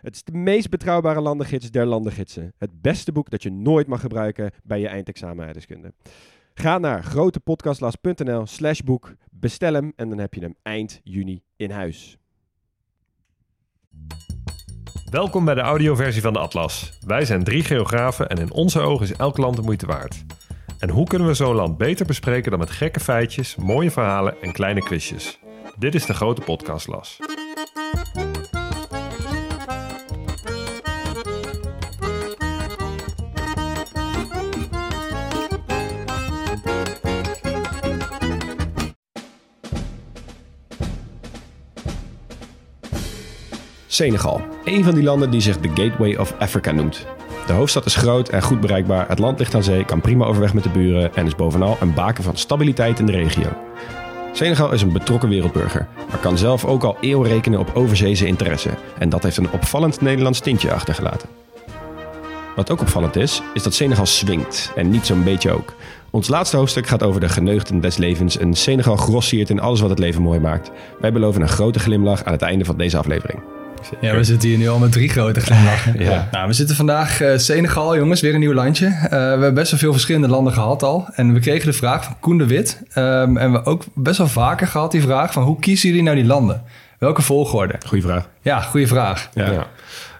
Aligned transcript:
Het 0.00 0.14
is 0.14 0.24
de 0.24 0.32
meest 0.32 0.70
betrouwbare 0.70 1.20
landengids 1.20 1.70
der 1.70 1.86
landengidsen. 1.86 2.52
Het 2.58 2.80
beste 2.80 3.12
boek 3.12 3.30
dat 3.30 3.42
je 3.42 3.50
nooit 3.50 3.86
mag 3.86 4.00
gebruiken 4.00 4.50
bij 4.62 4.80
je 4.80 4.88
eindexamen. 4.88 5.54
Ga 6.54 6.78
naar 6.78 7.02
grotepodcastlas.nl 7.02 8.46
slash 8.46 8.80
boek, 8.80 9.14
bestel 9.30 9.74
hem 9.74 9.92
en 9.96 10.08
dan 10.08 10.18
heb 10.18 10.34
je 10.34 10.40
hem 10.40 10.54
eind 10.62 11.00
juni 11.02 11.42
in 11.56 11.70
huis. 11.70 12.18
Welkom 15.10 15.44
bij 15.44 15.54
de 15.54 15.60
audioversie 15.60 16.22
van 16.22 16.32
de 16.32 16.38
Atlas. 16.38 16.98
Wij 17.06 17.24
zijn 17.24 17.44
drie 17.44 17.64
geografen 17.64 18.28
en 18.28 18.36
in 18.36 18.52
onze 18.52 18.80
ogen 18.80 19.04
is 19.04 19.12
elk 19.12 19.36
land 19.36 19.56
de 19.56 19.62
moeite 19.62 19.86
waard. 19.86 20.24
En 20.78 20.88
hoe 20.88 21.06
kunnen 21.06 21.28
we 21.28 21.34
zo'n 21.34 21.54
land 21.54 21.78
beter 21.78 22.06
bespreken 22.06 22.50
dan 22.50 22.60
met 22.60 22.70
gekke 22.70 23.00
feitjes, 23.00 23.56
mooie 23.56 23.90
verhalen 23.90 24.42
en 24.42 24.52
kleine 24.52 24.80
quizjes? 24.80 25.38
Dit 25.78 25.94
is 25.94 26.06
de 26.06 26.14
grote 26.14 26.40
podcastlas. 26.40 27.18
Senegal, 43.98 44.40
een 44.64 44.84
van 44.84 44.94
die 44.94 45.02
landen 45.02 45.30
die 45.30 45.40
zich 45.40 45.60
de 45.60 45.68
Gateway 45.68 46.16
of 46.16 46.34
Africa 46.38 46.72
noemt. 46.72 47.06
De 47.46 47.52
hoofdstad 47.52 47.86
is 47.86 47.96
groot 47.96 48.28
en 48.28 48.42
goed 48.42 48.60
bereikbaar, 48.60 49.08
het 49.08 49.18
land 49.18 49.38
ligt 49.38 49.54
aan 49.54 49.62
zee, 49.62 49.84
kan 49.84 50.00
prima 50.00 50.24
overweg 50.24 50.54
met 50.54 50.62
de 50.62 50.68
buren 50.68 51.14
en 51.14 51.26
is 51.26 51.34
bovenal 51.34 51.76
een 51.80 51.94
baken 51.94 52.24
van 52.24 52.36
stabiliteit 52.36 52.98
in 52.98 53.06
de 53.06 53.12
regio. 53.12 53.48
Senegal 54.32 54.72
is 54.72 54.82
een 54.82 54.92
betrokken 54.92 55.28
wereldburger, 55.28 55.86
maar 56.10 56.18
kan 56.18 56.38
zelf 56.38 56.64
ook 56.64 56.82
al 56.82 56.96
eeuwen 57.00 57.28
rekenen 57.28 57.58
op 57.58 57.70
overzeese 57.74 58.26
interesse. 58.26 58.70
En 58.98 59.08
dat 59.08 59.22
heeft 59.22 59.36
een 59.36 59.50
opvallend 59.50 60.00
Nederlands 60.00 60.40
tintje 60.40 60.72
achtergelaten. 60.72 61.28
Wat 62.56 62.70
ook 62.70 62.80
opvallend 62.80 63.16
is, 63.16 63.42
is 63.54 63.62
dat 63.62 63.74
Senegal 63.74 64.06
swingt. 64.06 64.72
En 64.76 64.90
niet 64.90 65.06
zo'n 65.06 65.24
beetje 65.24 65.50
ook. 65.50 65.74
Ons 66.10 66.28
laatste 66.28 66.56
hoofdstuk 66.56 66.86
gaat 66.86 67.02
over 67.02 67.20
de 67.20 67.28
geneugten 67.28 67.80
des 67.80 67.96
levens 67.96 68.38
en 68.38 68.54
Senegal 68.54 68.96
grossiert 68.96 69.50
in 69.50 69.60
alles 69.60 69.80
wat 69.80 69.90
het 69.90 69.98
leven 69.98 70.22
mooi 70.22 70.40
maakt. 70.40 70.70
Wij 71.00 71.12
beloven 71.12 71.42
een 71.42 71.48
grote 71.48 71.78
glimlach 71.78 72.24
aan 72.24 72.32
het 72.32 72.42
einde 72.42 72.64
van 72.64 72.76
deze 72.76 72.98
aflevering. 72.98 73.57
Ja, 74.00 74.14
we 74.14 74.24
zitten 74.24 74.48
hier 74.48 74.58
nu 74.58 74.68
al 74.68 74.78
met 74.78 74.92
drie 74.92 75.08
grote 75.08 75.40
glimlachen. 75.40 75.94
Ja. 75.98 76.28
Nou, 76.32 76.46
we 76.46 76.52
zitten 76.52 76.76
vandaag 76.76 77.20
eh, 77.20 77.36
Senegal, 77.38 77.96
jongens, 77.96 78.20
weer 78.20 78.34
een 78.34 78.40
nieuw 78.40 78.52
landje. 78.52 78.86
Eh, 78.86 79.10
we 79.10 79.16
hebben 79.16 79.54
best 79.54 79.70
wel 79.70 79.80
veel 79.80 79.92
verschillende 79.92 80.28
landen 80.28 80.52
gehad 80.52 80.82
al. 80.82 81.08
En 81.14 81.32
we 81.32 81.40
kregen 81.40 81.66
de 81.66 81.72
vraag 81.72 82.04
van 82.04 82.16
Koen 82.20 82.38
de 82.38 82.46
Wit. 82.46 82.82
ehm, 82.92 83.36
en 83.36 83.52
we 83.52 83.64
ook 83.64 83.84
best 83.94 84.18
wel 84.18 84.28
vaker 84.28 84.66
gehad 84.66 84.90
die 84.92 85.02
vraag 85.02 85.32
van 85.32 85.42
hoe 85.42 85.58
kiezen 85.60 85.88
jullie 85.88 86.04
nou 86.04 86.16
die 86.16 86.26
landen? 86.26 86.62
Welke 86.98 87.22
volgorde? 87.22 87.74
Goeie 87.86 88.04
vraag. 88.04 88.28
Ja, 88.42 88.60
goede 88.60 88.86
vraag. 88.86 89.28
Ja. 89.34 89.50
Ja, 89.50 89.66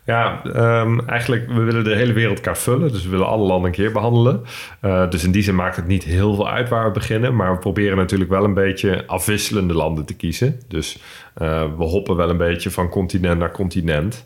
ja 0.08 0.40
ehm, 0.44 0.98
eigenlijk, 1.06 1.46
we 1.48 1.60
willen 1.60 1.84
de 1.84 1.94
hele 1.94 2.12
wereldkaart 2.12 2.58
vullen. 2.58 2.92
Dus 2.92 3.02
we 3.04 3.10
willen 3.10 3.26
alle 3.26 3.46
landen 3.46 3.66
een 3.66 3.76
keer 3.76 3.92
behandelen. 3.92 4.42
Eh, 4.80 5.10
dus 5.10 5.24
in 5.24 5.30
die 5.30 5.42
zin 5.42 5.54
maakt 5.54 5.76
het 5.76 5.86
niet 5.86 6.04
heel 6.04 6.34
veel 6.34 6.48
uit 6.50 6.68
waar 6.68 6.84
we 6.84 6.90
beginnen. 6.90 7.36
Maar 7.36 7.52
we 7.52 7.58
proberen 7.58 7.96
natuurlijk 7.96 8.30
wel 8.30 8.44
een 8.44 8.54
beetje 8.54 9.04
afwisselende 9.06 9.74
landen 9.74 10.04
te 10.04 10.14
kiezen. 10.14 10.60
Dus 10.68 10.98
eh, 11.34 11.62
we 11.78 11.84
hoppen 11.84 12.16
wel 12.16 12.30
een 12.30 12.36
beetje 12.36 12.70
van 12.70 12.88
continent 12.88 13.38
naar 13.38 13.50
continent. 13.52 14.24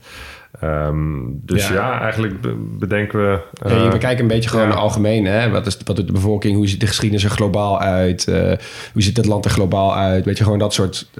Ehm, 0.61 1.21
dus 1.31 1.69
Ja. 1.69 1.75
ja, 1.75 2.01
eigenlijk 2.01 2.41
be- 2.41 2.57
bedenken 2.79 3.19
we... 3.19 3.41
Ja, 3.69 3.71
eh, 3.85 3.91
we 3.91 3.99
kijken 3.99 4.23
een 4.23 4.29
beetje 4.29 4.51
gewoon 4.51 4.69
ja. 4.69 4.75
algemeen. 4.75 5.25
Hè? 5.25 5.51
Wat, 5.51 5.67
is, 5.67 5.79
wat 5.85 5.97
doet 5.97 6.07
de 6.07 6.13
bevolking? 6.13 6.57
Hoe 6.57 6.69
ziet 6.69 6.81
de 6.81 6.87
geschiedenis 6.87 7.25
er 7.25 7.31
globaal 7.31 7.81
uit? 7.81 8.29
Eh, 8.29 8.53
hoe 8.93 9.03
ziet 9.03 9.17
het 9.17 9.27
land 9.27 9.45
er 9.45 9.51
globaal 9.51 9.97
uit? 9.97 10.25
Weet 10.25 10.39
je, 10.39 10.45
gewoon 10.45 10.59
dat 10.59 10.75
soort, 10.75 11.11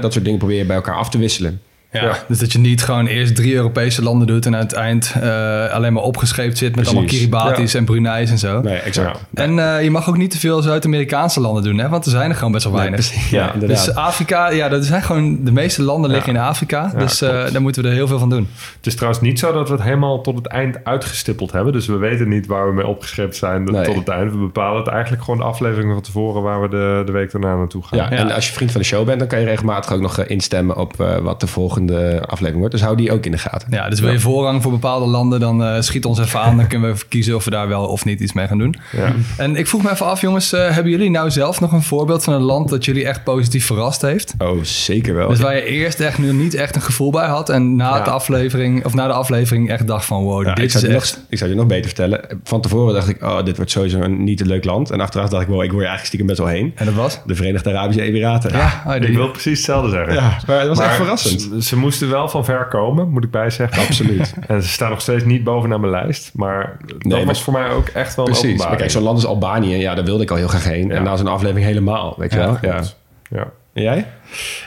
dat 0.00 0.12
soort 0.12 0.24
dingen 0.24 0.38
proberen 0.38 0.66
bij 0.66 0.76
elkaar 0.76 0.96
af 0.96 1.10
te 1.10 1.18
wisselen. 1.18 1.60
Ja, 1.92 2.02
Ja. 2.02 2.16
Dus 2.28 2.38
dat 2.38 2.52
je 2.52 2.58
niet 2.58 2.82
gewoon 2.82 3.06
eerst 3.06 3.34
drie 3.36 3.54
Europese 3.54 4.02
landen 4.02 4.26
doet... 4.26 4.46
en 4.46 4.54
aan 4.54 4.60
het 4.60 4.72
eind 4.72 5.14
eh, 5.20 5.66
alleen 5.72 5.92
maar 5.92 6.02
opgescheept 6.02 6.58
zit 6.58 6.68
met 6.68 6.74
Precies. 6.74 6.92
allemaal 6.92 7.10
Kiribatis 7.14 7.74
en 7.74 7.84
Brunei's 7.84 8.30
en 8.30 8.38
zo. 8.38 8.60
Nee, 8.60 8.76
exact. 8.76 9.24
En 9.34 9.58
eh, 9.58 9.82
je 9.82 9.90
mag 9.90 10.08
ook 10.08 10.16
niet 10.16 10.30
te 10.30 10.38
veel 10.38 10.62
Zuid-Amerikaanse 10.62 11.40
landen 11.40 11.62
doen, 11.62 11.78
hè? 11.78 11.88
want 11.88 12.04
er 12.04 12.10
zijn 12.10 12.30
er 12.30 12.36
gewoon 12.36 12.52
best 12.52 12.64
wel 12.64 12.72
weinig. 12.72 13.30
Ja, 13.30 13.52
inderdaad. 13.52 13.84
Dus 13.84 13.94
Afrika, 13.94 14.50
ja, 14.50 14.68
dat 14.68 14.84
zijn 14.84 15.02
gewoon 15.02 15.44
de 15.44 15.52
meeste 15.52 15.82
landen 15.82 16.10
liggen 16.10 16.34
in 16.34 16.40
Afrika. 16.40 16.90
Ja, 16.92 16.98
dus 16.98 17.20
eh, 17.22 17.28
daar 17.52 17.62
moeten 17.62 17.82
we 17.82 17.88
er 17.88 17.94
heel 17.94 18.06
veel 18.06 18.18
van 18.18 18.30
doen. 18.30 18.48
Het 18.76 18.86
is 18.86 18.94
trouwens 18.94 19.22
niet 19.22 19.38
zo 19.38 19.52
dat 19.52 19.68
we 19.68 19.74
het 19.74 19.82
helemaal 19.82 20.20
tot 20.20 20.36
het 20.36 20.46
eind 20.46 20.84
uitgestippeld 20.84 21.52
hebben. 21.52 21.72
Dus 21.72 21.86
we 21.86 21.96
weten 21.96 22.28
niet 22.28 22.46
waar 22.46 22.66
we 22.68 22.74
mee 22.74 22.86
opgeschept 22.86 23.36
zijn 23.36 23.64
Nee. 23.64 23.84
tot 23.84 23.96
het 23.96 24.08
eind. 24.08 24.30
We 24.30 24.38
bepalen 24.38 24.78
het 24.78 24.88
eigenlijk 24.88 25.22
gewoon 25.24 25.40
de 25.40 25.46
afleveringen 25.46 25.94
van 25.94 26.02
tevoren 26.02 26.42
waar 26.42 26.60
we 26.62 26.68
de, 26.68 27.02
de 27.06 27.12
week 27.12 27.32
daarna 27.32 27.56
naartoe 27.56 27.82
gaan. 27.82 27.98
Ja, 27.98 28.10
en 28.10 28.30
als 28.30 28.46
je 28.46 28.52
vriend 28.52 28.72
van 28.72 28.80
de 28.80 28.86
show 28.86 29.06
bent, 29.06 29.18
dan 29.18 29.28
kan 29.28 29.40
je 29.40 29.44
regelmatig 29.44 29.92
ook 29.92 30.00
nog 30.00 30.20
instemmen 30.24 30.76
op 30.76 31.00
eh, 31.00 31.16
wat 31.16 31.40
de 31.40 31.46
volgende 31.46 31.75
aflevering 32.20 32.56
wordt. 32.58 32.72
Dus 32.72 32.82
hou 32.82 32.96
die 32.96 33.12
ook 33.12 33.24
in 33.24 33.30
de 33.30 33.38
gaten. 33.38 33.68
Ja, 33.70 33.88
dus 33.88 34.00
wil 34.00 34.12
je 34.12 34.20
voorrang 34.20 34.62
voor 34.62 34.70
bepaalde 34.70 35.06
landen, 35.06 35.40
dan 35.40 35.64
eh, 35.64 35.80
schiet 35.80 36.04
ons 36.04 36.18
even 36.18 36.40
aan. 36.40 36.56
Dan 36.56 36.66
kunnen 36.66 36.88
we 36.88 36.94
even 36.94 37.08
kiezen 37.08 37.34
of 37.34 37.44
we 37.44 37.50
daar 37.50 37.68
wel 37.68 37.86
of 37.86 38.04
niet 38.04 38.20
iets 38.20 38.32
mee 38.32 38.46
gaan 38.46 38.58
doen. 38.58 38.74
Ja. 38.92 39.12
En 39.36 39.56
ik 39.56 39.66
vroeg 39.66 39.82
me 39.82 39.90
even 39.90 40.06
af, 40.06 40.20
jongens, 40.20 40.52
eh, 40.52 40.70
hebben 40.70 40.92
jullie 40.92 41.10
nou 41.10 41.30
zelf 41.30 41.60
nog 41.60 41.72
een 41.72 41.82
voorbeeld 41.82 42.24
van 42.24 42.34
een 42.34 42.42
land 42.42 42.68
dat 42.68 42.84
jullie 42.84 43.06
echt 43.06 43.24
positief 43.24 43.66
verrast 43.66 44.02
heeft? 44.02 44.34
Oh, 44.38 44.62
zeker 44.62 45.14
wel. 45.14 45.28
Dus 45.28 45.40
waar 45.40 45.54
je 45.54 45.64
eerst 45.64 46.00
echt 46.00 46.18
nu 46.18 46.32
niet 46.32 46.54
echt 46.54 46.74
een 46.76 46.82
gevoel 46.82 47.10
bij 47.10 47.26
had 47.26 47.48
en 47.48 47.76
na 47.76 47.96
Ja. 47.96 48.04
de 48.04 48.10
aflevering 48.10 48.84
of 48.84 48.94
na 48.94 49.06
de 49.06 49.12
aflevering 49.12 49.70
echt 49.70 49.86
dacht 49.86 50.04
van 50.04 50.22
wow, 50.22 50.44
Ja, 50.44 50.54
dit 50.54 50.64
ik, 50.64 50.70
zou 50.70 50.84
is 50.84 50.90
je 50.90 50.96
echt. 50.96 51.14
nog, 51.16 51.24
ik 51.28 51.38
zou 51.38 51.50
je 51.50 51.56
nog 51.56 51.66
beter 51.66 51.84
vertellen. 51.86 52.20
Van 52.44 52.60
tevoren 52.60 52.94
dacht 52.94 53.08
ik, 53.08 53.22
oh, 53.22 53.44
dit 53.44 53.56
wordt 53.56 53.70
sowieso 53.70 54.00
een 54.00 54.24
niet 54.24 54.40
een 54.40 54.46
leuk 54.46 54.64
land. 54.64 54.90
En 54.90 55.00
achteraf 55.00 55.28
dacht 55.28 55.42
ik, 55.42 55.48
wow, 55.48 55.62
ik 55.62 55.70
word 55.72 55.82
er 55.84 55.88
eigenlijk 55.88 56.06
stiekem 56.06 56.26
best 56.26 56.38
wel 56.38 56.48
heen. 56.48 56.72
En 56.74 56.84
dat 56.86 56.94
was? 56.94 57.18
De 57.26 57.34
Verenigde 57.34 57.70
Arabische 57.70 58.02
Emiraten. 58.02 58.50
Ja, 58.52 58.82
oh, 58.86 58.92
die- 58.92 59.08
Ik 59.08 59.16
wil 59.16 59.30
precies 59.30 59.56
hetzelfde 59.56 59.90
zeggen. 59.90 60.14
Ja, 60.14 60.38
maar 60.46 60.58
het 60.58 60.68
was 60.68 60.78
echt 60.80 60.94
verrassend. 60.96 61.48
Ze, 61.66 61.76
moesten 61.78 62.10
wel 62.10 62.28
van 62.28 62.44
ver 62.44 62.64
komen, 62.66 63.08
moet 63.08 63.24
ik 63.24 63.30
bijzeggen. 63.30 63.82
Absoluut. 63.82 64.34
En 64.48 64.62
ze 64.62 64.68
staan 64.68 64.90
nog 64.90 65.00
steeds 65.00 65.24
niet 65.24 65.44
bovenaan 65.44 65.80
mijn 65.80 65.92
lijst. 65.92 66.30
Maar 66.34 66.76
dat 66.86 67.02
Nee, 67.02 67.16
maar- 67.18 67.26
was 67.26 67.42
voor 67.42 67.52
mij 67.52 67.70
ook 67.70 67.88
echt 67.88 68.14
wel 68.14 68.24
een 68.26 68.30
Precies. 68.32 68.42
Maar 68.42 68.52
openbaring. 68.52 68.78
kijk, 68.78 68.90
zo'n 68.90 69.02
land 69.02 69.16
als 69.16 69.26
Albanië, 69.26 69.76
ja, 69.76 69.94
daar 69.94 70.04
wilde 70.04 70.22
ik 70.22 70.30
al 70.30 70.36
heel 70.36 70.48
graag 70.48 70.64
heen. 70.64 70.88
Ja. 70.88 70.94
En 70.94 71.02
na 71.02 71.16
zo'n 71.16 71.26
aflevering 71.26 71.66
helemaal, 71.66 72.14
weet 72.18 72.32
je 72.32 72.38
Ja, 72.38 72.44
wel. 72.44 72.58
Ja. 72.62 72.82
Ja. 73.30 73.46
En 73.72 73.82
jij? 73.82 74.06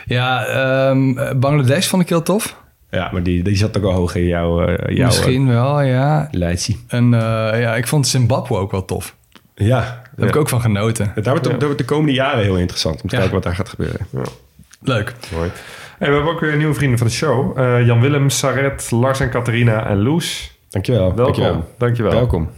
Ja, 0.06 0.46
ehm, 0.46 1.40
Bangladesh 1.40 1.88
vond 1.88 2.02
ik 2.02 2.10
heel 2.10 2.24
tof. 2.24 2.56
Ja, 2.92 3.10
maar 3.12 3.24
die, 3.24 3.44
die 3.44 3.56
zat 3.56 3.78
ook 3.78 3.84
wel 3.84 3.92
hoog 3.94 4.16
in 4.16 4.26
jouw, 4.26 4.62
eh, 4.66 4.96
jouw 4.96 5.06
Misschien 5.06 5.48
wel, 5.48 5.82
ja. 5.82 6.22
eh, 6.24 6.28
lijstje. 6.40 6.76
En 6.88 7.14
eh, 7.14 7.62
ja, 7.62 7.76
ik 7.76 7.88
vond 7.88 8.08
Zimbabwe 8.08 8.56
ook 8.56 8.72
wel 8.72 8.86
tof. 8.86 9.16
Daar 9.56 9.68
Ja. 9.68 10.02
heb 10.16 10.28
ik 10.30 10.36
ook 10.36 10.50
van 10.50 10.62
genoten. 10.62 11.12
Dat 11.16 11.26
wordt, 11.26 11.44
de, 11.44 11.50
dat 11.50 11.62
wordt 11.62 11.78
de 11.78 11.86
komende 11.86 12.14
jaren 12.14 12.44
heel 12.44 12.58
interessant 12.58 13.02
om 13.02 13.10
te 13.10 13.16
Ja. 13.16 13.22
kijken 13.22 13.34
wat 13.36 13.44
daar 13.44 13.56
gaat 13.56 13.70
gebeuren. 13.70 14.00
Leuk. 14.82 15.14
Mooi. 15.36 15.50
Hey, 15.98 16.08
we 16.10 16.14
hebben 16.16 16.34
ook 16.34 16.40
weer 16.40 16.58
nieuwe 16.58 16.74
vrienden 16.74 16.98
van 16.98 17.08
de 17.08 17.14
show. 17.14 17.58
Eh, 17.60 17.86
Jan 17.86 18.02
Willem, 18.02 18.30
Saret, 18.30 18.92
Lars 18.92 19.20
en 19.20 19.30
Catharina 19.30 19.88
en 19.88 20.02
Loes. 20.02 20.58
Dankjewel. 20.70 21.02
Welkom. 21.16 21.26
Dankjewel. 21.26 21.66
Dankjewel. 21.78 22.12
Welkom. 22.12 22.50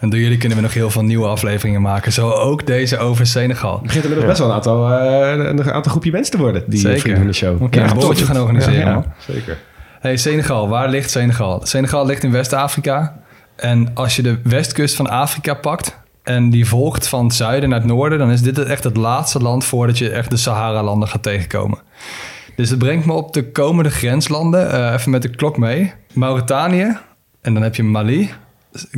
En 0.00 0.10
door 0.10 0.18
jullie 0.18 0.38
kunnen 0.38 0.56
we 0.56 0.62
nog 0.62 0.74
heel 0.74 0.90
veel 0.90 1.02
nieuwe 1.02 1.26
afleveringen 1.26 1.82
maken. 1.82 2.12
Zo 2.12 2.30
ook 2.30 2.66
deze 2.66 2.98
over 2.98 3.26
Senegal. 3.26 3.72
Het 3.72 3.82
begint 3.82 4.04
inmiddels 4.04 4.28
best 4.28 4.38
wel 4.40 4.48
een 4.48 4.54
aantal, 4.54 4.90
eh, 4.90 5.48
een 5.48 5.72
aantal 5.72 5.90
groepje 5.90 6.10
mensen 6.10 6.32
te 6.32 6.38
worden. 6.38 6.64
Die 6.66 6.80
Zeker. 6.80 7.00
vrienden 7.00 7.20
van 7.22 7.30
de 7.30 7.36
show. 7.36 7.70
Kunnen 7.70 7.90
een 7.90 7.94
borreltje 7.96 8.24
gaan 8.24 8.40
organiseren, 8.40 8.80
Ja, 8.80 8.86
ja. 8.86 8.94
man. 8.94 9.04
Zeker. 9.18 9.58
Hey, 10.00 10.16
Senegal. 10.16 10.68
Waar 10.68 10.88
ligt 10.88 11.10
Senegal? 11.10 11.60
Senegal 11.66 12.06
ligt 12.06 12.22
in 12.22 12.32
West-Afrika. 12.32 13.20
En 13.56 13.90
als 13.94 14.16
je 14.16 14.22
de 14.22 14.38
westkust 14.44 14.96
van 14.96 15.08
Afrika 15.10 15.54
pakt... 15.54 15.98
en 16.22 16.50
die 16.50 16.66
volgt 16.66 17.08
van 17.08 17.24
het 17.24 17.34
zuiden 17.34 17.68
naar 17.68 17.78
het 17.78 17.88
noorden... 17.88 18.18
dan 18.18 18.30
is 18.30 18.42
dit 18.42 18.58
echt 18.58 18.84
het 18.84 18.96
laatste 18.96 19.38
land... 19.38 19.64
voordat 19.64 19.98
je 19.98 20.10
echt 20.10 20.30
de 20.30 20.36
Sahara-landen 20.36 21.08
gaat 21.08 21.22
tegenkomen. 21.22 21.78
Dus 22.56 22.68
dat 22.68 22.78
brengt 22.78 23.06
me 23.06 23.12
op 23.12 23.32
de 23.32 23.50
komende 23.50 23.90
grenslanden. 23.90 24.70
eh, 24.72 24.92
even 24.92 25.10
met 25.10 25.22
de 25.22 25.28
klok 25.28 25.56
mee. 25.56 25.92
Mauritanië. 26.12 26.98
En 27.40 27.54
dan 27.54 27.62
heb 27.62 27.74
je 27.74 27.82
Mali, 27.82 28.30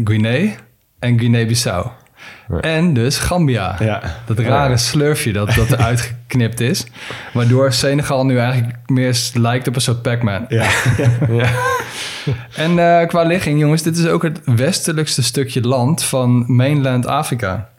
Guinea 0.04 0.52
en 0.98 1.18
Guinea-Bissau. 1.18 1.86
En 2.60 2.94
dus 2.94 3.18
Gambia. 3.18 3.76
Ja. 3.78 4.02
Dat 4.26 4.38
rare 4.38 4.76
slurfje 4.76 5.32
dat, 5.32 5.54
dat 5.54 5.70
eruit 5.72 6.00
geknipt 6.00 6.60
is. 6.60 6.86
Waardoor 7.32 7.72
Senegal 7.72 8.24
nu 8.24 8.38
eigenlijk 8.38 8.76
meer 8.86 9.30
lijkt 9.34 9.68
op 9.68 9.74
een 9.74 9.80
soort 9.80 10.02
Pac-Man. 10.02 10.44
Ja. 10.48 10.68
En 12.56 12.78
eh, 12.78 13.08
qua 13.08 13.22
ligging, 13.22 13.60
jongens, 13.60 13.82
dit 13.82 13.96
is 13.96 14.06
ook 14.06 14.22
het 14.22 14.40
westelijkste 14.44 15.22
stukje 15.22 15.60
land 15.60 16.04
van 16.04 16.44
mainland 16.46 17.06
Afrika. 17.06 17.70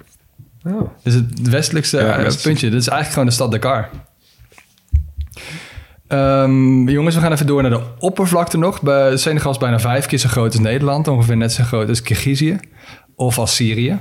Oh. 0.63 0.89
Dus 1.03 1.13
het 1.13 1.49
westelijkste 1.49 1.97
Ja, 1.97 2.17
eh, 2.17 2.33
puntje, 2.41 2.69
dit 2.69 2.79
is 2.79 2.87
eigenlijk 2.87 3.09
gewoon 3.09 3.25
de 3.25 3.33
stad 3.33 3.51
Dakar. 3.51 3.89
Ehm, 6.07 6.89
jongens, 6.89 7.15
we 7.15 7.21
gaan 7.21 7.31
even 7.31 7.47
door 7.47 7.61
naar 7.61 7.71
de 7.71 7.83
oppervlakte 7.99 8.57
nog. 8.57 8.81
Bij 8.81 9.17
Senegal 9.17 9.51
is 9.51 9.57
bijna 9.57 9.79
vijf 9.79 10.05
keer 10.05 10.19
zo 10.19 10.29
groot 10.29 10.51
als 10.51 10.61
Nederland. 10.61 11.07
Ongeveer 11.07 11.37
net 11.37 11.51
zo 11.51 11.63
groot 11.63 11.89
als 11.89 12.01
Kirgizië. 12.01 12.59
Of 13.15 13.37
als 13.37 13.55
Syrië. 13.55 13.99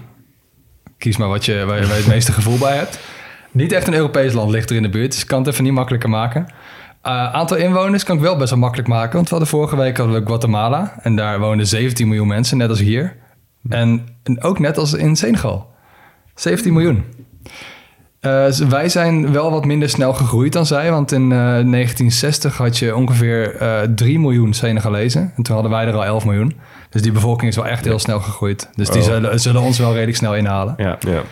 Kies 0.98 1.16
maar 1.16 1.28
wat 1.28 1.44
je, 1.44 1.64
waar, 1.64 1.80
je, 1.80 1.86
waar 1.86 1.96
je 1.96 2.02
het 2.02 2.12
meeste 2.12 2.32
gevoel 2.32 2.58
bij 2.58 2.76
hebt. 2.76 2.98
Niet 3.50 3.72
echt 3.72 3.86
een 3.86 3.94
Europees 3.94 4.32
land 4.32 4.50
ligt 4.50 4.70
er 4.70 4.76
in 4.76 4.82
de 4.82 4.88
buurt. 4.88 5.12
Dus 5.12 5.20
ik 5.20 5.26
kan 5.26 5.38
het 5.38 5.48
even 5.48 5.64
niet 5.64 5.72
makkelijker 5.72 6.08
maken. 6.08 6.48
Uh, 7.06 7.32
aantal 7.32 7.56
inwoners 7.56 8.04
kan 8.04 8.16
ik 8.16 8.22
wel 8.22 8.36
best 8.36 8.50
wel 8.50 8.58
makkelijk 8.58 8.88
maken. 8.88 9.12
Want 9.12 9.24
we 9.24 9.30
hadden 9.30 9.48
vorige 9.48 9.76
week 9.76 9.96
hadden 9.96 10.20
we 10.20 10.26
Guatemala. 10.26 10.94
En 11.02 11.16
daar 11.16 11.38
woonden 11.38 11.66
17 11.66 12.08
miljoen 12.08 12.26
mensen, 12.26 12.58
net 12.58 12.68
als 12.68 12.80
hier. 12.80 13.16
En, 13.68 14.06
en 14.22 14.42
ook 14.42 14.58
net 14.58 14.78
als 14.78 14.92
in 14.92 15.16
Senegal. 15.16 15.66
17 16.34 16.72
miljoen. 16.72 17.04
Uh, 18.20 18.48
wij 18.50 18.88
zijn 18.88 19.32
wel 19.32 19.50
wat 19.50 19.64
minder 19.64 19.88
snel 19.88 20.12
gegroeid 20.12 20.52
dan 20.52 20.66
zij. 20.66 20.90
Want 20.90 21.12
in 21.12 21.22
uh, 21.22 21.28
1960 21.28 22.56
had 22.56 22.78
je 22.78 22.96
ongeveer 22.96 23.62
uh, 23.62 23.80
3 23.94 24.18
miljoen 24.18 24.52
Senegalezen. 24.52 25.32
En 25.36 25.42
toen 25.42 25.54
hadden 25.54 25.72
wij 25.72 25.86
er 25.86 25.94
al 25.94 26.04
11 26.04 26.24
miljoen. 26.24 26.56
Dus 26.90 27.02
die 27.02 27.12
bevolking 27.12 27.50
is 27.50 27.56
wel 27.56 27.66
echt 27.66 27.84
heel 27.84 27.98
snel 27.98 28.20
gegroeid. 28.20 28.70
Dus 28.74 28.90
die 28.90 29.02
zullen, 29.02 29.40
zullen 29.40 29.62
ons 29.62 29.78
wel 29.78 29.92
redelijk 29.92 30.16
snel 30.16 30.36
inhalen. 30.36 30.74
Ja, 30.76 30.98
ja. 31.00 31.22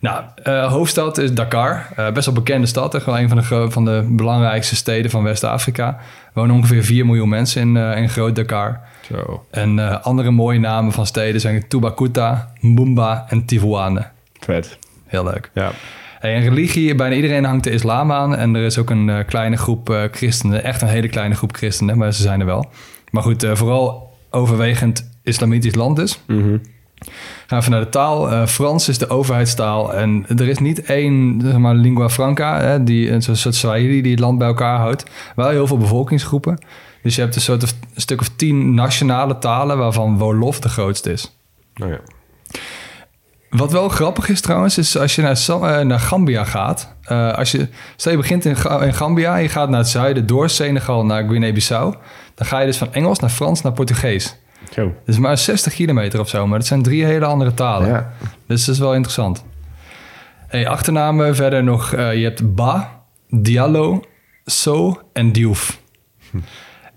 Nou, 0.00 0.24
uh, 0.44 0.72
hoofdstad 0.72 1.18
is 1.18 1.34
Dakar. 1.34 1.86
Uh, 1.98 2.12
best 2.12 2.26
wel 2.26 2.34
bekende 2.34 2.66
stad. 2.66 2.94
Echt 2.94 3.04
wel 3.04 3.18
een 3.18 3.28
van 3.28 3.38
de, 3.38 3.70
van 3.70 3.84
de 3.84 4.06
belangrijkste 4.08 4.76
steden 4.76 5.10
van 5.10 5.22
West-Afrika. 5.22 5.86
Er 5.86 6.30
wonen 6.34 6.54
ongeveer 6.56 6.84
4 6.84 7.06
miljoen 7.06 7.28
mensen 7.28 7.60
in, 7.60 7.74
uh, 7.76 7.96
in 7.96 8.08
Groot 8.08 8.36
Dakar. 8.36 8.80
Zo. 9.12 9.44
En 9.50 10.02
andere 10.02 10.30
mooie 10.30 10.58
namen 10.58 10.92
van 10.92 11.06
steden 11.06 11.40
zijn 11.40 11.68
Tubacuta, 11.68 12.52
Mbumba 12.60 13.26
en 13.28 13.44
Tivuane. 13.44 14.06
Vet. 14.40 14.78
Heel 15.06 15.24
leuk. 15.24 15.50
Ja. 15.54 15.70
Hey, 16.18 16.34
en 16.34 16.42
religie, 16.42 16.94
bijna 16.94 17.14
iedereen 17.14 17.44
hangt 17.44 17.64
de 17.64 17.70
islam 17.70 18.12
aan. 18.12 18.36
En 18.36 18.54
er 18.54 18.64
is 18.64 18.78
ook 18.78 18.90
een 18.90 19.24
kleine 19.26 19.56
groep 19.56 20.08
christenen. 20.10 20.64
Echt 20.64 20.82
een 20.82 20.88
hele 20.88 21.08
kleine 21.08 21.34
groep 21.34 21.56
christenen, 21.56 21.98
maar 21.98 22.12
ze 22.12 22.22
zijn 22.22 22.40
er 22.40 22.46
wel. 22.46 22.70
Maar 23.10 23.22
goed, 23.22 23.46
vooral 23.52 24.12
overwegend 24.30 25.18
islamitisch 25.22 25.74
land 25.74 25.96
dus. 25.96 26.20
Mm 26.26 26.42
-hmm. 26.42 26.60
Gaan 27.00 27.10
we 27.46 27.56
even 27.56 27.70
naar 27.70 27.80
de 27.80 27.88
taal. 27.88 28.32
Uh, 28.32 28.46
Frans 28.46 28.88
is 28.88 28.98
de 28.98 29.10
overheidstaal. 29.10 29.94
En 29.94 30.26
er 30.28 30.48
is 30.48 30.58
niet 30.58 30.82
één 30.82 31.40
zeg 31.44 31.58
maar, 31.58 31.74
lingua 31.74 32.08
franca, 32.08 32.60
hè, 32.60 32.84
die, 32.84 33.10
een 33.10 33.22
soort 33.22 33.54
Swahili 33.54 34.02
die 34.02 34.10
het 34.10 34.20
land 34.20 34.38
bij 34.38 34.46
elkaar 34.46 34.78
houdt. 34.78 35.04
Wel 35.36 35.48
heel 35.48 35.66
veel 35.66 35.78
bevolkingsgroepen. 35.78 36.58
Dus 37.02 37.14
je 37.14 37.20
hebt 37.20 37.34
een, 37.34 37.40
soort 37.40 37.62
of, 37.62 37.74
een 37.94 38.00
stuk 38.00 38.20
of 38.20 38.28
tien 38.36 38.74
nationale 38.74 39.38
talen, 39.38 39.78
waarvan 39.78 40.18
Wolof 40.18 40.60
de 40.60 40.68
grootste 40.68 41.12
is. 41.12 41.36
Oh 41.82 41.88
ja. 41.88 42.00
Wat 43.50 43.72
wel 43.72 43.88
grappig 43.88 44.28
is 44.28 44.40
trouwens, 44.40 44.78
is 44.78 44.98
als 44.98 45.14
je 45.14 45.22
naar, 45.22 45.46
uh, 45.48 45.80
naar 45.80 46.00
Gambia 46.00 46.44
gaat. 46.44 46.94
Uh, 47.08 47.32
als 47.32 47.50
je, 47.50 47.68
stel 47.96 48.12
je 48.12 48.18
begint 48.18 48.44
in, 48.44 48.56
in 48.80 48.94
Gambia 48.94 49.36
en 49.36 49.42
je 49.42 49.48
gaat 49.48 49.68
naar 49.68 49.78
het 49.78 49.88
zuiden 49.88 50.26
door 50.26 50.48
Senegal 50.48 51.04
naar 51.04 51.24
Guinea-Bissau. 51.24 51.94
Dan 52.34 52.46
ga 52.46 52.58
je 52.58 52.66
dus 52.66 52.76
van 52.76 52.92
Engels 52.92 53.18
naar 53.18 53.30
Frans 53.30 53.62
naar 53.62 53.72
Portugees. 53.72 54.36
Zo. 54.70 54.82
Het 54.82 55.08
is 55.08 55.18
maar 55.18 55.38
60 55.38 55.74
kilometer 55.74 56.20
of 56.20 56.28
zo, 56.28 56.46
maar 56.46 56.58
dat 56.58 56.66
zijn 56.66 56.82
drie 56.82 57.04
hele 57.04 57.24
andere 57.24 57.54
talen. 57.54 57.88
Ja. 57.88 58.12
Dus 58.46 58.64
dat 58.64 58.74
is 58.74 58.80
wel 58.80 58.94
interessant. 58.94 59.44
Hey, 60.48 60.68
achternamen 60.68 61.36
verder 61.36 61.64
nog, 61.64 61.94
uh, 61.94 62.14
je 62.14 62.24
hebt 62.24 62.54
Ba, 62.54 63.02
Diallo, 63.28 64.04
So 64.44 65.00
en 65.12 65.32
Diouf. 65.32 65.80
Hm. 66.30 66.38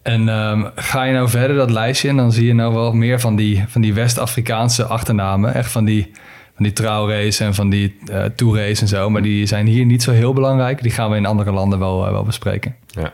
En 0.02 0.28
um, 0.28 0.72
ga 0.76 1.04
je 1.04 1.14
nou 1.14 1.30
verder 1.30 1.56
dat 1.56 1.70
lijstje 1.70 2.10
en 2.10 2.16
dan 2.16 2.32
zie 2.32 2.46
je 2.46 2.54
nou 2.54 2.74
wel 2.74 2.94
meer 2.94 3.20
van 3.20 3.36
die, 3.36 3.64
van 3.68 3.82
die 3.82 3.94
West-Afrikaanse 3.94 4.86
achternamen. 4.86 5.54
Echt 5.54 5.72
van 5.72 5.86
die, 5.86 6.12
van 6.56 6.64
die 6.64 6.74
trouwrace 6.74 7.44
en 7.44 7.54
van 7.54 7.70
die 7.70 7.98
uh, 8.12 8.24
toerace 8.24 8.82
en 8.82 8.88
zo. 8.88 9.10
Maar 9.10 9.22
die 9.22 9.46
zijn 9.46 9.68
hier 9.68 9.86
niet 9.86 10.04
zo 10.04 10.12
heel 10.12 10.34
belangrijk. 10.34 10.82
Die 10.82 10.92
gaan 10.92 11.10
we 11.10 11.18
in 11.18 11.26
andere 11.26 11.52
landen 11.52 11.80
wel, 11.80 12.06
uh, 12.06 12.12
wel 12.12 12.24
bespreken. 12.24 12.76
Ja. 12.88 13.14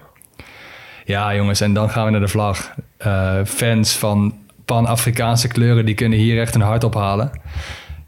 Ja, 1.05 1.35
jongens, 1.35 1.61
en 1.61 1.73
dan 1.73 1.89
gaan 1.89 2.05
we 2.05 2.11
naar 2.11 2.19
de 2.19 2.27
vlag. 2.27 2.75
Uh, 3.05 3.33
fans 3.45 3.97
van 3.97 4.33
Pan-Afrikaanse 4.69 5.47
kleuren, 5.47 5.85
die 5.85 5.95
kunnen 5.95 6.19
hier 6.19 6.41
echt 6.41 6.55
een 6.55 6.61
hart 6.61 6.83
ophalen. 6.83 7.31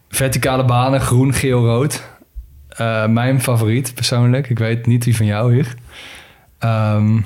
Verticale 0.10 0.66
banen, 0.66 1.02
groen, 1.02 1.34
geel, 1.34 1.66
rood. 1.66 2.04
Uh, 2.82 3.08
mijn 3.08 3.42
favoriet 3.42 3.96
persoonlijk. 3.96 4.50
Ik 4.50 4.60
weet 4.60 4.86
niet 4.86 5.06
wie 5.06 5.16
van 5.16 5.26
jou 5.26 5.54
hier. 5.54 5.76
Um, 6.60 7.26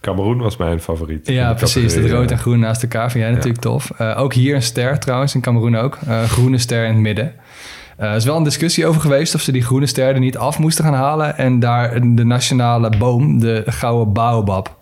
Cameroen 0.00 0.38
was 0.38 0.56
mijn 0.56 0.80
favoriet. 0.80 1.26
Ja, 1.26 1.54
precies. 1.54 1.94
Dat 1.94 2.10
rood 2.10 2.30
en 2.30 2.38
groen 2.38 2.58
naast 2.58 2.82
elkaar 2.82 3.10
vind 3.10 3.22
jij 3.22 3.28
ja. 3.28 3.36
natuurlijk 3.36 3.62
tof. 3.62 3.90
Uh, 4.00 4.20
ook 4.20 4.34
hier 4.34 4.54
een 4.54 4.62
ster 4.62 4.98
trouwens, 4.98 5.34
in 5.34 5.40
Cameroen 5.40 5.76
ook. 5.76 5.98
groene 6.26 6.58
ster 6.58 6.84
in 6.84 6.92
het 6.92 7.00
midden. 7.00 7.32
Er 7.96 8.14
is 8.14 8.24
wel 8.24 8.36
een 8.36 8.44
discussie 8.44 8.86
over 8.86 9.00
geweest 9.00 9.34
of 9.34 9.40
ze 9.40 9.52
die 9.52 9.62
groene 9.62 9.86
ster 9.86 10.14
er 10.14 10.18
niet 10.18 10.38
af 10.38 10.58
moesten 10.58 10.84
gaan 10.84 10.94
halen. 10.94 11.36
En 11.38 11.58
daar 11.58 12.00
de 12.00 12.24
nationale 12.24 12.90
boom, 12.98 13.38
de 13.38 13.62
gouden 13.66 14.12
baobab, 14.12 14.76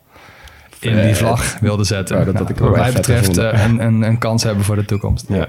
in 0.84 1.02
die 1.02 1.14
vlag 1.14 1.58
wilden 1.58 1.86
zetten. 1.86 2.24
Dat 2.24 2.34
nou, 2.34 2.70
wat 2.70 2.76
mij 2.76 2.92
betreft 2.92 3.38
uh, 3.38 3.64
een, 3.64 3.84
een, 3.84 4.02
een, 4.02 4.18
kans 4.18 4.42
hebben 4.42 4.64
voor 4.64 4.76
de 4.76 4.84
toekomst. 4.84 5.26
Ja. 5.28 5.48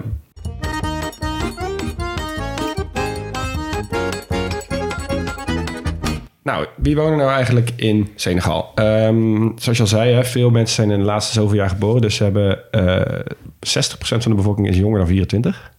Nou, 6.43 6.65
wie 6.75 6.95
wonen 6.95 7.17
nou 7.17 7.31
eigenlijk 7.31 7.71
in 7.75 8.07
Senegal? 8.15 8.71
Um, 8.75 9.53
zoals 9.55 9.77
je 9.77 9.83
al 9.83 9.89
zei, 9.89 10.13
hè, 10.13 10.23
veel 10.23 10.49
mensen 10.49 10.75
zijn 10.75 10.91
in 10.91 10.99
de 10.99 11.05
laatste 11.05 11.33
zoveel 11.33 11.55
jaar 11.55 11.69
geboren. 11.69 12.01
Dus 12.01 12.15
ze 12.15 12.23
hebben 12.23 12.59
uh, 12.71 13.01
60% 13.01 13.97
van 13.99 14.19
de 14.19 14.35
bevolking 14.35 14.69
is 14.69 14.77
jonger 14.77 14.97
dan 14.97 15.07
24. 15.07 15.73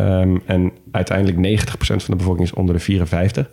Um, 0.00 0.42
en 0.46 0.72
uiteindelijk 0.90 1.62
90% 1.62 1.66
van 1.76 1.98
de 2.06 2.16
bevolking 2.16 2.46
is 2.46 2.52
onder 2.52 2.74
de 2.74 2.80
54. 2.80 3.50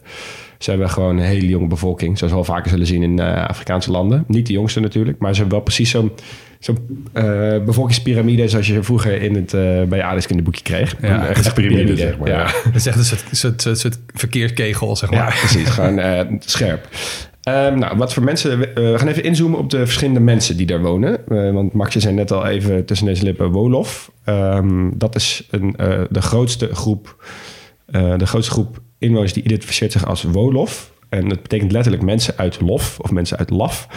Ze 0.58 0.70
hebben 0.70 0.90
gewoon 0.90 1.18
een 1.18 1.24
hele 1.24 1.48
jonge 1.48 1.68
bevolking, 1.68 2.18
zoals 2.18 2.34
we 2.34 2.40
al 2.40 2.46
vaker 2.46 2.70
zullen 2.70 2.86
zien 2.86 3.04
in 3.04 3.20
uh, 3.20 3.46
Afrikaanse 3.46 3.92
landen. 3.92 4.24
Niet 4.28 4.48
de 4.48 4.54
jongste 4.54 4.80
natuurlijk, 4.80 5.20
maar 5.20 5.34
ze 5.34 5.40
hebben 5.40 5.56
wel 5.56 5.66
precies 5.66 5.90
zo'n 5.90 6.12
zo, 6.60 6.76
uh, 7.14 7.66
bevolkingspyramide 7.66 8.48
zoals 8.48 8.68
je 8.68 8.84
vroeger 8.84 9.22
in 9.22 9.36
het, 9.36 9.54
uh, 9.54 9.84
bij 9.84 10.02
Alice 10.02 10.30
in 10.30 10.38
de 10.38 10.44
boekje 10.44 10.64
kreeg. 10.64 10.96
Ja, 11.02 11.28
echt 11.28 11.46
een 11.46 11.54
piramide, 11.54 11.84
piramide, 11.84 12.02
zeg 12.02 12.18
maar. 12.18 12.28
Ja. 12.28 12.40
ja. 12.40 12.52
Dat 12.64 12.76
is 12.76 12.86
echt 12.86 12.98
een 12.98 13.04
soort, 13.04 13.24
soort, 13.32 13.62
soort, 13.62 13.80
soort 13.80 14.00
verkeerskegel, 14.14 14.96
zeg 14.96 15.12
maar. 15.12 15.20
Ja, 15.20 15.40
precies. 15.40 15.70
gewoon 15.70 16.40
scherp. 16.40 16.88
Um, 17.50 17.80
nou, 17.80 17.98
wat 17.98 18.14
voor 18.14 18.24
mensen... 18.24 18.60
We 18.60 18.94
gaan 18.98 19.08
even 19.08 19.24
inzoomen 19.24 19.60
op 19.60 19.70
de 19.70 19.78
verschillende 19.78 20.20
mensen 20.20 20.58
die 20.58 20.66
daar 20.66 20.82
wonen. 20.82 21.20
Uh, 21.28 21.52
want 21.54 21.74
Max, 21.74 21.94
je 21.94 22.00
zei 22.00 22.14
net 22.14 22.32
al 22.32 22.46
even 22.46 22.86
tussen 22.86 23.08
deze 23.08 23.24
lippen 23.24 23.52
Wolof. 23.52 24.12
Um, 24.26 24.98
dat 24.98 25.16
is 25.16 25.48
een, 25.50 25.76
uh, 25.80 26.02
de 26.10 26.22
grootste 26.22 26.76
groep... 26.76 27.24
De 28.18 28.26
grootste 28.26 28.52
groep 28.52 28.80
inwoners 28.98 29.34
die 29.34 29.44
identificeert 29.44 29.92
zich 29.92 30.06
als 30.06 30.24
Wolof. 30.24 30.92
En 31.10 31.30
dat 31.30 31.42
betekent 31.42 31.72
letterlijk 31.72 32.04
mensen 32.04 32.34
uit 32.38 32.62
Lof 32.62 33.00
of 33.00 33.12
mensen 33.12 33.38
uit 33.38 33.50
Laf. 33.50 33.88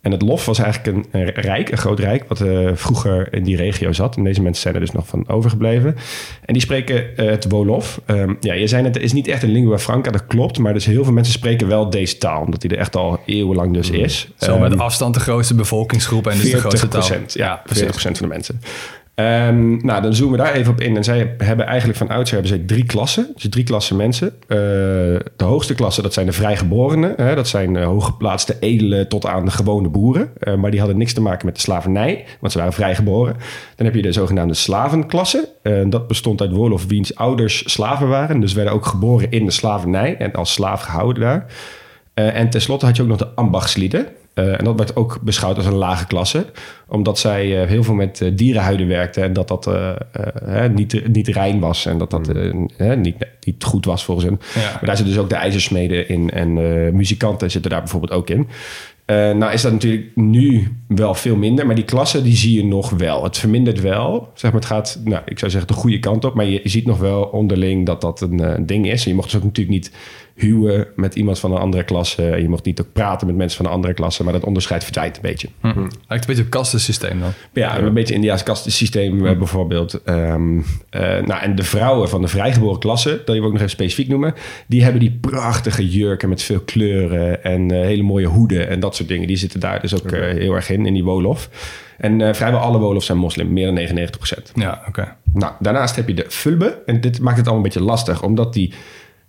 En 0.00 0.12
het 0.12 0.22
Lof 0.22 0.46
was 0.46 0.58
eigenlijk 0.58 0.96
een, 0.96 1.20
een 1.20 1.30
rijk, 1.30 1.70
een 1.70 1.78
groot 1.78 1.98
rijk, 1.98 2.24
wat 2.28 2.40
uh, 2.40 2.70
vroeger 2.74 3.34
in 3.34 3.42
die 3.42 3.56
regio 3.56 3.92
zat. 3.92 4.16
En 4.16 4.24
deze 4.24 4.42
mensen 4.42 4.62
zijn 4.62 4.74
er 4.74 4.80
dus 4.80 4.90
nog 4.90 5.06
van 5.06 5.28
overgebleven. 5.28 5.96
En 6.44 6.52
die 6.52 6.62
spreken 6.62 7.04
uh, 7.16 7.30
het 7.30 7.48
Wolof. 7.48 8.00
Um, 8.06 8.36
ja, 8.40 8.54
je 8.54 8.66
zei 8.66 8.82
net, 8.82 8.94
het 8.94 9.04
is 9.04 9.12
niet 9.12 9.28
echt 9.28 9.42
een 9.42 9.50
lingua 9.50 9.78
franca, 9.78 10.10
dat 10.10 10.26
klopt. 10.26 10.58
Maar 10.58 10.72
dus 10.72 10.84
heel 10.84 11.04
veel 11.04 11.12
mensen 11.12 11.32
spreken 11.32 11.68
wel 11.68 11.90
deze 11.90 12.18
taal, 12.18 12.42
omdat 12.42 12.60
die 12.60 12.70
er 12.70 12.78
echt 12.78 12.96
al 12.96 13.20
eeuwenlang 13.26 13.74
dus 13.74 13.90
is. 13.90 14.28
Zo 14.38 14.58
met 14.58 14.72
um, 14.72 14.80
afstand 14.80 15.14
de 15.14 15.20
grootste 15.20 15.54
bevolkingsgroep 15.54 16.26
en 16.26 16.38
dus 16.38 16.50
de 16.50 16.58
grootste 16.58 16.88
taal. 16.88 17.08
Ja, 17.26 17.62
40% 17.68 17.92
van 17.92 18.12
de 18.12 18.26
mensen. 18.26 18.60
Um, 19.20 19.78
nou, 19.82 20.02
dan 20.02 20.14
zoomen 20.14 20.38
we 20.38 20.44
daar 20.44 20.54
even 20.54 20.72
op 20.72 20.80
in. 20.80 20.96
En 20.96 21.04
zij 21.04 21.34
hebben 21.38 21.66
eigenlijk 21.66 21.98
van 21.98 22.08
oudsher 22.08 22.38
hebben 22.38 22.56
zij 22.56 22.66
drie 22.66 22.84
klassen. 22.84 23.30
Dus 23.34 23.48
drie 23.48 23.64
klassen 23.64 23.96
mensen. 23.96 24.26
Uh, 24.26 24.56
de 25.36 25.44
hoogste 25.44 25.74
klasse, 25.74 26.02
dat 26.02 26.12
zijn 26.12 26.26
de 26.26 26.32
vrijgeborenen. 26.32 27.14
Hè? 27.16 27.34
Dat 27.34 27.48
zijn 27.48 27.74
uh, 27.74 27.84
hooggeplaatste 27.84 28.56
edelen 28.60 29.08
tot 29.08 29.26
aan 29.26 29.44
de 29.44 29.50
gewone 29.50 29.88
boeren. 29.88 30.30
Uh, 30.40 30.54
maar 30.54 30.70
die 30.70 30.80
hadden 30.80 30.98
niks 30.98 31.12
te 31.12 31.20
maken 31.20 31.46
met 31.46 31.54
de 31.54 31.60
slavernij, 31.60 32.24
want 32.40 32.52
ze 32.52 32.58
waren 32.58 32.72
vrijgeboren. 32.72 33.36
Dan 33.76 33.86
heb 33.86 33.94
je 33.94 34.02
de 34.02 34.12
zogenaamde 34.12 34.54
slavenklasse. 34.54 35.48
dat 35.88 36.08
bestond 36.08 36.40
uit 36.40 36.52
Wolof 36.52 36.86
wiens 36.86 37.14
ouders 37.14 37.72
slaven 37.72 38.08
waren. 38.08 38.40
Dus 38.40 38.52
werden 38.52 38.72
ook 38.72 38.86
geboren 38.86 39.30
in 39.30 39.44
de 39.44 39.50
slavernij 39.50 40.16
en 40.16 40.32
als 40.32 40.52
slaaf 40.52 40.82
gehouden 40.82 41.22
daar. 41.22 41.46
en 42.14 42.50
tenslotte 42.50 42.86
had 42.86 42.96
je 42.96 43.02
ook 43.02 43.08
nog 43.08 43.18
de 43.18 43.34
ambachtslieden. 43.34 44.06
Uh, 44.34 44.58
en 44.58 44.64
dat 44.64 44.76
werd 44.76 44.96
ook 44.96 45.18
beschouwd 45.22 45.56
als 45.56 45.66
een 45.66 45.74
lage 45.74 46.06
klasse, 46.06 46.46
omdat 46.88 47.18
zij 47.18 47.62
uh, 47.62 47.68
heel 47.68 47.82
veel 47.82 47.94
met 47.94 48.20
uh, 48.20 48.30
dierenhuiden 48.34 48.88
werkten 48.88 49.22
en 49.22 49.32
dat 49.32 49.48
dat 49.48 49.70
niet, 50.74 51.08
niet 51.08 51.28
rein 51.28 51.60
was 51.60 51.86
en 51.86 51.98
dat 51.98 52.10
dat 52.10 52.32
niet, 52.96 53.16
niet 53.40 53.64
goed 53.64 53.84
was 53.84 54.04
volgens 54.04 54.26
hen. 54.26 54.40
Ja. 54.54 54.70
Maar 54.70 54.84
daar 54.84 54.96
zitten 54.96 55.14
dus 55.14 55.22
ook 55.22 55.28
de 55.28 55.34
ijzersmeden 55.34 56.08
in 56.08 56.30
en 56.30 56.54
muzikanten 56.96 57.50
zitten 57.50 57.70
daar 57.70 57.80
bijvoorbeeld 57.80 58.12
ook 58.12 58.30
in. 58.30 58.48
nou 59.38 59.52
is 59.52 59.62
dat 59.62 59.72
natuurlijk 59.72 60.10
nu 60.14 60.76
wel 60.88 61.14
veel 61.14 61.36
minder, 61.36 61.66
maar 61.66 61.74
die 61.74 61.84
klasse 61.84 62.22
die 62.22 62.36
zie 62.36 62.56
je 62.56 62.64
nog 62.64 62.90
wel. 62.90 63.24
Het 63.24 63.38
vermindert 63.38 63.80
wel, 63.80 64.30
zeg 64.34 64.52
maar 64.52 64.60
het 64.60 64.70
gaat, 64.70 65.00
nou, 65.04 65.22
ik 65.26 65.38
zou 65.38 65.50
zeggen 65.50 65.74
de 65.74 65.80
goede 65.80 65.98
kant 65.98 66.24
op, 66.24 66.34
maar 66.34 66.46
je, 66.46 66.60
je 66.62 66.68
ziet 66.68 66.86
nog 66.86 66.98
wel 66.98 67.22
onderling 67.22 67.86
dat 67.86 68.00
dat 68.00 68.20
een 68.20 68.66
ding 68.66 68.90
is. 68.90 69.02
En 69.02 69.10
je 69.10 69.16
mocht 69.16 69.30
dus 69.30 69.36
ook 69.38 69.44
natuurlijk 69.44 69.76
niet 69.76 69.92
huwen 70.40 70.86
met 70.96 71.14
iemand 71.14 71.38
van 71.38 71.52
een 71.52 71.58
andere 71.58 71.84
klasse. 71.84 72.30
En 72.30 72.42
je 72.42 72.48
mocht 72.48 72.64
niet 72.64 72.80
ook 72.80 72.92
praten 72.92 73.26
met 73.26 73.36
mensen 73.36 73.56
van 73.56 73.66
een 73.66 73.72
andere 73.72 73.94
klasse. 73.94 74.24
Maar 74.24 74.32
dat 74.32 74.44
onderscheid 74.44 74.84
verdwijnt 74.84 75.16
een 75.16 75.22
beetje. 75.22 75.48
Lijkt 75.62 75.88
een 76.08 76.20
beetje 76.26 76.42
op 76.42 76.50
kastensysteem 76.50 77.20
dan. 77.20 77.30
Ja, 77.52 77.78
een 77.78 77.94
beetje 77.94 78.14
Indiaas 78.14 78.42
kastensysteem 78.42 79.26
eh, 79.26 79.38
bijvoorbeeld. 79.38 80.02
Ehm, 80.02 80.58
eh, 80.90 81.00
nou, 81.00 81.42
en 81.42 81.54
de 81.54 81.62
vrouwen 81.62 82.08
van 82.08 82.20
de 82.20 82.28
vrijgeboren 82.28 82.78
klasse, 82.78 83.22
dat 83.24 83.36
wil 83.36 83.36
ik 83.36 83.42
nog 83.42 83.54
even 83.54 83.70
specifiek 83.70 84.08
noemen, 84.08 84.34
die 84.66 84.82
hebben 84.82 85.00
die 85.00 85.18
prachtige 85.20 85.88
jurken 85.88 86.28
met 86.28 86.42
veel 86.42 86.60
kleuren 86.60 87.44
en 87.44 87.70
eh, 87.70 87.80
hele 87.80 88.02
mooie 88.02 88.26
hoeden 88.26 88.68
en 88.68 88.80
dat 88.80 88.96
soort 88.96 89.08
dingen. 89.08 89.26
Die 89.26 89.36
zitten 89.36 89.60
daar 89.60 89.80
dus 89.80 89.94
ook 89.94 90.10
heel 90.10 90.54
erg 90.54 90.70
in, 90.70 90.86
in 90.86 90.94
die 90.94 91.04
wolof. 91.04 91.48
En 92.00 92.20
eh, 92.20 92.34
vrijwel 92.34 92.60
alle 92.60 92.78
wolofs 92.78 93.06
zijn 93.06 93.18
moslim, 93.18 93.52
meer 93.52 93.74
dan 93.74 94.08
99% 94.08 94.52
Ja, 94.54 94.82
oké. 94.88 95.16
Nou, 95.32 95.52
daarnaast 95.58 95.96
heb 95.96 96.08
je 96.08 96.14
de 96.14 96.24
fulbe. 96.28 96.82
En 96.86 97.00
dit 97.00 97.20
maakt 97.20 97.36
het 97.36 97.46
allemaal 97.46 97.64
een 97.64 97.72
beetje 97.72 97.88
lastig, 97.88 98.22
omdat 98.22 98.52
die 98.52 98.72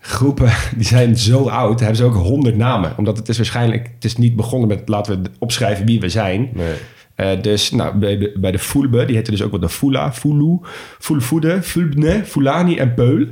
groepen, 0.01 0.51
die 0.77 0.85
zijn 0.85 1.17
zo 1.17 1.47
oud, 1.47 1.79
hebben 1.79 1.97
ze 1.97 2.03
ook 2.03 2.15
honderd 2.15 2.57
namen. 2.57 2.93
Omdat 2.97 3.17
het 3.17 3.29
is 3.29 3.37
waarschijnlijk, 3.37 3.89
het 3.93 4.05
is 4.05 4.17
niet 4.17 4.35
begonnen 4.35 4.67
met 4.67 4.89
laten 4.89 5.21
we 5.21 5.29
opschrijven 5.39 5.85
wie 5.85 5.99
we 5.99 6.09
zijn. 6.09 6.49
Nee. 6.53 6.73
Eh, 7.15 7.41
dus 7.41 7.71
nou, 7.71 7.97
bij, 7.97 8.17
de, 8.17 8.33
bij 8.35 8.51
de 8.51 8.59
Fulbe, 8.59 9.05
die 9.05 9.15
heette 9.15 9.31
dus 9.31 9.41
ook 9.41 9.51
wel 9.51 9.59
de 9.59 9.69
Fula, 9.69 10.13
Fulu, 10.13 10.59
Fulfude, 10.99 11.63
Fulbne, 11.63 12.21
Fulani 12.25 12.77
en 12.77 12.93
Peul. 12.93 13.25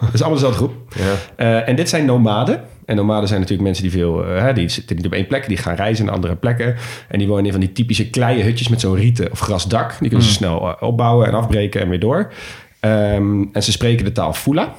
Dat 0.00 0.14
is 0.14 0.20
allemaal 0.22 0.38
dezelfde 0.38 0.58
groep. 0.58 0.78
Ja. 0.98 1.14
Eh, 1.36 1.68
en 1.68 1.76
dit 1.76 1.88
zijn 1.88 2.04
nomaden. 2.04 2.64
En 2.84 2.96
nomaden 2.96 3.28
zijn 3.28 3.40
natuurlijk 3.40 3.68
mensen 3.68 3.84
die 3.84 3.92
veel, 3.92 4.24
eh, 4.24 4.54
die 4.54 4.68
zitten 4.68 4.96
niet 4.96 5.06
op 5.06 5.12
één 5.12 5.26
plek, 5.26 5.48
die 5.48 5.56
gaan 5.56 5.74
reizen 5.74 6.04
naar 6.04 6.14
andere 6.14 6.36
plekken. 6.36 6.76
En 7.08 7.18
die 7.18 7.28
wonen 7.28 7.44
in 7.44 7.50
van 7.50 7.60
die 7.60 7.72
typische 7.72 8.10
kleie 8.10 8.42
hutjes 8.42 8.68
met 8.68 8.80
zo'n 8.80 8.94
rieten 8.94 9.30
of 9.30 9.40
grasdak. 9.40 9.96
Die 9.98 10.08
kunnen 10.08 10.26
ze 10.26 10.32
snel 10.32 10.68
eh, 10.68 10.88
opbouwen 10.88 11.26
en 11.26 11.34
afbreken 11.34 11.80
en 11.80 11.88
weer 11.88 12.00
door. 12.00 12.32
Ehm, 12.80 13.44
en 13.52 13.62
ze 13.62 13.72
spreken 13.72 14.04
de 14.04 14.12
taal 14.12 14.32
Fula. 14.32 14.74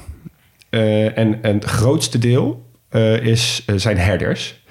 Eh, 0.71 1.17
en, 1.17 1.43
en 1.43 1.53
het 1.53 1.63
grootste 1.63 2.17
deel 2.17 2.69
eh, 2.89 3.25
is, 3.25 3.63
eh, 3.65 3.75
zijn 3.77 3.97
herders. 3.97 4.63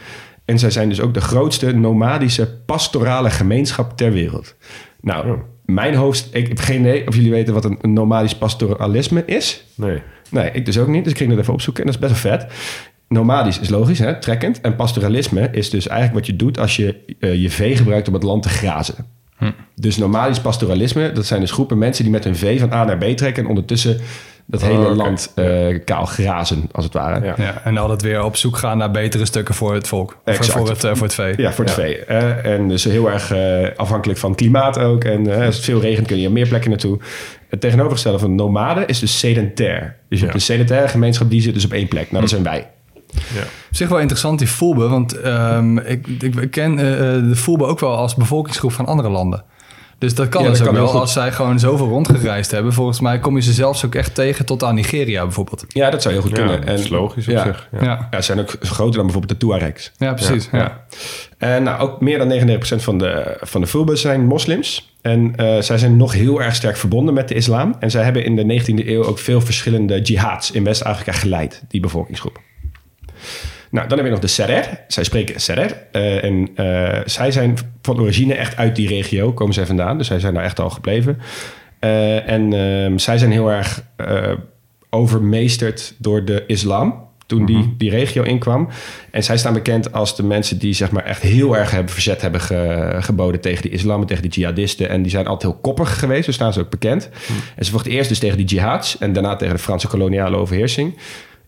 En 0.44 0.58
zij 0.58 0.70
zijn 0.70 0.88
dus 0.88 1.00
ook 1.00 1.14
de 1.14 1.20
grootste 1.20 1.72
nomadische 1.72 2.56
pastorale 2.66 3.30
gemeenschap 3.30 3.96
ter 3.96 4.12
wereld. 4.12 4.54
Nou, 5.00 5.38
mijn 5.64 5.94
hoofd, 5.94 6.28
ik 6.32 6.48
heb 6.48 6.58
geen 6.58 6.80
idee 6.80 7.06
of 7.06 7.14
jullie 7.14 7.30
weten 7.30 7.54
wat 7.54 7.64
een, 7.64 7.78
een 7.80 7.92
nomadisch 7.92 8.34
pastoralisme 8.34 9.24
is. 9.24 9.64
Nee. 9.74 10.02
Nee, 10.30 10.50
ik 10.52 10.64
dus 10.64 10.78
ook 10.78 10.88
niet. 10.88 11.02
Dus 11.02 11.12
ik 11.12 11.18
ging 11.18 11.30
dat 11.30 11.38
even 11.38 11.52
opzoeken 11.52 11.84
en 11.84 11.92
dat 11.92 12.02
is 12.02 12.08
best 12.08 12.22
wel 12.22 12.32
vet. 12.32 12.52
Nomadisch 13.08 13.60
is 13.60 13.68
logisch, 13.68 13.98
hè? 13.98 14.20
trekkend. 14.20 14.60
En 14.60 14.76
pastoralisme 14.76 15.48
is 15.52 15.70
dus 15.70 15.86
eigenlijk 15.86 16.18
wat 16.18 16.26
je 16.26 16.36
doet 16.36 16.58
als 16.58 16.76
je 16.76 17.16
je 17.18 17.50
vee 17.50 17.76
gebruikt 17.76 18.08
om 18.08 18.14
het 18.14 18.22
land 18.22 18.42
te 18.42 18.48
grazen. 18.48 19.06
Dus 19.74 19.96
nomadisch 19.96 20.40
pastoralisme, 20.40 21.12
dat 21.12 21.26
zijn 21.26 21.40
dus 21.40 21.50
groepen 21.50 21.78
mensen 21.78 22.04
die 22.04 22.12
met 22.12 22.24
hun 22.24 22.36
vee 22.36 22.60
van 22.60 22.72
A 22.72 22.84
naar 22.84 22.98
B 22.98 23.04
trekken... 23.04 23.42
en 23.42 23.48
ondertussen 23.48 24.00
dat 24.50 24.62
Oh, 24.62 24.68
hele 24.68 24.84
oké. 24.84 24.94
land 24.94 25.32
eh, 25.34 25.78
kaal 25.84 26.04
grazen, 26.04 26.68
als 26.72 26.84
het 26.84 26.94
ware. 26.94 27.24
Ja. 27.24 27.34
Ja, 27.36 27.60
en 27.64 27.78
altijd 27.78 28.02
weer 28.02 28.24
op 28.24 28.36
zoek 28.36 28.56
gaan 28.56 28.78
naar 28.78 28.90
betere 28.90 29.24
stukken 29.24 29.54
voor 29.54 29.74
het 29.74 29.88
volk. 29.88 30.10
Voor, 30.10 30.34
Exact. 30.34 30.58
voor, 30.58 30.68
het, 30.68 30.84
eh, 30.84 30.94
voor 30.94 31.06
het 31.06 31.14
vee. 31.14 31.34
Ja, 31.36 31.52
voor 31.52 31.64
het 31.64 31.74
vee. 31.74 32.04
Eh, 32.04 32.44
en 32.44 32.68
dus 32.68 32.84
heel 32.84 33.10
erg 33.10 33.32
afhankelijk 33.76 34.18
van 34.18 34.30
het 34.30 34.38
klimaat 34.38 34.78
ook. 34.78 35.04
En 35.04 35.44
als 35.44 35.56
het 35.56 35.64
veel 35.64 35.80
regent 35.80 36.06
kun 36.06 36.18
je 36.18 36.30
meer 36.30 36.48
plekken 36.48 36.70
naartoe. 36.70 36.98
Het 37.48 37.60
tegenovergestelde 37.60 38.18
van 38.18 38.34
nomaden 38.34 38.86
is 38.86 38.98
dus 38.98 39.18
sedentair. 39.18 39.96
Dus 40.08 40.18
je 40.18 40.24
hebt 40.24 40.36
een 40.36 40.44
sedentaire 40.44 40.88
gemeenschap 40.88 41.30
die 41.30 41.40
zit 41.40 41.54
dus 41.54 41.64
op 41.64 41.72
één 41.72 41.88
plek. 41.88 42.08
Nou, 42.10 42.20
dat 42.20 42.30
zijn 42.30 42.42
wij. 42.42 42.68
Ja. 43.12 43.40
Op 43.42 43.76
zich 43.76 43.88
wel 43.88 43.98
interessant 43.98 44.38
die 44.38 44.48
Fulbe, 44.48 44.88
want 44.88 45.20
ehm, 45.20 45.78
ik, 45.78 46.06
ik 46.20 46.50
ken 46.50 46.76
de 47.28 47.36
Fulbe 47.36 47.64
ook 47.64 47.80
wel 47.80 47.96
als 47.96 48.14
bevolkingsgroep 48.14 48.72
van 48.72 48.86
andere 48.86 49.08
landen. 49.08 49.44
Dus 50.00 50.14
dat 50.14 50.28
kan 50.28 50.42
Ja, 50.42 50.48
dus 50.48 50.58
dat 50.58 50.66
ook 50.68 50.74
kan 50.74 50.82
wel. 50.82 50.92
goed. 50.92 51.00
Als 51.00 51.12
zij 51.12 51.32
gewoon 51.32 51.58
zoveel 51.58 51.88
rondgereisd 51.88 52.50
hebben, 52.50 52.72
volgens 52.72 53.00
mij 53.00 53.18
kom 53.18 53.36
je 53.36 53.42
ze 53.42 53.52
zelfs 53.52 53.84
ook 53.84 53.94
echt 53.94 54.14
tegen 54.14 54.44
tot 54.46 54.62
aan 54.64 54.74
Nigeria 54.74 55.22
bijvoorbeeld. 55.22 55.64
Ja, 55.68 55.90
dat 55.90 56.02
zou 56.02 56.14
heel 56.14 56.22
goed 56.22 56.36
Ja, 56.36 56.46
kunnen. 56.46 56.66
dat 56.66 56.78
is 56.78 56.88
logisch 56.88 57.26
op 57.28 57.32
ja, 57.32 57.42
zich. 57.44 57.68
Ja. 57.72 57.82
Ja, 57.82 58.08
Ja, 58.10 58.16
ze 58.20 58.22
zijn 58.22 58.38
ook 58.40 58.56
groter 58.60 58.94
dan 58.94 59.02
bijvoorbeeld 59.04 59.40
de 59.40 59.46
Tuaregs. 59.46 59.92
ja 59.98 60.12
precies. 60.14 60.48
Ja. 60.52 60.58
Ja. 60.58 60.84
En 61.38 61.62
nou, 61.62 61.80
ook 61.80 62.00
meer 62.00 62.18
dan 62.18 62.58
99% 62.78 62.82
van 62.82 62.98
de, 62.98 63.36
van 63.40 63.60
de 63.60 63.66
Fulbes 63.66 64.00
zijn 64.00 64.26
moslims. 64.26 64.94
En 65.02 65.32
eh, 65.36 65.60
zij 65.60 65.78
zijn 65.78 65.96
nog 65.96 66.12
heel 66.12 66.42
erg 66.42 66.54
sterk 66.54 66.76
verbonden 66.76 67.14
met 67.14 67.28
de 67.28 67.34
islam. 67.34 67.74
En 67.78 67.90
zij 67.90 68.04
hebben 68.04 68.24
in 68.24 68.36
de 68.36 68.60
19e 68.82 68.86
eeuw 68.88 69.04
ook 69.04 69.18
veel 69.18 69.40
verschillende 69.40 70.00
jihads 70.00 70.50
in 70.50 70.64
West-Afrika 70.64 71.12
geleid, 71.12 71.62
die 71.68 71.80
bevolkingsgroep. 71.80 72.40
Nou, 73.70 73.88
dan 73.88 73.96
heb 73.96 74.06
je 74.06 74.12
nog 74.12 74.20
de 74.20 74.26
Serer. 74.26 74.80
Zij 74.88 75.04
spreken 75.04 75.40
Serer. 75.40 75.76
Eh, 75.92 76.24
en 76.24 76.48
eh, 76.54 77.00
zij 77.04 77.30
zijn 77.30 77.56
van 77.82 78.00
origine 78.00 78.34
echt 78.34 78.56
uit 78.56 78.76
die 78.76 78.88
regio, 78.88 79.32
komen 79.32 79.54
zij 79.54 79.66
vandaan. 79.66 79.98
Dus 79.98 80.06
zij 80.06 80.20
zijn 80.20 80.34
daar 80.34 80.44
echt 80.44 80.60
al 80.60 80.70
gebleven. 80.70 81.18
Eh, 81.78 82.28
en 82.28 82.52
ehm, 82.52 82.98
zij 82.98 83.18
zijn 83.18 83.30
heel 83.32 83.50
erg 83.50 83.82
overmeesterd 84.90 85.94
door 85.98 86.24
de 86.24 86.44
islam 86.46 87.08
toen 87.26 87.46
die, 87.46 87.74
die 87.78 87.90
regio 87.90 88.22
inkwam. 88.22 88.68
En 89.10 89.24
zij 89.24 89.36
staan 89.38 89.52
bekend 89.52 89.92
als 89.92 90.16
de 90.16 90.22
mensen 90.22 90.58
die 90.58 90.72
zeg 90.72 90.90
maar 90.90 91.04
echt 91.04 91.22
heel 91.22 91.56
erg 91.56 91.70
hebben 91.70 91.92
verzet 91.92 92.20
hebben 92.22 92.40
ge- 92.40 92.96
geboden 93.00 93.40
tegen 93.40 93.62
de 93.62 93.68
islam 93.68 94.00
en 94.00 94.06
tegen 94.06 94.22
de 94.22 94.28
jihadisten. 94.28 94.88
En 94.88 95.02
die 95.02 95.10
zijn 95.10 95.26
altijd 95.26 95.52
heel 95.52 95.60
koppig 95.62 95.98
geweest, 95.98 96.24
zo 96.24 96.32
staan 96.32 96.52
ze 96.52 96.60
ook 96.60 96.70
bekend. 96.70 97.08
En 97.56 97.64
ze 97.64 97.70
vochten 97.70 97.90
eerst 97.92 98.08
dus 98.08 98.18
tegen 98.18 98.36
die 98.36 98.46
jihads 98.46 98.98
en 98.98 99.12
daarna 99.12 99.36
tegen 99.36 99.54
de 99.54 99.60
Franse 99.62 99.86
koloniale 99.88 100.36
overheersing. 100.36 100.98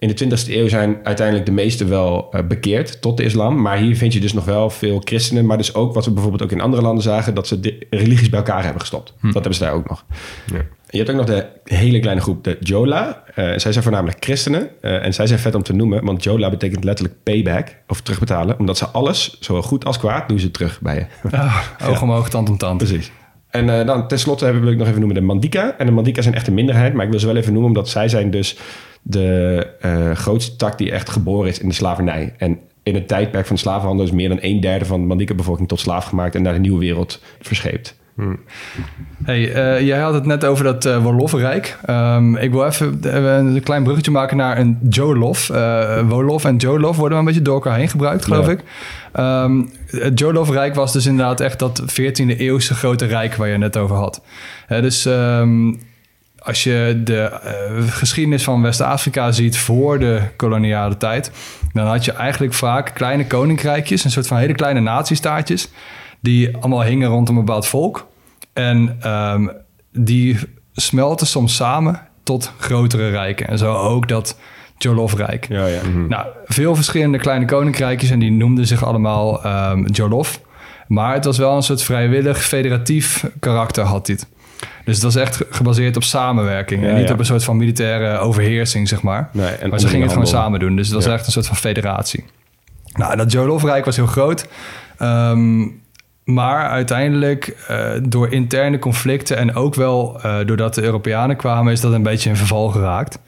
In 0.03 0.09
de 0.09 0.25
20e 0.25 0.49
eeuw 0.49 0.69
zijn 0.69 0.97
uiteindelijk 1.03 1.47
de 1.47 1.53
meesten 1.53 1.89
wel 1.89 2.29
eh, 2.33 2.47
bekeerd 2.47 3.01
tot 3.01 3.17
de 3.17 3.23
islam. 3.23 3.61
Maar 3.61 3.77
hier 3.77 3.97
vind 3.97 4.13
je 4.13 4.21
dus 4.21 4.33
nog 4.33 4.45
wel 4.45 4.71
veel 4.71 5.01
christenen. 5.05 5.47
Maar 5.47 5.57
dus 5.57 5.75
ook 5.75 5.95
wat 5.95 6.05
we 6.05 6.11
bijvoorbeeld 6.11 6.43
ook 6.43 6.51
in 6.51 6.61
andere 6.61 6.83
landen 6.83 7.03
zagen... 7.03 7.35
dat 7.35 7.47
ze 7.47 7.61
de 7.61 7.87
religies 7.91 8.29
bij 8.29 8.39
elkaar 8.39 8.63
hebben 8.63 8.81
gestopt. 8.81 9.15
Dat 9.23 9.33
hebben 9.33 9.55
ze 9.55 9.63
daar 9.63 9.73
ook 9.73 9.89
nog. 9.89 10.05
Ja. 10.53 10.61
Je 10.89 10.99
hebt 10.99 11.11
ook 11.11 11.17
nog 11.17 11.27
de 11.27 11.47
hele 11.65 12.01
kleine 12.01 12.21
groep, 12.21 12.45
de 12.45 12.57
Jola. 12.61 13.23
Eh, 13.35 13.45
zij 13.45 13.73
zijn 13.73 13.83
voornamelijk 13.83 14.25
christenen. 14.25 14.69
Eh, 14.81 15.05
en 15.05 15.15
zij 15.15 15.27
zijn 15.27 15.39
vet 15.39 15.55
om 15.55 15.63
te 15.63 15.73
noemen, 15.73 16.05
want 16.05 16.25
Jola 16.25 16.51
betekent 16.51 16.85
letterlijk 16.85 17.17
payback 17.23 17.77
of 17.89 18.01
terugbetalen. 18.01 18.59
Omdat 18.59 18.79
ze 18.79 18.87
alles, 18.87 19.37
zowel 19.41 19.63
goed 19.63 19.85
als 19.85 19.99
kwaad, 19.99 20.29
doen 20.29 20.39
ze 20.39 20.51
terug 20.51 20.81
bij 20.81 20.95
je. 20.95 21.07
Ah, 21.37 21.59
oog 21.87 22.03
om 22.03 22.13
oog, 22.13 22.29
tand 22.29 22.49
om 22.49 22.57
tand. 22.57 22.79
Precies. 22.79 23.11
En 23.51 23.79
eh, 23.79 23.87
dan 23.87 24.09
tenslotte 24.09 24.45
hebben- 24.45 24.63
wil 24.63 24.73
ik 24.73 24.79
nog 24.79 24.87
even 24.87 24.99
noemen 24.99 25.17
de 25.17 25.27
Mandika. 25.27 25.75
En 25.79 25.87
de 25.87 25.93
Mandika 25.93 26.23
zijn 26.23 26.35
echt 26.35 26.47
een 26.47 26.55
minderheid, 26.55 26.95
maar 26.95 27.05
ik 27.05 27.11
wil 27.11 27.21
ze 27.21 27.27
wel 27.27 27.37
even 27.37 27.53
noemen 27.53 27.71
omdat 27.71 27.89
zij 27.89 28.09
zijn 28.09 28.31
dus 28.31 28.59
de 29.03 29.67
eh, 29.81 30.11
grootste 30.11 30.57
tak 30.57 30.79
die 30.79 30.93
echt 30.93 31.11
geboren 31.11 31.49
is 31.51 31.59
in 31.59 31.69
de 31.69 31.75
slavernij. 31.75 32.35
En 32.39 32.59
in 32.83 32.95
het 32.95 33.09
tijdperk 33.09 33.47
van 33.47 33.57
de 33.57 33.63
slavenhandel 33.63 34.05
is 34.07 34.13
meer 34.13 34.29
dan 34.29 34.39
een 34.41 34.61
derde 34.61 34.85
van 34.85 35.01
de 35.01 35.07
Mandika-bevolking 35.07 35.69
tot 35.69 35.81
slaaf 35.81 36.05
gemaakt 36.05 36.35
en 36.35 36.43
naar 36.43 36.53
de 36.53 36.59
nieuwe 36.59 36.79
wereld 36.79 37.21
verscheept. 37.41 38.01
Hey, 39.25 39.53
eh, 39.53 39.87
jij 39.87 39.99
had 40.01 40.15
het 40.15 40.27
net 40.27 40.45
over 40.45 40.65
dat 40.65 40.85
eh 40.85 41.03
Wolof-rijk. 41.03 41.79
Ehm, 41.85 42.37
ik 42.37 42.51
wil 42.51 42.67
even 42.67 42.99
een 43.47 43.63
klein 43.63 43.83
bruggetje 43.83 44.11
maken 44.11 44.37
naar 44.37 44.59
een 44.59 44.79
Jolof. 44.89 45.47
Wolof 46.09 46.45
en 46.45 46.57
Jolof 46.57 46.97
worden 46.97 47.09
wel 47.11 47.19
een 47.19 47.25
beetje 47.25 47.43
door 47.43 47.55
elkaar 47.55 47.77
heen 47.77 47.89
gebruikt, 47.89 48.25
geloof 48.25 48.47
Ja. 48.47 48.53
ik. 48.53 48.61
Ehm, 49.13 49.63
het 49.87 50.19
Jolof-rijk 50.19 50.75
was 50.75 50.93
dus 50.93 51.07
inderdaad 51.07 51.41
echt 51.41 51.59
dat 51.59 51.83
14e 51.87 52.37
eeuwse 52.37 52.75
grote 52.75 53.07
rijk 53.07 53.35
waar 53.35 53.47
je 53.47 53.53
het 53.53 53.63
net 53.63 53.77
over 53.77 53.97
had. 53.97 54.23
Dus 54.69 55.07
ehm, 55.07 55.73
als 56.43 56.63
je 56.63 57.01
de 57.05 57.21
eh, 57.21 57.89
geschiedenis 57.89 58.45
van 58.45 58.63
West-Afrika 58.63 59.33
ziet 59.33 59.59
voor 59.59 59.99
de 59.99 60.23
koloniale 60.37 60.97
tijd, 60.97 61.31
dan 61.73 61.87
had 61.87 62.05
je 62.05 62.13
eigenlijk 62.13 62.55
vaak 62.55 62.91
kleine 62.95 63.27
koninkrijkjes, 63.27 64.05
een 64.05 64.11
soort 64.11 64.27
van 64.27 64.37
hele 64.37 64.55
kleine 64.55 64.81
nazistaatjes, 64.81 65.69
die 66.21 66.57
allemaal 66.57 66.83
hingen 66.83 67.09
rondom 67.09 67.37
een 67.37 67.45
bepaald 67.45 67.67
volk. 67.67 68.07
En 68.53 68.97
ehm, 69.01 69.49
die 69.93 70.39
smelten 70.73 71.27
soms 71.27 71.55
samen 71.57 72.01
tot 72.23 72.53
grotere 72.59 73.11
rijken. 73.11 73.49
En 73.49 73.59
zo 73.59 73.75
ook 73.75 74.09
dat 74.09 74.39
Jolof-rijk. 74.79 75.47
Ja, 75.49 75.67
ja. 75.67 75.81
Nou, 76.09 76.27
veel 76.45 76.75
verschillende 76.75 77.19
kleine 77.19 77.45
koninkrijkjes 77.45 78.11
en 78.11 78.19
die 78.19 78.33
noemden 78.33 78.67
zich 78.67 78.85
allemaal 78.85 79.45
ehm, 79.45 79.85
Jolof. 79.87 80.41
Maar 80.89 81.15
het 81.15 81.25
was 81.25 81.39
wel 81.39 81.57
een 81.57 81.63
soort 81.63 81.83
vrijwillig 81.83 82.45
federatief 82.45 83.25
karakter 83.41 83.85
had 83.85 84.07
dit. 84.07 84.27
Dus 84.85 84.95
het 84.95 85.05
was 85.05 85.17
echt 85.17 85.37
ge- 85.37 85.47
gebaseerd 85.51 85.97
op 85.97 86.03
samenwerking. 86.03 86.83
Ja, 86.83 86.89
en 86.89 86.95
niet 86.97 87.07
ja. 87.07 87.13
op 87.13 87.19
een 87.19 87.25
soort 87.25 87.45
van 87.45 87.57
militaire 87.57 88.19
overheersing, 88.19 88.89
zeg 88.89 89.03
maar. 89.03 89.29
Nee, 89.33 89.47
en 89.47 89.71
maar 89.71 89.81
ze 89.81 89.87
gingen 89.89 90.03
het 90.03 90.13
gewoon 90.13 90.27
samen 90.27 90.61
doen. 90.61 90.77
Dus 90.77 90.87
het 90.87 90.95
was 90.95 91.05
Ja. 91.05 91.13
echt 91.13 91.27
een 91.27 91.33
soort 91.33 91.47
van 91.47 91.57
federatie. 91.57 92.25
Nou, 92.93 93.17
dat 93.17 93.33
Jolof-rijk 93.33 93.85
was 93.85 93.97
heel 93.97 94.07
groot. 94.07 94.47
Ehm, 94.99 95.67
maar 96.25 96.69
uiteindelijk, 96.69 97.57
eh, 97.69 97.91
door 98.03 98.33
interne 98.33 98.79
conflicten 98.79 99.37
en 99.37 99.55
ook 99.55 99.75
wel 99.75 100.21
eh, 100.23 100.37
doordat 100.47 100.75
de 100.75 100.83
Europeanen 100.83 101.37
kwamen, 101.37 101.73
is 101.73 101.81
dat 101.81 101.93
een 101.93 102.03
beetje 102.03 102.29
in 102.31 102.37
verval 102.37 102.69
geraakt. 102.69 103.19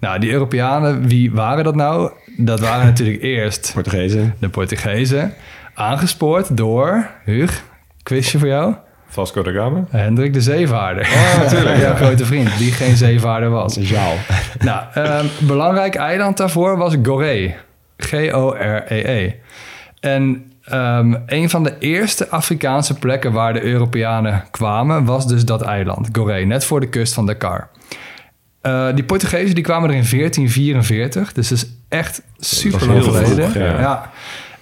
Nou, 0.00 0.18
die 0.18 0.30
Europeanen, 0.30 1.08
wie 1.08 1.32
waren 1.32 1.64
dat 1.64 1.74
nou? 1.74 2.10
Dat 2.36 2.60
waren 2.60 2.86
natuurlijk 2.92 3.22
eerst 3.22 3.70
Portugezen. 3.74 4.34
de 4.38 4.48
Portugezen, 4.48 5.34
aangespoord 5.74 6.56
door, 6.56 7.10
Huug, 7.24 7.62
quizje 8.02 8.38
voor 8.38 8.48
jou, 8.48 8.74
Vasco 9.08 9.42
da 9.42 9.50
Gama? 9.50 9.84
Hendrik 9.90 10.32
de 10.32 10.40
Zeevaarder. 10.40 11.06
Oh, 11.06 11.42
natuurlijk. 11.42 11.80
Jouw 11.80 11.94
grote 12.04 12.24
vriend, 12.24 12.58
die 12.58 12.72
geen 12.72 12.96
zeevaarder 12.96 13.50
was. 13.50 13.74
Jaal. 13.80 14.14
Nou, 14.58 14.84
ehm, 14.94 15.26
belangrijk 15.40 15.94
eiland 15.94 16.36
daarvoor 16.36 16.76
was 16.76 16.96
Goree. 17.02 17.54
G-O-R-E-E. 17.96 19.32
En 20.00 20.52
ehm, 20.62 21.14
een 21.26 21.50
van 21.50 21.62
de 21.62 21.78
eerste 21.78 22.28
Afrikaanse 22.28 22.94
plekken 22.94 23.32
waar 23.32 23.52
de 23.52 23.62
Europeanen 23.62 24.44
kwamen... 24.50 25.04
was 25.04 25.26
dus 25.26 25.44
dat 25.44 25.62
eiland, 25.62 26.08
Goree, 26.12 26.46
net 26.46 26.64
voor 26.64 26.80
de 26.80 26.88
kust 26.88 27.14
van 27.14 27.26
Dakar. 27.26 27.68
Eh, 28.66 28.88
die 28.94 29.04
Portugezen 29.04 29.54
die 29.54 29.64
kwamen 29.64 29.90
er 29.90 29.96
in 29.96 30.06
1444. 30.10 31.32
Dus 31.32 31.48
dat 31.48 31.58
is 31.58 31.66
echt 31.88 32.22
super 32.38 32.86
lang 32.86 33.04
geleden. 33.04 33.50
vroeg, 33.50 33.62
ja. 33.62 33.80
ja. 33.80 34.10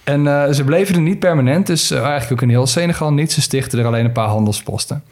En 0.05 0.27
eh, 0.27 0.51
ze 0.53 0.63
bleven 0.63 0.95
er 0.95 1.01
niet 1.01 1.19
permanent. 1.19 1.67
Dus 1.67 1.91
eh, 1.91 1.99
eigenlijk 1.99 2.31
ook 2.31 2.41
in 2.41 2.49
heel 2.49 2.67
Senegal 2.67 3.13
niet. 3.13 3.31
Ze 3.31 3.41
stichten 3.41 3.79
er 3.79 3.85
alleen 3.85 4.05
een 4.05 4.11
paar 4.11 4.27
handelsposten. 4.27 5.03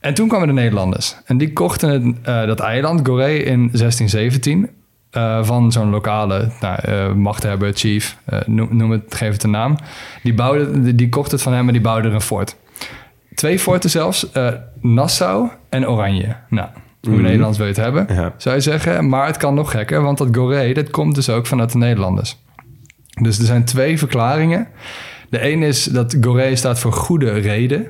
En 0.00 0.14
toen 0.14 0.28
kwamen 0.28 0.46
de 0.46 0.52
Nederlanders. 0.52 1.16
En 1.24 1.38
die 1.38 1.52
kochten 1.52 1.90
het, 1.90 2.16
eh, 2.22 2.46
dat 2.46 2.60
eiland, 2.60 3.06
Goree, 3.06 3.42
in 3.42 3.58
1617... 3.72 4.70
eh, 5.10 5.44
van 5.44 5.72
zo'n 5.72 5.90
lokale 5.90 6.48
nou, 6.60 7.14
machthebber, 7.14 7.72
chief, 7.72 8.16
noem, 8.46 8.68
noem 8.76 8.90
het, 8.90 9.14
geef 9.14 9.32
het 9.32 9.42
een 9.42 9.50
naam. 9.50 9.76
Die, 10.22 10.34
bouwde, 10.34 10.80
die, 10.82 10.94
die 10.94 11.08
kocht 11.08 11.30
het 11.30 11.42
van 11.42 11.52
hem 11.52 11.66
en 11.66 11.72
die 11.72 11.82
bouwde 11.82 12.08
er 12.08 12.14
een 12.14 12.20
fort. 12.20 12.56
Twee 13.34 13.58
forten 13.58 13.90
zelfs, 13.90 14.26
Nassau 14.80 15.48
en 15.68 15.88
Oranje. 15.88 16.36
Nou, 16.48 16.68
hoe 17.08 17.20
Nederlands 17.20 17.58
wil 17.58 17.66
je 17.66 17.72
het 17.72 17.82
hebben, 17.82 18.06
Ja. 18.14 18.32
zou 18.36 18.54
je 18.54 18.60
zeggen. 18.60 19.08
Maar 19.08 19.26
het 19.26 19.36
kan 19.36 19.54
nog 19.54 19.70
gekker, 19.70 20.02
want 20.02 20.18
dat 20.18 20.28
Goree, 20.32 20.74
dat 20.74 20.90
komt 20.90 21.14
dus 21.14 21.28
ook 21.30 21.46
vanuit 21.46 21.72
de 21.72 21.78
Nederlanders. 21.78 22.36
Dus 23.20 23.38
er 23.38 23.44
zijn 23.44 23.64
twee 23.64 23.98
verklaringen. 23.98 24.66
De 25.30 25.40
ene 25.40 25.66
is 25.66 25.84
dat 25.84 26.16
Goree 26.20 26.56
staat 26.56 26.78
voor 26.78 26.92
goede 26.92 27.30
reden. 27.32 27.86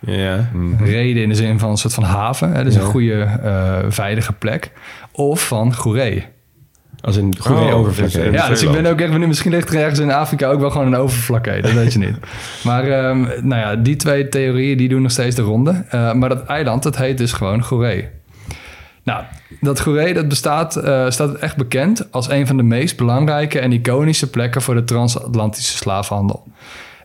Ja. 0.00 0.50
Reden 0.80 1.22
in 1.22 1.28
de 1.28 1.34
zin 1.34 1.58
van 1.58 1.70
een 1.70 1.76
soort 1.76 1.94
van 1.94 2.02
haven. 2.04 2.52
Hè, 2.52 2.64
dus 2.64 2.74
Ja. 2.74 2.80
een 2.80 2.86
goede, 2.86 3.22
eh, 3.42 3.78
veilige 3.88 4.32
plek. 4.32 4.70
Of 5.12 5.46
van 5.46 5.74
Goeree. 5.74 6.24
Als 7.00 7.16
een 7.16 7.34
goede 7.38 7.60
Oh, 7.62 7.74
overvlak. 7.74 8.10
dus, 8.12 8.32
Ja, 8.32 8.48
dus 8.48 8.62
ik 8.62 8.70
ben 8.72 8.86
ook 8.86 9.00
echt... 9.00 9.18
Misschien 9.18 9.50
ligt 9.50 9.68
er 9.74 9.80
ergens 9.80 9.98
in 9.98 10.10
Afrika 10.12 10.48
ook 10.48 10.60
wel 10.60 10.70
gewoon 10.70 10.86
een 10.86 10.96
overvlakke. 10.96 11.58
Dat 11.60 11.72
weet 11.72 11.92
je 11.92 11.98
niet. 11.98 12.16
Maar 12.64 12.84
ehm, 12.88 13.20
nou 13.20 13.60
ja, 13.60 13.76
die 13.76 13.96
twee 13.96 14.28
theorieën 14.28 14.76
die 14.76 14.88
doen 14.88 15.02
nog 15.02 15.10
steeds 15.10 15.36
de 15.36 15.42
ronde. 15.42 15.84
Eh, 15.88 16.12
maar 16.12 16.28
dat 16.28 16.46
eiland, 16.46 16.82
dat 16.82 16.96
heet 16.96 17.18
dus 17.18 17.32
gewoon 17.32 17.62
Goeree. 17.62 18.08
Nou, 19.02 19.24
dat 19.60 19.80
Goeree 19.80 20.14
dat 20.14 20.28
bestaat, 20.28 20.76
eh, 20.76 21.10
staat 21.10 21.34
echt 21.34 21.56
bekend 21.56 22.12
als 22.12 22.28
een 22.28 22.46
van 22.46 22.56
de 22.56 22.62
meest 22.62 22.96
belangrijke 22.96 23.58
en 23.58 23.72
iconische 23.72 24.30
plekken 24.30 24.62
voor 24.62 24.74
de 24.74 24.84
transatlantische 24.84 25.76
slavenhandel. 25.76 26.44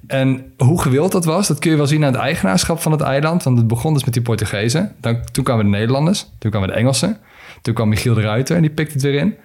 En 0.08 0.54
hoe 0.58 0.82
gewild 0.82 1.12
dat 1.12 1.26
was, 1.26 1.48
dat 1.48 1.60
kun 1.60 1.72
je 1.72 1.78
wel 1.78 1.88
zien 1.88 2.06
aan 2.06 2.14
het 2.14 2.22
eigenaarschap 2.22 2.80
van 2.80 2.92
het 2.92 3.02
eiland. 3.02 3.44
Want 3.44 3.58
het 3.58 3.68
begon 3.68 3.94
dus 3.94 4.04
met 4.04 4.14
die 4.14 4.22
Portugezen. 4.22 4.96
Dan, 5.02 5.20
toen 5.32 5.44
kwamen 5.44 5.66
de 5.66 5.72
Nederlanders, 5.72 6.30
toen 6.40 6.52
kwamen 6.52 6.70
de 6.70 6.76
Engelsen. 6.76 7.18
Toen 7.62 7.74
kwam 7.74 7.90
Michiel 7.90 8.14
de 8.14 8.22
Ruiter 8.22 8.56
en 8.56 8.62
die 8.62 8.72
pikte 8.72 8.94
het 8.94 9.02
weer 9.02 9.14
in. 9.14 9.36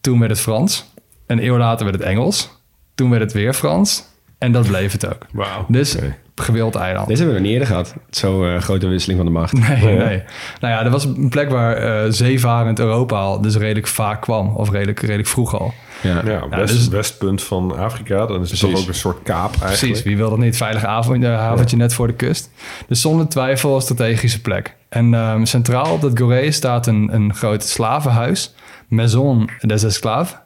Toen 0.00 0.18
werd 0.18 0.30
het 0.30 0.40
Frans. 0.40 0.92
Een 1.26 1.44
eeuw 1.44 1.56
later 1.56 1.84
werd 1.86 1.98
het 1.98 2.06
Engels. 2.06 2.62
Toen 2.94 3.10
werd 3.10 3.22
het 3.22 3.32
weer 3.32 3.52
Frans. 3.52 4.04
En 4.38 4.52
dat 4.52 4.66
bleef 4.66 4.92
het 4.92 5.06
ook. 5.06 5.26
Wauw. 5.32 5.64
Dus. 5.68 5.96
Gewild 6.34 6.74
eiland. 6.74 7.08
Deze 7.08 7.22
hebben 7.22 7.36
we 7.40 7.44
niet 7.44 7.52
eerder 7.52 7.68
gehad. 7.68 7.94
Zo'n 8.10 8.46
eh, 8.46 8.60
grote 8.60 8.86
wisseling 8.86 9.18
van 9.18 9.32
de 9.32 9.38
macht. 9.38 9.52
Nee, 9.52 9.96
nee. 9.96 10.22
Nou 10.60 10.74
ja, 10.74 10.84
er 10.84 10.90
was 10.90 11.04
een 11.04 11.28
plek 11.28 11.50
waar 11.50 11.76
eh 11.76 12.10
zeevarend 12.12 12.78
Europa 12.78 13.16
al 13.18 13.40
dus 13.40 13.56
redelijk 13.56 13.86
vaak 13.86 14.20
kwam. 14.20 14.56
Of 14.56 14.70
redelijk, 14.70 15.00
redelijk 15.00 15.28
vroeg 15.28 15.58
al. 15.58 15.74
Ja. 16.00 16.22
Ja, 16.24 16.48
west, 16.48 16.74
dus- 16.74 16.88
westpunt 16.88 17.42
van 17.42 17.78
Afrika. 17.78 18.26
Dan 18.26 18.42
is 18.42 18.50
het 18.50 18.58
Precies. 18.58 18.60
toch 18.60 18.80
ook 18.80 18.88
een 18.88 18.94
soort 18.94 19.22
kaap 19.22 19.50
eigenlijk. 19.50 19.78
Precies, 19.78 20.02
wie 20.02 20.16
wil 20.16 20.30
dat 20.30 20.38
niet? 20.38 20.56
Veilig 20.56 20.84
avond, 20.84 21.22
uh, 21.22 21.38
haventje 21.38 21.76
net 21.76 21.94
voor 21.94 22.06
de 22.06 22.12
kust. 22.14 22.50
Dus 22.88 23.00
zonder 23.00 23.28
twijfel 23.28 23.74
een 23.74 23.80
strategische 23.80 24.40
plek. 24.40 24.76
En 24.88 25.14
ehm, 25.14 25.44
centraal 25.44 25.92
op 25.92 26.00
dat 26.00 26.18
Goree 26.18 26.50
staat 26.50 26.86
een, 26.86 27.08
een 27.14 27.34
groot 27.34 27.62
slavenhuis. 27.64 28.54
Maison 28.88 29.48
des 29.60 29.82
Esclaves. 29.82 30.36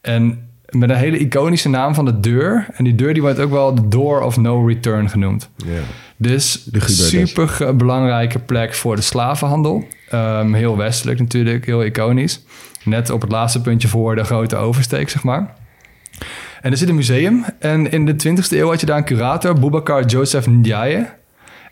En 0.00 0.50
met 0.78 0.90
een 0.90 0.96
hele 0.96 1.18
iconische 1.18 1.68
naam 1.68 1.94
van 1.94 2.04
de 2.04 2.20
deur. 2.20 2.66
En 2.72 2.84
die 2.84 2.94
deur 2.94 3.12
die 3.12 3.22
wordt 3.22 3.38
ook 3.38 3.50
wel 3.50 3.74
de 3.74 3.88
Door 3.88 4.20
of 4.20 4.36
No 4.36 4.66
Return 4.66 5.10
genoemd. 5.10 5.50
Dus 6.16 6.62
Gubertus. 6.64 7.08
super 7.08 7.76
belangrijke 7.76 8.38
plek 8.38 8.74
voor 8.74 8.96
de 8.96 9.02
slavenhandel. 9.02 9.84
Ehm, 10.10 10.52
heel 10.52 10.76
westelijk 10.76 11.18
natuurlijk, 11.18 11.66
heel 11.66 11.84
iconisch. 11.84 12.44
Net 12.84 13.10
op 13.10 13.20
het 13.20 13.30
laatste 13.30 13.60
puntje 13.60 13.88
voor 13.88 14.14
de 14.14 14.24
grote 14.24 14.56
oversteek, 14.56 15.08
zeg 15.08 15.22
maar. 15.22 15.54
En 16.62 16.70
er 16.70 16.76
zit 16.76 16.88
een 16.88 16.94
museum. 16.94 17.44
En 17.58 17.90
in 17.90 18.06
de 18.06 18.16
20e 18.16 18.56
eeuw 18.56 18.68
had 18.68 18.80
je 18.80 18.86
daar 18.86 18.96
een 18.96 19.04
curator, 19.04 19.58
Boubacar 19.58 20.04
Joseph 20.04 20.46
Ndiaye. 20.46 21.06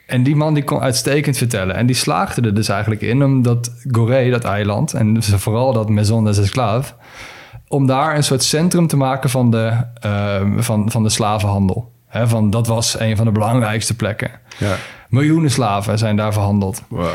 En 0.07 0.23
die 0.23 0.37
man 0.37 0.55
die 0.55 0.65
kon 0.65 0.81
uitstekend 0.81 1.37
vertellen. 1.37 1.77
En 1.77 1.87
die 1.87 1.97
slaagde 1.97 2.43
er 2.43 2.55
dus 2.55 2.69
eigenlijk 2.69 3.01
in 3.01 3.25
om 3.25 3.43
dat 3.43 3.73
Goree, 3.91 4.31
dat 4.31 4.45
eiland... 4.45 4.93
en 4.93 5.23
vooral 5.23 5.73
dat 5.73 5.89
Maison 5.89 6.25
des 6.25 6.39
Esclaves... 6.39 6.95
om 7.75 7.87
daar 7.87 8.17
een 8.17 8.25
soort 8.25 8.43
centrum 8.43 8.87
te 8.87 8.97
maken 8.97 9.31
van 9.31 9.51
de, 9.51 9.73
ehm, 10.01 10.61
van, 10.61 10.91
van 10.91 11.03
de 11.03 11.09
slavenhandel. 11.09 11.93
Hè, 12.07 12.29
van, 12.29 12.51
dat 12.51 12.67
was 12.67 13.01
een 13.01 13.17
van 13.17 13.25
de 13.27 13.33
belangrijkste 13.33 13.97
plekken. 13.97 14.31
Ja. 14.59 14.77
Miljoenen 15.09 15.51
slaven 15.51 15.99
zijn 15.99 16.17
daar 16.17 16.33
verhandeld. 16.33 16.83
Wow. 16.89 17.09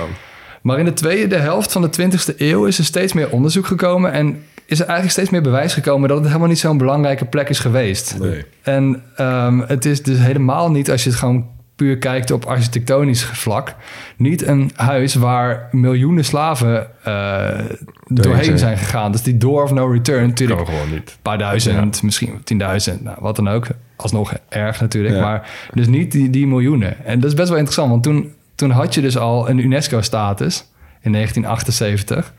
Maar 0.62 0.80
in 0.80 0.86
de 0.86 0.94
tweede 0.94 1.36
helft 1.36 1.72
van 1.72 1.82
de 1.82 1.90
20e 1.90 2.36
eeuw 2.38 2.66
is 2.66 2.78
er 2.78 2.86
steeds 2.86 3.14
meer 3.14 3.30
onderzoek 3.30 3.66
gekomen... 3.66 4.12
en 4.12 4.44
is 4.66 4.80
er 4.80 4.86
eigenlijk 4.86 5.12
steeds 5.12 5.30
meer 5.30 5.42
bewijs 5.42 5.74
gekomen... 5.74 6.10
dat 6.10 6.18
het 6.18 6.28
helemaal 6.28 6.48
niet 6.48 6.60
zo'n 6.60 6.78
belangrijke 6.78 7.26
plek 7.26 7.50
is 7.50 7.60
geweest. 7.60 8.16
Nee. 8.20 8.46
En 8.62 9.04
ehm, 9.16 9.60
het 9.60 9.86
is 9.86 10.04
dus 10.04 10.18
helemaal 10.18 10.72
niet, 10.72 10.92
als 10.92 11.04
je 11.04 11.10
het 11.10 11.20
gewoon 11.20 11.48
puur 11.80 11.98
kijkt 11.98 12.32
op 12.32 12.46
architectonisch 12.46 13.24
vlak... 13.24 13.76
niet 14.18 14.48
een 14.48 14.72
huis 14.76 15.16
waar 15.16 15.68
miljoenen 15.72 16.26
slaven 16.26 16.88
eh, 17.04 17.60
doorheen 18.08 18.44
zijn. 18.44 18.58
zijn 18.58 18.78
gegaan. 18.78 19.12
Dus 19.12 19.22
die 19.24 19.38
door 19.38 19.64
of 19.64 19.72
no 19.72 19.86
return 19.86 20.28
natuurlijk... 20.28 20.66
Kan 20.66 20.74
gewoon 20.76 20.90
niet. 20.92 21.10
Een 21.10 21.22
paar 21.22 21.38
duizend, 21.38 22.04
misschien 22.04 22.42
tienduizend, 22.44 23.04
nou, 23.04 23.18
wat 23.20 23.36
dan 23.36 23.50
ook. 23.50 23.68
Alsnog 23.96 24.34
erg 24.50 24.82
natuurlijk, 24.82 25.16
Ja. 25.16 25.22
maar 25.22 25.50
dus 25.74 25.88
niet 25.88 26.12
die, 26.12 26.30
die 26.30 26.48
miljoenen. 26.48 27.06
En 27.06 27.20
dat 27.20 27.30
is 27.30 27.36
best 27.36 27.50
wel 27.50 27.58
interessant, 27.58 27.90
want 27.90 28.04
toen, 28.04 28.34
toen 28.56 28.72
had 28.72 28.94
je 28.94 29.02
dus 29.02 29.18
al 29.18 29.50
een 29.50 29.60
UNESCO-status 29.60 30.66
in 31.02 31.12
1978. 31.12 32.34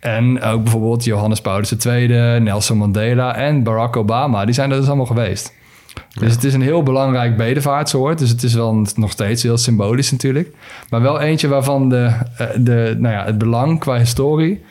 En 0.00 0.42
ook 0.42 0.62
bijvoorbeeld 0.62 1.04
Johannes 1.04 1.40
Paulus 1.40 1.72
II, 1.84 2.08
Nelson 2.40 2.78
Mandela 2.78 3.36
en 3.36 3.62
Barack 3.62 3.96
Obama, 3.96 4.44
die 4.44 4.54
zijn 4.54 4.70
er 4.70 4.76
dus 4.78 4.86
allemaal 4.86 5.06
geweest. 5.06 5.52
Dus 6.18 6.32
het 6.32 6.44
is 6.44 6.54
een 6.54 6.62
heel 6.62 6.82
belangrijk 6.82 7.36
bedevaartsoord. 7.36 8.18
Dus 8.18 8.30
het 8.30 8.42
is 8.42 8.54
wel 8.54 8.86
nog 8.94 9.10
steeds 9.10 9.42
heel 9.42 9.56
symbolisch 9.56 10.10
natuurlijk. 10.10 10.54
Maar 10.90 11.02
wel 11.02 11.20
eentje 11.20 11.48
waarvan 11.48 11.88
de, 11.88 12.12
eh, 12.38 12.46
de, 12.58 12.96
nou 12.98 13.14
ja, 13.14 13.24
het 13.24 13.38
belang 13.38 13.80
qua 13.80 13.98
historie 13.98 14.62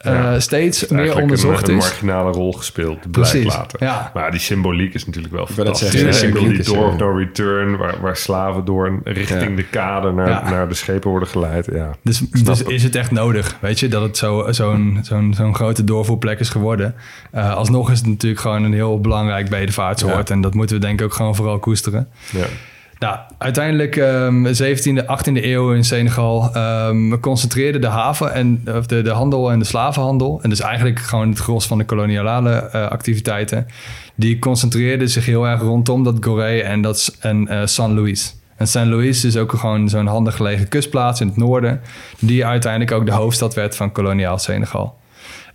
Ja, 0.00 0.40
steeds 0.40 0.86
meer 0.86 1.20
onderzocht 1.20 1.68
een, 1.68 1.74
een 1.74 1.80
is. 1.80 1.84
marginale 1.88 2.30
rol 2.32 2.52
gespeeld, 2.52 2.98
blijkt 3.10 3.10
Precies, 3.30 3.44
later. 3.54 3.82
ja. 3.84 4.10
Maar 4.14 4.30
die 4.30 4.40
symboliek 4.40 4.94
is 4.94 5.06
natuurlijk 5.06 5.34
wel 5.34 5.46
wil 5.54 5.64
dat 5.64 5.78
fantastisch. 5.78 6.00
zeggen, 6.00 6.14
symboliek 6.14 6.58
is, 6.58 6.66
door 6.66 6.86
of 6.86 6.92
eh, 6.92 6.98
no 6.98 7.10
return, 7.10 7.76
waar, 7.76 8.00
waar 8.00 8.16
slaven 8.16 8.64
door 8.64 9.00
richting 9.04 9.50
Ja. 9.50 9.56
de 9.56 9.64
kade 9.64 10.12
naar, 10.12 10.28
Ja. 10.28 10.50
naar 10.50 10.68
de 10.68 10.74
schepen 10.74 11.10
worden 11.10 11.28
geleid. 11.28 11.68
Ja. 11.72 11.90
Dus, 12.02 12.18
dus 12.18 12.58
het. 12.58 12.68
is 12.68 12.82
het 12.82 12.94
echt 12.94 13.10
nodig, 13.10 13.56
weet 13.60 13.80
je, 13.80 13.88
dat 13.88 14.02
het 14.02 14.16
zo- 14.16 14.46
zo'n 14.52 14.98
zo'n 15.02 15.34
zo'n 15.36 15.54
grote 15.54 15.84
doorvoerplek 15.84 16.40
is 16.40 16.48
geworden. 16.48 16.94
Eh, 17.30 17.54
alsnog 17.54 17.90
is 17.90 17.98
het 17.98 18.06
natuurlijk 18.06 18.40
gewoon 18.40 18.62
een 18.62 18.72
heel 18.74 19.00
belangrijk 19.00 19.48
bedevaartsoord. 19.48 20.28
Ja. 20.28 20.34
En 20.34 20.40
dat 20.40 20.54
moeten 20.54 20.76
we 20.76 20.82
denk 20.82 20.98
ik 21.00 21.06
ook 21.06 21.12
gewoon 21.14 21.34
vooral 21.34 21.58
koesteren. 21.58 22.08
Ja. 22.30 22.44
Nou, 22.98 23.18
uiteindelijk 23.38 23.96
ehm 23.96 24.46
17e, 24.46 25.04
18e 25.04 25.44
eeuw 25.44 25.72
in 25.72 25.84
Senegal 25.84 26.50
ehm 26.54 27.20
concentreerde 27.20 27.78
de 27.78 27.86
haven 27.86 28.32
en 28.32 28.62
of 28.74 28.86
de, 28.86 29.02
de 29.02 29.10
handel 29.10 29.50
en 29.50 29.58
de 29.58 29.64
slavenhandel. 29.64 30.38
En 30.42 30.50
dus 30.50 30.60
eigenlijk 30.60 30.98
gewoon 30.98 31.28
het 31.28 31.38
gros 31.38 31.66
van 31.66 31.78
de 31.78 31.84
koloniale 31.84 32.50
eh, 32.50 32.88
activiteiten. 32.88 33.66
Die 34.14 34.38
concentreerden 34.38 35.08
zich 35.08 35.26
heel 35.26 35.46
erg 35.46 35.60
rondom 35.60 36.04
dat 36.04 36.16
Gorée 36.20 36.62
en, 36.62 36.82
dat, 36.82 37.16
en 37.20 37.48
eh, 37.48 37.66
San 37.66 37.94
Luis. 37.94 38.36
En 38.56 38.66
San 38.66 38.88
Luis 38.88 39.24
is 39.24 39.36
ook 39.36 39.52
gewoon 39.52 39.88
zo'n 39.88 40.06
handig 40.06 40.36
gelegen 40.36 40.68
kustplaats 40.68 41.20
in 41.20 41.26
het 41.26 41.36
noorden. 41.36 41.80
Die 42.18 42.46
uiteindelijk 42.46 42.92
ook 42.92 43.06
de 43.06 43.12
hoofdstad 43.12 43.54
werd 43.54 43.76
van 43.76 43.92
koloniaal 43.92 44.38
Senegal. 44.38 44.98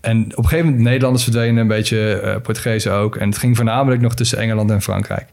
En 0.01 0.25
op 0.25 0.38
een 0.38 0.49
gegeven 0.49 0.65
moment 0.65 0.84
Nederlanders 0.84 1.23
verdwenen, 1.23 1.58
een 1.58 1.67
beetje 1.67 2.19
eh 2.19 2.41
Portugezen 2.41 2.93
ook. 2.93 3.15
En 3.15 3.29
het 3.29 3.38
ging 3.38 3.56
voornamelijk 3.56 4.01
nog 4.01 4.15
tussen 4.15 4.38
Engeland 4.38 4.71
en 4.71 4.82
Frankrijk. 4.82 5.25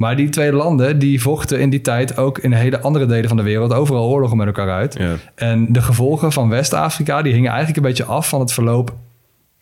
Maar 0.00 0.16
die 0.16 0.28
twee 0.28 0.52
landen 0.52 0.98
die 0.98 1.22
vochten 1.22 1.60
in 1.60 1.70
die 1.70 1.80
tijd 1.80 2.16
ook 2.16 2.38
in 2.38 2.52
hele 2.52 2.80
andere 2.80 3.06
delen 3.06 3.28
van 3.28 3.36
de 3.36 3.42
wereld 3.42 3.72
overal 3.72 4.08
oorlogen 4.08 4.36
met 4.36 4.46
elkaar 4.46 4.70
uit. 4.70 4.94
Ja. 4.98 5.14
En 5.34 5.72
de 5.72 5.82
gevolgen 5.82 6.32
van 6.32 6.48
West-Afrika 6.48 7.22
die 7.22 7.32
hingen 7.32 7.48
eigenlijk 7.48 7.76
een 7.76 7.82
beetje 7.82 8.04
af 8.04 8.28
van 8.28 8.40
het 8.40 8.52
verloop 8.52 8.94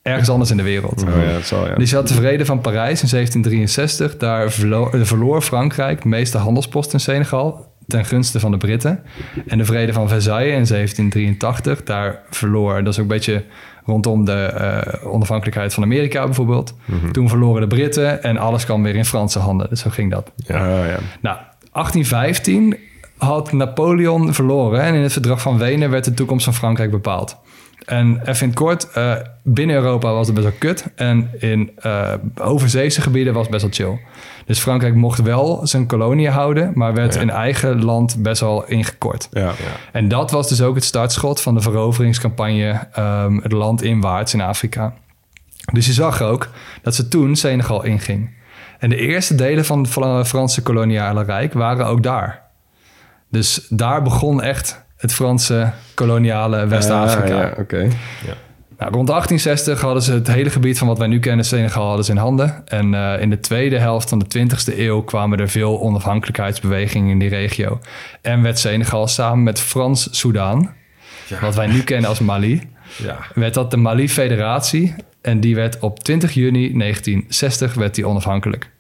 ergens 0.03 0.29
anders 0.29 0.51
in 0.51 0.57
de 0.57 0.63
wereld. 0.63 1.03
Oh 1.03 1.23
ja, 1.23 1.41
zal 1.41 1.67
ja. 1.67 1.75
Dus 1.75 1.91
je 1.91 1.97
had 1.97 2.09
de 2.09 2.15
Vrede 2.15 2.45
van 2.45 2.61
Parijs 2.61 3.03
in 3.03 3.09
1763. 3.11 4.17
Daar 4.17 4.45
eh, 4.45 5.05
verloor 5.05 5.43
Frankrijk 5.43 6.03
de 6.03 6.09
meeste 6.09 6.39
handelsposten 6.39 6.93
in 6.93 7.01
Senegal 7.01 7.73
ten 7.87 8.05
gunste 8.05 8.41
van 8.41 8.51
de 8.51 8.57
Britten. 8.57 9.03
En 9.47 9.59
de 9.59 9.65
Vrede 9.65 9.93
van 9.93 10.09
Versailles 10.09 10.57
in 10.57 10.67
1783, 10.67 11.83
daar 11.83 12.23
verloor, 12.31 12.85
dat 12.85 12.93
is 12.93 12.99
ook 12.99 13.03
een 13.03 13.17
beetje 13.17 13.45
rondom 13.89 14.25
de 14.25 14.33
eh, 14.33 15.13
onafhankelijkheid 15.13 15.75
van 15.75 15.83
Amerika 15.83 16.25
bijvoorbeeld. 16.25 16.75
Toen 17.13 17.29
verloren 17.29 17.61
de 17.61 17.67
Britten 17.67 18.23
en 18.23 18.37
alles 18.37 18.65
kwam 18.65 18.83
weer 18.83 18.95
in 18.95 19.05
Franse 19.05 19.39
handen. 19.39 19.69
Dus 19.69 19.81
zo 19.81 19.91
ging 19.91 20.11
dat. 20.11 20.33
Ja. 20.37 20.55
Oh, 20.55 20.87
ja. 20.87 20.99
Nou, 21.21 21.37
1815 21.73 22.77
had 23.17 23.53
Napoleon 23.53 24.35
verloren 24.35 24.81
en 24.81 24.95
in 24.95 25.03
het 25.03 25.13
verdrag 25.13 25.41
van 25.41 25.59
Wenen 25.59 25.91
werd 25.91 26.05
de 26.05 26.15
toekomst 26.15 26.45
van 26.45 26.55
Frankrijk 26.55 26.91
bepaald. 26.91 27.37
En 27.89 28.21
even 28.21 28.43
in 28.43 28.49
het 28.49 28.59
kort, 28.59 28.91
eh, 28.91 29.15
binnen 29.43 29.77
Europa 29.77 30.13
was 30.13 30.27
het 30.27 30.35
best 30.35 30.49
wel 30.49 30.57
kut. 30.59 30.87
En 30.95 31.31
in 31.39 31.71
uh, 31.87 32.13
overzeese 32.41 33.01
gebieden 33.01 33.35
was 33.35 33.43
het 33.43 33.51
best 33.51 33.63
wel 33.63 33.89
chill. 33.89 34.01
Dus 34.47 34.59
Frankrijk 34.59 34.95
mocht 34.95 35.23
wel 35.23 35.67
zijn 35.67 35.87
koloniën 35.87 36.31
houden, 36.31 36.71
maar 36.75 36.95
werd 36.95 37.15
in 37.15 37.31
eigen 37.31 37.85
land 37.85 38.23
best 38.23 38.41
wel 38.41 38.67
ingekort. 38.67 39.29
Ja. 39.33 39.53
En 39.93 40.09
dat 40.09 40.31
was 40.31 40.49
dus 40.49 40.63
ook 40.63 40.75
het 40.75 40.85
startschot 40.85 41.41
van 41.41 41.55
de 41.55 41.61
veroveringscampagne 41.61 42.89
um, 42.99 43.41
het 43.43 43.53
land 43.53 43.83
inwaarts 43.83 44.35
in 44.35 44.41
Afrika. 44.41 44.95
Dus 45.73 45.87
je 45.87 45.93
zag 45.93 46.23
ook 46.23 46.49
dat 46.83 46.95
ze 46.95 47.09
toen 47.09 47.37
Senegal 47.37 47.85
inging. 47.85 48.31
En 48.79 48.89
de 48.89 48.97
eerste 48.97 49.35
delen 49.35 49.65
van 49.65 49.81
het 49.81 50.29
Franse 50.29 50.63
koloniale 50.63 51.25
rijk 51.25 51.53
waren 51.53 51.87
ook 51.87 52.03
daar. 52.03 52.43
Dus 53.31 53.67
daar 53.69 54.03
begon 54.03 54.43
echt 54.43 54.87
het 54.99 55.13
Franse 55.13 55.73
koloniale 55.95 56.67
West-Afrika. 56.67 57.41
ja, 57.41 57.55
oké. 57.59 57.89
Ja. 58.27 58.35
Nou, 58.79 58.93
rond 58.93 59.07
1860 59.07 59.81
hadden 59.81 60.03
ze 60.03 60.13
het 60.13 60.27
hele 60.27 60.51
gebied 60.51 60.79
van 60.79 60.87
wat 60.87 60.99
wij 60.99 61.07
nu 61.07 61.19
kennen, 61.19 61.45
Senegal, 61.45 61.87
hadden 61.87 62.05
ze 62.05 62.11
in 62.11 62.17
handen. 62.17 62.63
En 62.67 62.93
uh, 62.93 63.21
in 63.21 63.31
de 63.31 63.41
tweede 63.41 63.79
helft 63.79 64.09
van 64.09 64.19
de 64.19 64.39
20e 64.39 64.79
eeuw 64.79 65.03
kwamen 65.03 65.39
er 65.39 65.49
veel 65.49 65.81
onafhankelijkheidsbewegingen 65.81 67.11
in 67.11 67.19
die 67.19 67.29
regio. 67.29 67.81
En 68.23 68.43
werd 68.43 68.59
Senegal 68.59 69.07
samen 69.09 69.43
met 69.43 69.61
Frans-Soedan, 69.61 70.71
ja. 71.27 71.41
wat 71.41 71.55
wij 71.55 71.67
nu 71.67 71.83
kennen 71.83 72.09
als 72.09 72.19
Mali, 72.19 72.69
ja. 72.97 73.19
werd 73.35 73.55
dat 73.55 73.71
de 73.71 73.77
Mali-federatie. 73.77 74.95
En 75.21 75.41
die 75.41 75.55
werd 75.55 75.79
op 75.79 76.05
20 76.05 76.33
juni 76.33 76.79
1960 76.79 77.75
werd 77.75 77.95
die 77.95 78.07
onafhankelijk. 78.07 78.71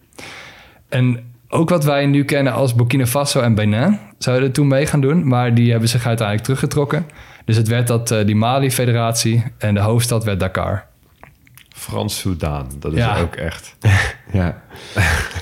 En 0.88 1.27
ook 1.48 1.68
wat 1.68 1.84
wij 1.84 2.06
nu 2.06 2.24
kennen 2.24 2.52
als 2.52 2.74
Burkina 2.74 3.06
Faso 3.06 3.40
en 3.40 3.54
Benin 3.54 3.98
zouden 4.18 4.52
toen 4.52 4.68
mee 4.68 4.86
gaan 4.86 5.00
doen, 5.00 5.28
maar 5.28 5.54
die 5.54 5.70
hebben 5.70 5.88
zich 5.88 6.06
uiteindelijk 6.06 6.46
teruggetrokken. 6.46 7.06
Dus 7.44 7.56
het 7.56 7.68
werd 7.68 7.86
dat 7.86 8.10
uh, 8.10 8.26
die 8.26 8.36
Mali-federatie 8.36 9.44
en 9.58 9.74
de 9.74 9.80
hoofdstad 9.80 10.24
werd 10.24 10.40
Dakar. 10.40 10.86
Frans-Soedan, 11.68 12.66
dat 12.78 12.92
is 12.92 13.04
ook 13.20 13.34
echt. 13.34 13.76
ja. 14.32 14.62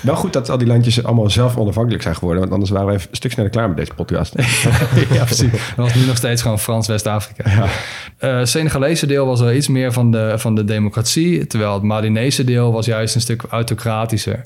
Wel 0.02 0.16
goed 0.16 0.32
dat 0.32 0.50
al 0.50 0.58
die 0.58 0.66
landjes 0.66 1.04
allemaal 1.04 1.30
zelf 1.30 1.56
onafhankelijk 1.56 2.02
zijn 2.02 2.14
geworden, 2.14 2.40
want 2.40 2.52
anders 2.52 2.70
waren 2.70 2.86
we 2.86 2.94
even 2.94 3.08
een 3.10 3.16
stuk 3.16 3.32
sneller 3.32 3.50
klaar 3.50 3.68
met 3.68 3.76
deze 3.76 3.94
podcast. 3.94 4.32
ja, 5.12 5.24
precies. 5.24 5.50
Dat 5.50 5.60
was 5.76 5.94
nu 5.94 6.06
nog 6.06 6.16
steeds 6.16 6.42
gewoon 6.42 6.58
Frans-West-Afrika. 6.58 7.50
Ja. 7.50 8.38
Uh, 8.38 8.44
Senegalese 8.44 9.06
deel 9.06 9.26
was 9.26 9.40
wel 9.40 9.52
iets 9.52 9.68
meer 9.68 9.92
van 9.92 10.10
de, 10.10 10.34
van 10.36 10.54
de 10.54 10.64
democratie, 10.64 11.46
terwijl 11.46 11.74
het 11.74 11.82
Malinese 11.82 12.44
deel 12.44 12.72
was 12.72 12.86
juist 12.86 13.14
een 13.14 13.20
stuk 13.20 13.42
autocratischer. 13.42 14.44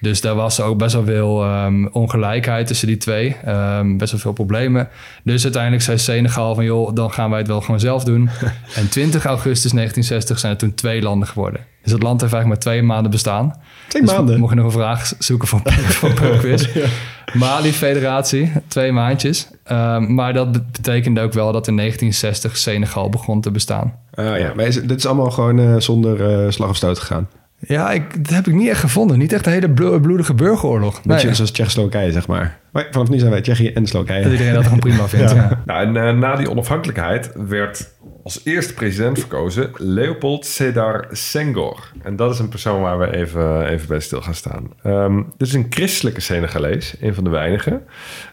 Dus 0.00 0.20
daar 0.20 0.34
was 0.34 0.60
ook 0.60 0.78
best 0.78 0.94
wel 0.94 1.04
veel 1.04 1.44
um, 1.44 1.88
ongelijkheid 1.88 2.66
tussen 2.66 2.86
die 2.86 2.96
twee. 2.96 3.36
Um, 3.48 3.98
best 3.98 4.12
wel 4.12 4.20
veel 4.20 4.32
problemen. 4.32 4.88
Dus 5.24 5.42
uiteindelijk 5.42 5.82
zei 5.82 5.98
Senegal 5.98 6.54
van... 6.54 6.64
joh, 6.64 6.94
dan 6.94 7.12
gaan 7.12 7.30
wij 7.30 7.38
het 7.38 7.48
wel 7.48 7.60
gewoon 7.60 7.80
zelf 7.80 8.04
doen. 8.04 8.30
en 8.74 8.88
20 8.88 9.24
augustus 9.24 9.70
1960 9.70 10.38
zijn 10.38 10.52
er 10.52 10.58
toen 10.58 10.74
twee 10.74 11.02
landen 11.02 11.28
geworden. 11.28 11.60
Dus 11.82 11.92
het 11.92 12.02
land 12.02 12.20
heeft 12.20 12.32
eigenlijk 12.32 12.64
maar 12.64 12.72
twee 12.72 12.82
maanden 12.82 13.10
bestaan. 13.10 13.54
Twee 13.88 14.02
dus 14.02 14.12
maanden? 14.12 14.38
Mocht 14.38 14.50
je 14.50 14.56
nog 14.56 14.66
een 14.66 14.80
vraag 14.80 15.12
zoeken 15.18 15.48
voor 15.48 15.62
ProQuiz. 16.14 16.74
ja. 16.74 16.86
Mali-federatie, 17.32 18.52
twee 18.66 18.92
maandjes. 18.92 19.48
Um, 19.72 20.14
maar 20.14 20.32
dat 20.32 20.52
betekende 20.52 21.20
ook 21.20 21.32
wel 21.32 21.52
dat 21.52 21.66
in 21.66 21.76
1960 21.76 22.56
Senegal 22.56 23.08
begon 23.08 23.40
te 23.40 23.50
bestaan. 23.50 23.94
Uh, 24.14 24.38
ja, 24.40 24.52
maar 24.54 24.66
is, 24.66 24.82
dit 24.82 24.98
is 24.98 25.06
allemaal 25.06 25.30
gewoon 25.30 25.58
uh, 25.58 25.74
zonder 25.78 26.44
uh, 26.44 26.50
slag 26.50 26.68
of 26.68 26.76
stoot 26.76 26.98
gegaan? 26.98 27.28
Ja, 27.66 27.90
ik, 27.90 28.24
dat 28.24 28.34
heb 28.34 28.46
ik 28.46 28.54
niet 28.54 28.68
echt 28.68 28.80
gevonden. 28.80 29.18
Niet 29.18 29.32
echt 29.32 29.46
een 29.46 29.52
hele 29.52 30.00
bloedige 30.00 30.34
burgeroorlog. 30.34 31.02
Beetje 31.02 31.26
nee. 31.26 31.34
zoals 31.34 31.50
Tsjechoslowakije, 31.50 32.12
zeg 32.12 32.26
maar. 32.26 32.58
maar. 32.72 32.86
Vanaf 32.90 33.08
nu 33.08 33.18
zijn 33.18 33.30
wij 33.30 33.40
Tsjechië 33.40 33.72
en 33.72 33.86
Slowakije. 33.86 34.22
Dat 34.22 34.32
iedereen 34.32 34.54
dat 34.54 34.64
gewoon 34.64 34.78
prima 34.78 35.08
vindt. 35.08 35.30
ja. 35.30 35.62
Nou, 35.66 35.86
en 35.86 35.94
uh, 35.94 36.18
na 36.20 36.36
die 36.36 36.50
onafhankelijkheid 36.50 37.32
werd 37.48 37.90
als 38.22 38.40
eerste 38.44 38.74
president 38.74 39.18
verkozen 39.18 39.70
Leopold 39.76 40.46
Sedar 40.46 41.06
Senghor. 41.10 41.92
En 42.02 42.16
dat 42.16 42.32
is 42.32 42.38
een 42.38 42.48
persoon 42.48 42.80
waar 42.80 42.98
we 42.98 43.16
even, 43.16 43.68
even 43.68 43.88
bij 43.88 44.00
stil 44.00 44.22
gaan 44.22 44.34
staan. 44.34 44.70
Um, 44.86 45.32
dit 45.36 45.48
is 45.48 45.54
een 45.54 45.66
christelijke 45.70 46.20
Senegalees, 46.20 46.96
een 47.00 47.14
van 47.14 47.24
de 47.24 47.30
weinigen. 47.30 47.82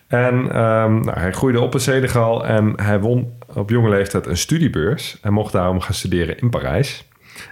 En 0.08 0.34
um, 0.34 1.00
nou, 1.00 1.20
hij 1.20 1.32
groeide 1.32 1.60
op 1.60 1.74
in 1.74 1.80
Senegal 1.80 2.46
en 2.46 2.74
hij 2.82 3.00
won 3.00 3.34
op 3.54 3.70
jonge 3.70 3.90
leeftijd 3.90 4.26
een 4.26 4.38
studiebeurs. 4.38 5.18
Hij 5.22 5.32
mocht 5.32 5.52
daarom 5.52 5.80
gaan 5.80 5.94
studeren 5.94 6.40
in 6.40 6.50
Parijs. 6.50 7.07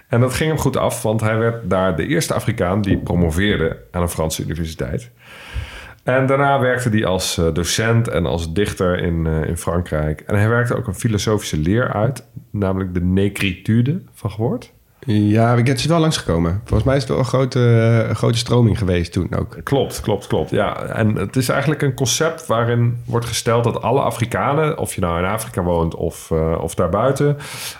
En 0.08 0.20
dat 0.20 0.34
ging 0.34 0.50
hem 0.50 0.58
goed 0.58 0.76
af, 0.76 1.02
want 1.02 1.20
hij 1.20 1.38
werd 1.38 1.70
daar 1.70 1.96
de 1.96 2.06
eerste 2.06 2.34
Afrikaan 2.34 2.82
die 2.82 2.96
promoveerde 2.98 3.76
aan 3.90 4.02
een 4.02 4.08
Franse 4.08 4.42
universiteit. 4.42 5.10
En 6.02 6.26
daarna 6.26 6.60
werkte 6.60 6.88
hij 6.88 7.04
als 7.06 7.38
eh, 7.38 7.52
docent 7.52 8.08
en 8.08 8.26
als 8.26 8.52
dichter 8.52 8.98
in, 8.98 9.24
uh, 9.24 9.48
in 9.48 9.56
Frankrijk. 9.56 10.20
En 10.20 10.36
hij 10.36 10.48
werkte 10.48 10.76
ook 10.76 10.86
een 10.86 10.94
filosofische 10.94 11.58
leer 11.58 11.92
uit, 11.92 12.26
namelijk 12.50 12.94
de 12.94 13.00
negritude 13.00 14.02
van 14.12 14.30
gehoord. 14.30 14.72
Ja, 15.08 15.54
ik 15.54 15.66
het 15.66 15.78
is 15.78 15.86
wel 15.86 16.00
langsgekomen. 16.00 16.60
Volgens 16.64 16.84
mij 16.84 16.96
is 16.96 17.02
het 17.02 17.10
wel 17.10 17.18
een 17.18 17.24
grote, 17.24 18.04
uh, 18.08 18.14
grote 18.14 18.38
stroming 18.38 18.78
geweest 18.78 19.12
toen 19.12 19.34
ook. 19.34 19.56
Klopt, 19.62 20.00
klopt, 20.00 20.26
klopt. 20.26 20.50
Ja, 20.50 20.82
en 20.82 21.14
het 21.16 21.36
is 21.36 21.48
eigenlijk 21.48 21.82
een 21.82 21.94
concept 21.94 22.46
waarin 22.46 23.02
wordt 23.04 23.26
gesteld 23.26 23.64
dat 23.64 23.82
alle 23.82 24.00
Afrikanen, 24.00 24.78
of 24.78 24.94
je 24.94 25.00
nou 25.00 25.18
in 25.18 25.24
Afrika 25.24 25.62
woont 25.62 25.94
of, 25.94 26.30
uh, 26.32 26.58
of 26.60 26.74
daarbuiten, 26.74 27.36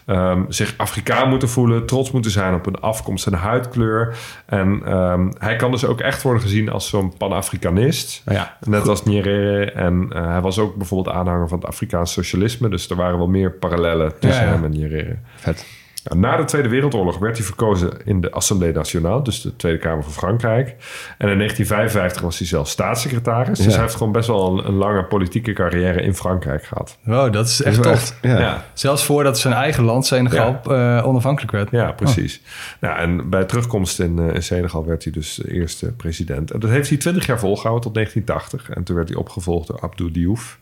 um, 0.06 0.46
zich 0.48 0.74
Afrikaan 0.76 1.28
moeten 1.28 1.48
voelen, 1.48 1.86
trots 1.86 2.10
moeten 2.10 2.30
zijn 2.30 2.54
op 2.54 2.64
hun 2.64 2.80
afkomst 2.80 3.26
en 3.26 3.32
huidkleur. 3.32 4.16
En 4.46 4.92
um, 4.92 5.32
hij 5.38 5.56
kan 5.56 5.70
dus 5.70 5.84
ook 5.84 6.00
echt 6.00 6.22
worden 6.22 6.42
gezien 6.42 6.68
als 6.68 6.88
zo'n 6.88 7.16
Pan-Afrikanist. 7.16 8.22
Ja, 8.26 8.56
net 8.60 8.80
goed. 8.80 8.88
als 8.88 9.04
Nyerere. 9.04 9.70
En 9.70 10.10
uh, 10.12 10.26
hij 10.26 10.40
was 10.40 10.58
ook 10.58 10.76
bijvoorbeeld 10.76 11.16
aanhanger 11.16 11.48
van 11.48 11.58
het 11.58 11.66
Afrikaans 11.66 12.12
socialisme. 12.12 12.68
Dus 12.68 12.90
er 12.90 12.96
waren 12.96 13.18
wel 13.18 13.28
meer 13.28 13.52
parallellen 13.52 14.18
tussen 14.18 14.44
ja, 14.44 14.48
ja. 14.48 14.54
hem 14.54 14.64
en 14.64 14.70
Nyerere. 14.70 15.16
Vet. 15.36 15.66
Nou, 16.08 16.20
na 16.20 16.36
de 16.36 16.44
Tweede 16.44 16.68
Wereldoorlog 16.68 17.18
werd 17.18 17.36
hij 17.36 17.46
verkozen 17.46 17.90
in 18.04 18.20
de 18.20 18.30
Assemblée 18.30 18.72
Nationale, 18.72 19.22
dus 19.22 19.40
de 19.40 19.56
Tweede 19.56 19.78
Kamer 19.78 20.02
van 20.02 20.12
Frankrijk. 20.12 20.68
En 21.18 21.28
in 21.28 21.36
1955 21.36 22.22
was 22.22 22.38
hij 22.38 22.46
zelf 22.46 22.68
staatssecretaris. 22.68 23.58
Ja. 23.58 23.64
Dus 23.64 23.72
hij 23.72 23.82
heeft 23.82 23.96
gewoon 23.96 24.12
best 24.12 24.28
wel 24.28 24.58
een, 24.58 24.66
een, 24.66 24.74
lange 24.74 25.04
politieke 25.04 25.52
carrière 25.52 26.02
in 26.02 26.14
Frankrijk 26.14 26.64
gehad. 26.64 26.98
Wow, 27.02 27.32
dat 27.32 27.46
is 27.46 27.62
echt 27.62 27.82
tof. 27.82 28.18
Ja. 28.22 28.38
Ja. 28.38 28.64
Zelfs 28.72 29.04
voordat 29.04 29.38
zijn 29.38 29.54
eigen 29.54 29.84
land, 29.84 30.06
Senegal, 30.06 30.60
uh, 30.68 31.06
onafhankelijk 31.06 31.52
werd. 31.52 31.70
Ja, 31.70 31.92
precies. 31.92 32.40
Oh. 32.44 32.80
Nou, 32.80 32.98
en 32.98 33.30
bij 33.30 33.44
terugkomst 33.44 34.00
in, 34.00 34.18
uh, 34.18 34.34
in, 34.34 34.42
Senegal 34.42 34.86
werd 34.86 35.04
hij 35.04 35.12
dus 35.12 35.34
de 35.34 35.52
eerste 35.52 35.92
president. 35.92 36.50
En 36.50 36.60
dat 36.60 36.70
heeft 36.70 36.88
hij 36.88 36.98
20 36.98 37.26
jaar 37.26 37.38
volgehouden 37.38 37.82
tot 37.82 37.94
1980. 37.94 38.76
En 38.76 38.84
toen 38.84 38.96
werd 38.96 39.08
hij 39.08 39.18
opgevolgd 39.18 39.66
door 39.66 39.80
Abdou 39.80 40.10
Diouf. 40.10 40.58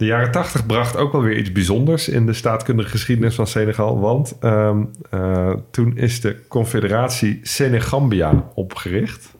De 0.00 0.06
jaren 0.06 0.30
80 0.30 0.66
bracht 0.66 0.96
ook 0.96 1.12
wel 1.12 1.22
weer 1.22 1.36
iets 1.36 1.52
bijzonders 1.52 2.08
in 2.08 2.26
de 2.26 2.32
staatkundige 2.32 2.88
geschiedenis 2.88 3.34
van 3.34 3.46
Senegal. 3.46 4.00
Want 4.00 4.36
um, 4.40 4.90
uh, 5.14 5.52
toen 5.70 5.96
is 5.96 6.20
de 6.20 6.46
Confederatie 6.48 7.40
Senegambia 7.42 8.50
opgericht. 8.54 9.36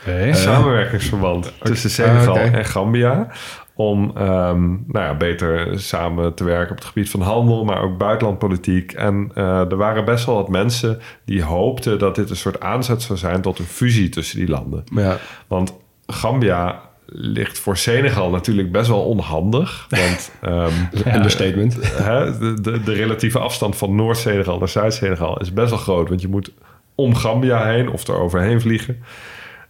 Okay. 0.00 0.28
Een 0.28 0.34
samenwerkingsverband 0.34 1.46
okay. 1.46 1.58
tussen 1.62 1.90
Senegal 1.90 2.34
okay. 2.34 2.52
en 2.52 2.64
Gambia. 2.64 3.28
Om 3.74 4.02
um, 4.02 4.84
nou 4.86 5.06
ja, 5.06 5.16
beter 5.16 5.80
samen 5.80 6.34
te 6.34 6.44
werken 6.44 6.70
op 6.70 6.76
het 6.76 6.86
gebied 6.86 7.10
van 7.10 7.20
handel, 7.20 7.64
maar 7.64 7.82
ook 7.82 7.98
buitenlandpolitiek. 7.98 8.92
En 8.92 9.30
uh, 9.34 9.70
er 9.70 9.76
waren 9.76 10.04
best 10.04 10.26
wel 10.26 10.34
wat 10.34 10.48
mensen 10.48 11.00
die 11.24 11.42
hoopten 11.42 11.98
dat 11.98 12.14
dit 12.14 12.30
een 12.30 12.36
soort 12.36 12.60
aanzet 12.60 13.02
zou 13.02 13.18
zijn 13.18 13.40
tot 13.40 13.58
een 13.58 13.64
fusie 13.64 14.08
tussen 14.08 14.38
die 14.38 14.48
landen. 14.48 14.84
Ja. 14.94 15.16
Want 15.46 15.74
Gambia 16.06 16.90
ligt 17.14 17.58
voor 17.58 17.76
Senegal 17.76 18.30
natuurlijk 18.30 18.72
best 18.72 18.88
wel 18.88 19.04
onhandig. 19.04 19.86
Want 19.88 20.32
um, 20.46 20.88
understatement. 21.14 21.78
Hè, 22.02 22.38
de, 22.38 22.60
de, 22.60 22.82
de, 22.82 22.92
relatieve 22.92 23.38
afstand 23.38 23.76
van 23.76 23.94
Noord-Senegal 23.94 24.58
naar 24.58 24.68
Zuid-Senegal 24.68 25.40
is 25.40 25.52
best 25.52 25.70
wel 25.70 25.78
groot. 25.78 26.08
Want 26.08 26.20
je 26.20 26.28
moet 26.28 26.52
om 26.94 27.14
Gambia 27.14 27.66
heen 27.66 27.90
of 27.90 28.06
er 28.08 28.18
overheen 28.18 28.60
vliegen. 28.60 29.02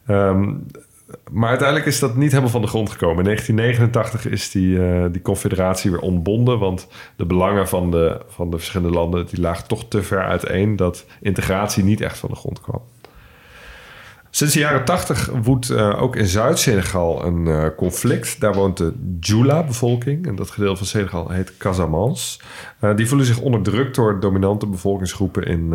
Um, 0.09 0.67
maar 1.31 1.49
uiteindelijk 1.49 1.89
is 1.89 1.99
dat 1.99 2.17
niet 2.17 2.31
helemaal 2.31 2.51
van 2.51 2.61
de 2.61 2.67
grond 2.67 2.91
gekomen. 2.91 3.19
In 3.19 3.25
1989 3.25 4.33
is 4.33 4.51
die, 4.51 4.77
uh, 4.77 5.05
die 5.13 5.23
confederatie 5.23 5.91
weer 5.91 6.01
ontbonden. 6.01 6.59
Want 6.59 6.89
de 7.17 7.27
belangen 7.27 7.69
van 7.69 7.91
de, 7.91 8.21
van 8.29 8.51
de 8.51 8.57
verschillende 8.57 8.95
landen 8.95 9.27
die 9.27 9.41
lagen 9.41 9.69
toch 9.69 9.89
te 9.89 10.03
ver 10.03 10.25
uiteen... 10.25 10.77
dat 10.77 11.07
integratie 11.21 11.85
niet 11.85 12.01
echt 12.01 12.19
van 12.19 12.31
de 12.31 12.37
grond 12.37 12.61
kwam. 12.61 12.83
Sinds 14.35 14.55
de 14.55 14.61
jaren 14.61 14.85
80 14.85 15.31
woedt 15.43 15.71
uh, 15.71 16.03
ook 16.03 16.17
in 16.17 16.27
Zuid-Senegal 16.27 17.25
een 17.25 17.47
uh, 17.47 17.67
conflict. 17.77 18.41
Daar 18.41 18.55
woont 18.55 18.77
de 18.77 18.93
Djoula-bevolking. 18.97 20.27
En 20.27 20.35
dat 20.37 20.51
gedeelte 20.51 20.77
van 20.77 20.87
Senegal 20.87 21.31
heet 21.31 21.57
Casamance. 21.57 22.41
Uh, 22.81 22.97
die 22.97 23.09
voelen 23.09 23.27
zich 23.27 23.41
onderdrukt 23.41 23.95
door 23.95 24.21
dominante 24.21 24.67
bevolkingsgroepen 24.67 25.43
in, 25.43 25.73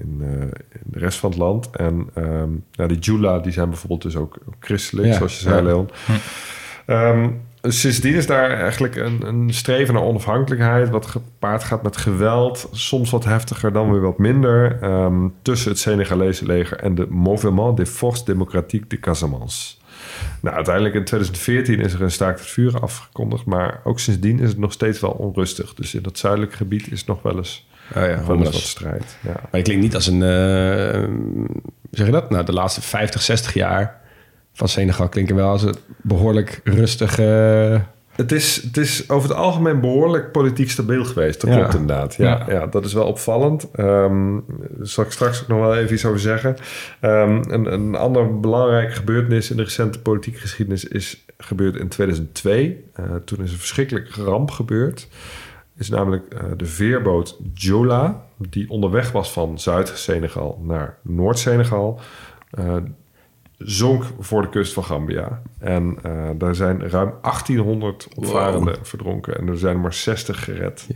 in, 0.00 0.20
in, 0.20 0.52
de 0.84 0.98
rest 0.98 1.18
van 1.18 1.30
het 1.30 1.38
land. 1.38 1.70
En 1.70 2.08
um, 2.18 2.64
nou, 2.72 2.88
die 2.88 2.98
Djoula 2.98 3.38
die 3.38 3.52
zijn 3.52 3.68
bijvoorbeeld 3.68 4.02
dus 4.02 4.16
ook, 4.16 4.38
christelijk, 4.60 5.08
ja. 5.08 5.14
zoals 5.14 5.34
je 5.38 5.42
zei, 5.48 5.64
Leon. 5.64 5.88
Hm. 6.06 6.92
Um, 6.92 7.40
sindsdien 7.72 8.14
is 8.14 8.26
daar 8.26 8.50
eigenlijk 8.50 8.96
een, 8.96 9.26
een, 9.26 9.54
streven 9.54 9.94
naar 9.94 10.02
onafhankelijkheid, 10.02 10.88
wat 10.88 11.06
gepaard 11.06 11.64
gaat 11.64 11.82
met 11.82 11.96
geweld, 11.96 12.68
soms 12.72 13.10
wat 13.10 13.24
heftiger, 13.24 13.72
dan 13.72 13.90
weer 13.90 14.00
wat 14.00 14.18
minder, 14.18 14.82
um, 14.82 15.34
tussen 15.42 15.70
het 15.70 15.78
Senegalese 15.78 16.46
leger 16.46 16.78
en 16.78 16.94
de 16.94 17.06
Mouvement 17.10 17.76
des 17.76 17.88
Forces 17.88 18.24
Démocratiques 18.24 18.88
de 18.88 19.00
Casamance. 19.00 19.74
Nou, 20.40 20.56
uiteindelijk 20.56 20.94
in 20.94 21.04
2014 21.04 21.80
is 21.80 21.92
er 21.92 22.02
een 22.02 22.10
staakt 22.10 22.40
het 22.40 22.48
vuren 22.48 22.80
afgekondigd. 22.80 23.44
Maar 23.44 23.80
ook 23.84 24.00
sindsdien 24.00 24.40
is 24.40 24.48
het 24.48 24.58
nog 24.58 24.72
steeds 24.72 25.00
wel 25.00 25.10
onrustig. 25.10 25.74
Dus 25.74 25.94
in 25.94 26.02
dat 26.02 26.18
zuidelijke 26.18 26.56
gebied 26.56 26.92
is 26.92 27.04
nog 27.04 27.22
wel 27.22 27.36
eens, 27.36 27.68
Oh 27.96 28.02
ja, 28.02 28.26
wel 28.26 28.36
eens 28.36 28.50
wat 28.50 28.54
strijd. 28.54 29.16
Ja. 29.22 29.30
Maar 29.32 29.48
het 29.50 29.62
klinkt 29.62 29.82
niet 29.82 29.94
als 29.94 30.06
een... 30.06 30.20
hoe 30.20 31.48
zeg 31.90 32.06
je 32.06 32.12
dat? 32.12 32.30
Nou, 32.30 32.44
de 32.44 32.52
laatste 32.52 32.80
50, 32.80 33.22
60 33.22 33.54
jaar 33.54 34.04
van 34.56 34.68
Senegal 34.68 35.08
klinken 35.08 35.36
wel 35.36 35.48
als 35.48 35.62
een 35.62 35.74
behoorlijk 36.02 36.60
rustige... 36.64 37.82
Het 38.12 38.32
is, 38.32 38.62
het 38.62 38.76
is 38.76 39.10
over 39.10 39.28
het 39.28 39.38
algemeen 39.38 39.80
behoorlijk 39.80 40.32
politiek 40.32 40.70
stabiel 40.70 41.04
geweest. 41.04 41.40
Dat 41.40 41.50
Ja. 41.50 41.56
klopt 41.56 41.74
inderdaad. 41.74 42.14
Ja, 42.14 42.44
Ja. 42.48 42.54
ja. 42.54 42.66
dat 42.66 42.84
is 42.84 42.92
wel 42.92 43.06
opvallend. 43.06 43.70
Ehm 43.72 44.34
daar 44.58 44.86
zal 44.86 45.04
ik 45.04 45.10
straks 45.10 45.42
ook 45.42 45.48
nog 45.48 45.58
wel 45.58 45.76
even 45.76 45.94
iets 45.94 46.04
over 46.04 46.20
zeggen. 46.20 46.56
Ehm, 47.00 47.42
een, 47.48 47.72
een 47.72 47.94
andere 47.94 48.26
belangrijke 48.26 48.92
gebeurtenis 48.92 49.50
in 49.50 49.56
de 49.56 49.62
recente 49.62 50.00
politieke 50.00 50.38
geschiedenis 50.38 50.84
is 50.84 51.24
gebeurd 51.38 51.76
in 51.76 51.88
2002. 51.88 52.84
Eh, 52.92 53.04
toen 53.24 53.42
is 53.42 53.52
een 53.52 53.58
verschrikkelijke 53.58 54.22
ramp 54.22 54.50
gebeurd. 54.50 55.08
Is 55.76 55.88
namelijk 55.88 56.32
eh, 56.32 56.40
de 56.56 56.66
veerboot 56.66 57.38
Jola, 57.54 58.22
die 58.36 58.70
onderweg 58.70 59.12
was 59.12 59.32
van 59.32 59.58
Zuid-Senegal 59.58 60.60
naar 60.62 60.96
Noord-Senegal. 61.02 62.00
eh, 62.50 62.76
zonk 63.58 64.04
voor 64.20 64.42
de 64.42 64.48
kust 64.48 64.72
van 64.72 64.84
Gambia. 64.84 65.42
En 65.58 65.98
eh, 66.02 66.12
daar 66.34 66.54
zijn 66.54 66.88
ruim 66.88 67.12
1800 67.22 68.08
opvarenden 68.14 68.76
verdronken. 68.82 69.38
En 69.38 69.48
er 69.48 69.58
zijn 69.58 69.74
er 69.74 69.80
maar 69.80 69.94
60 69.94 70.44
gered. 70.44 70.86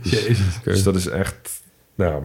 Dus 0.63 0.83
dat 0.83 0.95
is 0.95 1.07
echt, 1.07 1.61
nou, 1.95 2.23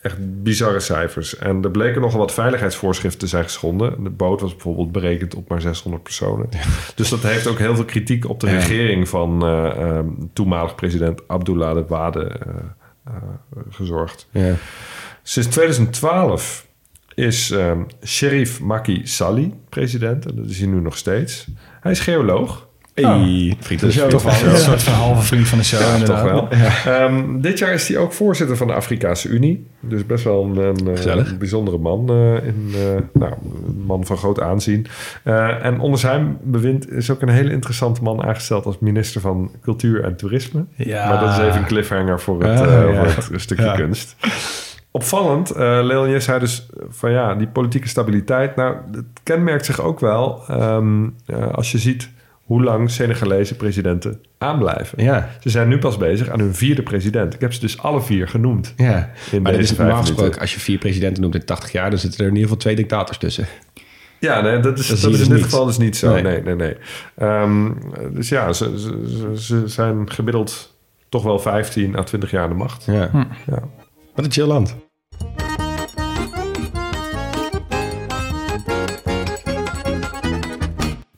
echt 0.00 0.42
bizarre 0.42 0.80
cijfers. 0.80 1.36
En 1.38 1.62
er 1.64 1.70
bleken 1.70 2.00
nogal 2.00 2.18
wat 2.18 2.32
veiligheidsvoorschriften 2.32 3.20
te 3.20 3.26
zijn 3.26 3.44
geschonden. 3.44 4.04
De 4.04 4.10
boot 4.10 4.40
was 4.40 4.50
bijvoorbeeld 4.52 4.92
berekend 4.92 5.34
op 5.34 5.48
maar 5.48 5.60
600 5.60 6.02
personen. 6.02 6.48
Dus 6.94 7.08
dat 7.08 7.22
heeft 7.22 7.46
ook 7.46 7.58
heel 7.58 7.74
veel 7.74 7.84
kritiek 7.84 8.28
op 8.28 8.40
de 8.40 8.46
Ja. 8.46 8.52
regering 8.52 9.08
van 9.08 9.42
eh, 9.44 9.66
ehm, 9.80 10.06
toenmalig 10.32 10.74
president 10.74 11.28
Abdullah 11.28 11.74
de 11.74 11.84
Wade 11.88 12.24
eh, 13.04 13.12
gezorgd. 13.70 14.28
Ja. 14.30 14.54
Sinds 15.22 15.48
2012 15.48 16.66
is 17.14 17.50
ehm 17.50 17.78
Sherif 18.04 18.60
Maki 18.60 19.00
Sali 19.04 19.54
president. 19.68 20.26
En 20.26 20.36
dat 20.36 20.46
is 20.46 20.58
hij 20.58 20.68
nu 20.68 20.80
nog 20.80 20.96
steeds. 20.96 21.46
Hij 21.80 21.92
is 21.92 22.00
geoloog. 22.00 22.70
Hey, 22.94 23.56
vriend 23.60 23.80
van 23.80 23.88
de 23.88 23.94
show. 23.94 24.08
Toch 24.10 24.22
wel. 24.22 24.52
Een 24.52 24.58
soort 24.58 24.82
van 24.82 24.92
halve 24.92 25.22
vriend 25.22 25.48
van 25.48 25.58
de 25.58 25.64
show. 25.64 25.80
Ja, 25.80 25.92
inderdaad. 25.92 26.22
toch 26.22 26.30
wel. 26.84 26.94
Ehm, 26.94 27.40
dit 27.40 27.58
jaar 27.58 27.72
is 27.72 27.88
hij 27.88 27.96
ook 27.96 28.12
voorzitter 28.12 28.56
van 28.56 28.66
de 28.66 28.72
Afrikaanse 28.72 29.28
Unie. 29.28 29.66
Dus 29.80 30.06
best 30.06 30.24
wel 30.24 30.44
een, 30.44 30.56
een, 30.56 30.96
eh, 30.96 31.14
een 31.14 31.38
bijzondere 31.38 31.78
man. 31.78 32.08
eh, 32.10 32.46
in, 32.46 32.70
eh, 32.74 32.80
nou, 33.20 33.32
een 33.66 33.82
man 33.86 34.04
van 34.06 34.16
groot 34.16 34.40
aanzien. 34.40 34.86
En 35.62 35.78
onder 35.80 35.98
zijn 36.00 36.38
bewind 36.42 36.90
is 36.90 37.10
ook 37.10 37.22
een 37.22 37.28
hele 37.28 37.50
interessante 37.52 38.02
man 38.02 38.22
aangesteld 38.22 38.66
als 38.66 38.78
minister 38.78 39.20
van 39.20 39.50
Cultuur 39.62 40.04
en 40.04 40.16
Toerisme. 40.16 40.64
Ja. 40.76 41.08
Maar 41.08 41.20
dat 41.20 41.30
is 41.38 41.38
even 41.44 41.60
een 41.60 41.66
cliffhanger 41.66 42.20
voor 42.20 42.42
het, 42.42 42.60
Ah, 42.60 42.92
ja. 42.92 43.08
voor 43.08 43.32
het 43.32 43.40
stukje 43.42 43.72
kunst. 43.76 44.16
Opvallend, 44.94 45.50
eh 45.50 45.78
Leon, 45.82 46.08
je 46.10 46.20
zei 46.20 46.38
dus 46.38 46.66
van 46.88 47.10
ja, 47.10 47.34
die 47.34 47.46
politieke 47.46 47.88
stabiliteit. 47.88 48.56
Nou, 48.56 48.76
het 48.92 49.04
kenmerkt 49.22 49.64
zich 49.64 49.80
ook 49.80 50.00
wel 50.00 50.42
ehm, 50.48 51.08
eh, 51.26 51.50
als 51.52 51.72
je 51.72 51.78
ziet 51.78 52.10
hoe 52.44 52.62
lang 52.62 52.90
Senegalese 52.90 53.56
presidenten 53.56 54.20
aanblijven. 54.38 55.02
Ja, 55.04 55.28
Ze 55.40 55.50
zijn 55.50 55.68
nu 55.68 55.78
pas 55.78 55.96
bezig 55.96 56.28
aan 56.28 56.40
hun 56.40 56.54
vierde 56.54 56.82
president. 56.82 57.34
Ik 57.34 57.40
heb 57.40 57.52
ze 57.52 57.60
dus 57.60 57.78
alle 57.78 58.00
vier 58.02 58.28
genoemd. 58.28 58.74
ja. 58.76 59.10
In 59.30 59.42
maar 59.42 59.52
dat 59.52 59.60
deze 59.60 59.72
is 59.72 59.78
normaal 59.78 60.00
gesproken, 60.00 60.40
als 60.40 60.54
je 60.54 60.60
vier 60.60 60.78
presidenten 60.78 61.22
noemt 61.22 61.34
in 61.34 61.44
80 61.44 61.72
jaar... 61.72 61.90
dan 61.90 61.98
zitten 61.98 62.20
er 62.20 62.26
in 62.26 62.32
ieder 62.32 62.48
geval 62.48 62.62
twee 62.62 62.76
dictators 62.76 63.18
tussen. 63.18 63.46
Ja, 64.18 64.40
nee, 64.40 64.60
dat 64.60 64.78
is, 64.78 64.88
Dat 64.88 64.88
dat 64.88 64.98
zie 64.98 65.08
je 65.08 65.14
is 65.14 65.18
dus 65.18 65.26
in 65.28 65.32
dit 65.32 65.42
niet. 65.42 65.44
geval 65.52 65.66
dus 65.66 65.78
niet 65.78 65.96
zo. 65.96 66.12
Nee. 66.12 66.22
Nee, 66.22 66.42
nee, 66.42 66.54
nee. 66.54 66.76
Ehm, 67.16 67.70
dus 68.12 68.28
ja, 68.28 68.52
ze, 68.52 68.78
ze, 68.80 69.02
ze- 69.08 69.42
ze 69.42 69.68
zijn 69.68 70.10
gemiddeld 70.10 70.74
toch 71.08 71.22
wel 71.22 71.38
15 71.38 71.96
à 71.96 72.02
20 72.02 72.30
jaar 72.30 72.42
aan 72.42 72.48
de 72.48 72.54
macht. 72.54 72.84
Ja. 72.84 73.10
Ja. 73.46 73.58
Wat 74.14 74.24
een 74.24 74.32
chill 74.32 74.46
land. 74.46 74.76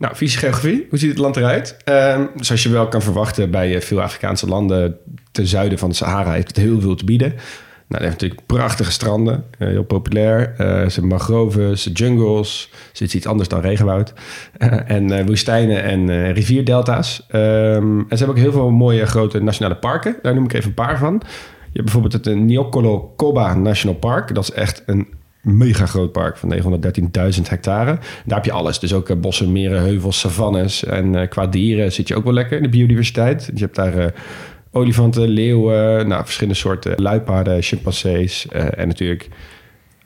Nou, 0.04 0.16
geografie. 0.16 0.86
Hoe 0.90 0.98
ziet 0.98 1.10
het 1.10 1.18
land 1.18 1.36
eruit? 1.36 1.76
Ehm, 1.84 2.26
zoals 2.36 2.62
je 2.62 2.68
wel 2.68 2.88
kan 2.88 3.02
verwachten 3.02 3.50
bij 3.50 3.74
eh, 3.74 3.80
veel 3.80 4.02
Afrikaanse 4.02 4.46
landen 4.46 4.96
ten 5.32 5.46
zuiden 5.46 5.78
van 5.78 5.88
de 5.88 5.94
Sahara 5.94 6.32
heeft 6.32 6.46
het 6.46 6.56
heel 6.56 6.80
veel 6.80 6.94
te 6.94 7.04
bieden. 7.04 7.28
Nou, 7.28 7.38
het 7.86 8.02
heeft 8.02 8.12
natuurlijk 8.12 8.46
prachtige 8.46 8.92
stranden, 8.92 9.44
eh, 9.58 9.68
heel 9.68 9.84
populair. 9.84 10.54
Eh, 10.56 10.66
ze 10.66 10.92
hebben 10.92 11.06
mangroves, 11.06 11.90
jungles, 11.92 12.70
ze 12.92 13.04
is 13.04 13.14
iets 13.14 13.26
anders 13.26 13.48
dan 13.48 13.60
regenwoud. 13.60 14.12
En 14.86 15.26
woestijnen 15.26 15.82
en 15.82 16.32
rivierdelta's. 16.32 17.26
Ehm, 17.28 17.98
en 17.98 18.06
ze 18.08 18.16
hebben 18.16 18.28
ook 18.28 18.42
heel 18.42 18.52
veel 18.52 18.70
mooie 18.70 19.06
grote 19.06 19.42
nationale 19.42 19.76
parken. 19.76 20.16
Daar 20.22 20.34
noem 20.34 20.44
ik 20.44 20.52
even 20.52 20.68
een 20.68 20.74
paar 20.74 20.98
van. 20.98 21.14
Je 21.22 21.80
hebt 21.80 21.84
bijvoorbeeld 21.84 22.12
het 22.12 22.34
Nyokolo 22.34 23.12
Koba 23.16 23.54
National 23.54 23.96
Park. 23.96 24.34
Dat 24.34 24.44
is 24.44 24.52
echt 24.52 24.82
een 24.86 25.08
mega 25.44 25.86
groot 25.86 26.12
park 26.12 26.36
van 26.36 26.54
913.000 26.54 27.42
hectare. 27.48 27.98
Daar 28.24 28.36
heb 28.36 28.44
je 28.44 28.52
alles. 28.52 28.78
Dus 28.78 28.92
ook 28.92 29.08
eh, 29.08 29.16
bossen, 29.16 29.52
meren, 29.52 29.80
heuvels, 29.80 30.18
savannes. 30.18 30.84
En 30.84 31.14
eh, 31.14 31.28
qua 31.28 31.46
dieren 31.46 31.92
zit 31.92 32.08
je 32.08 32.16
ook 32.16 32.24
wel 32.24 32.32
lekker 32.32 32.56
in 32.56 32.62
de 32.62 32.68
biodiversiteit. 32.68 33.50
Je 33.54 33.60
hebt 33.60 33.76
daar 33.76 33.98
eh, 33.98 34.06
olifanten, 34.72 35.28
leeuwen, 35.28 36.08
nou, 36.08 36.24
verschillende 36.24 36.58
soorten 36.58 37.02
luipaarden, 37.02 37.62
chimpansees. 37.62 38.48
en 38.48 38.88
natuurlijk 38.88 39.28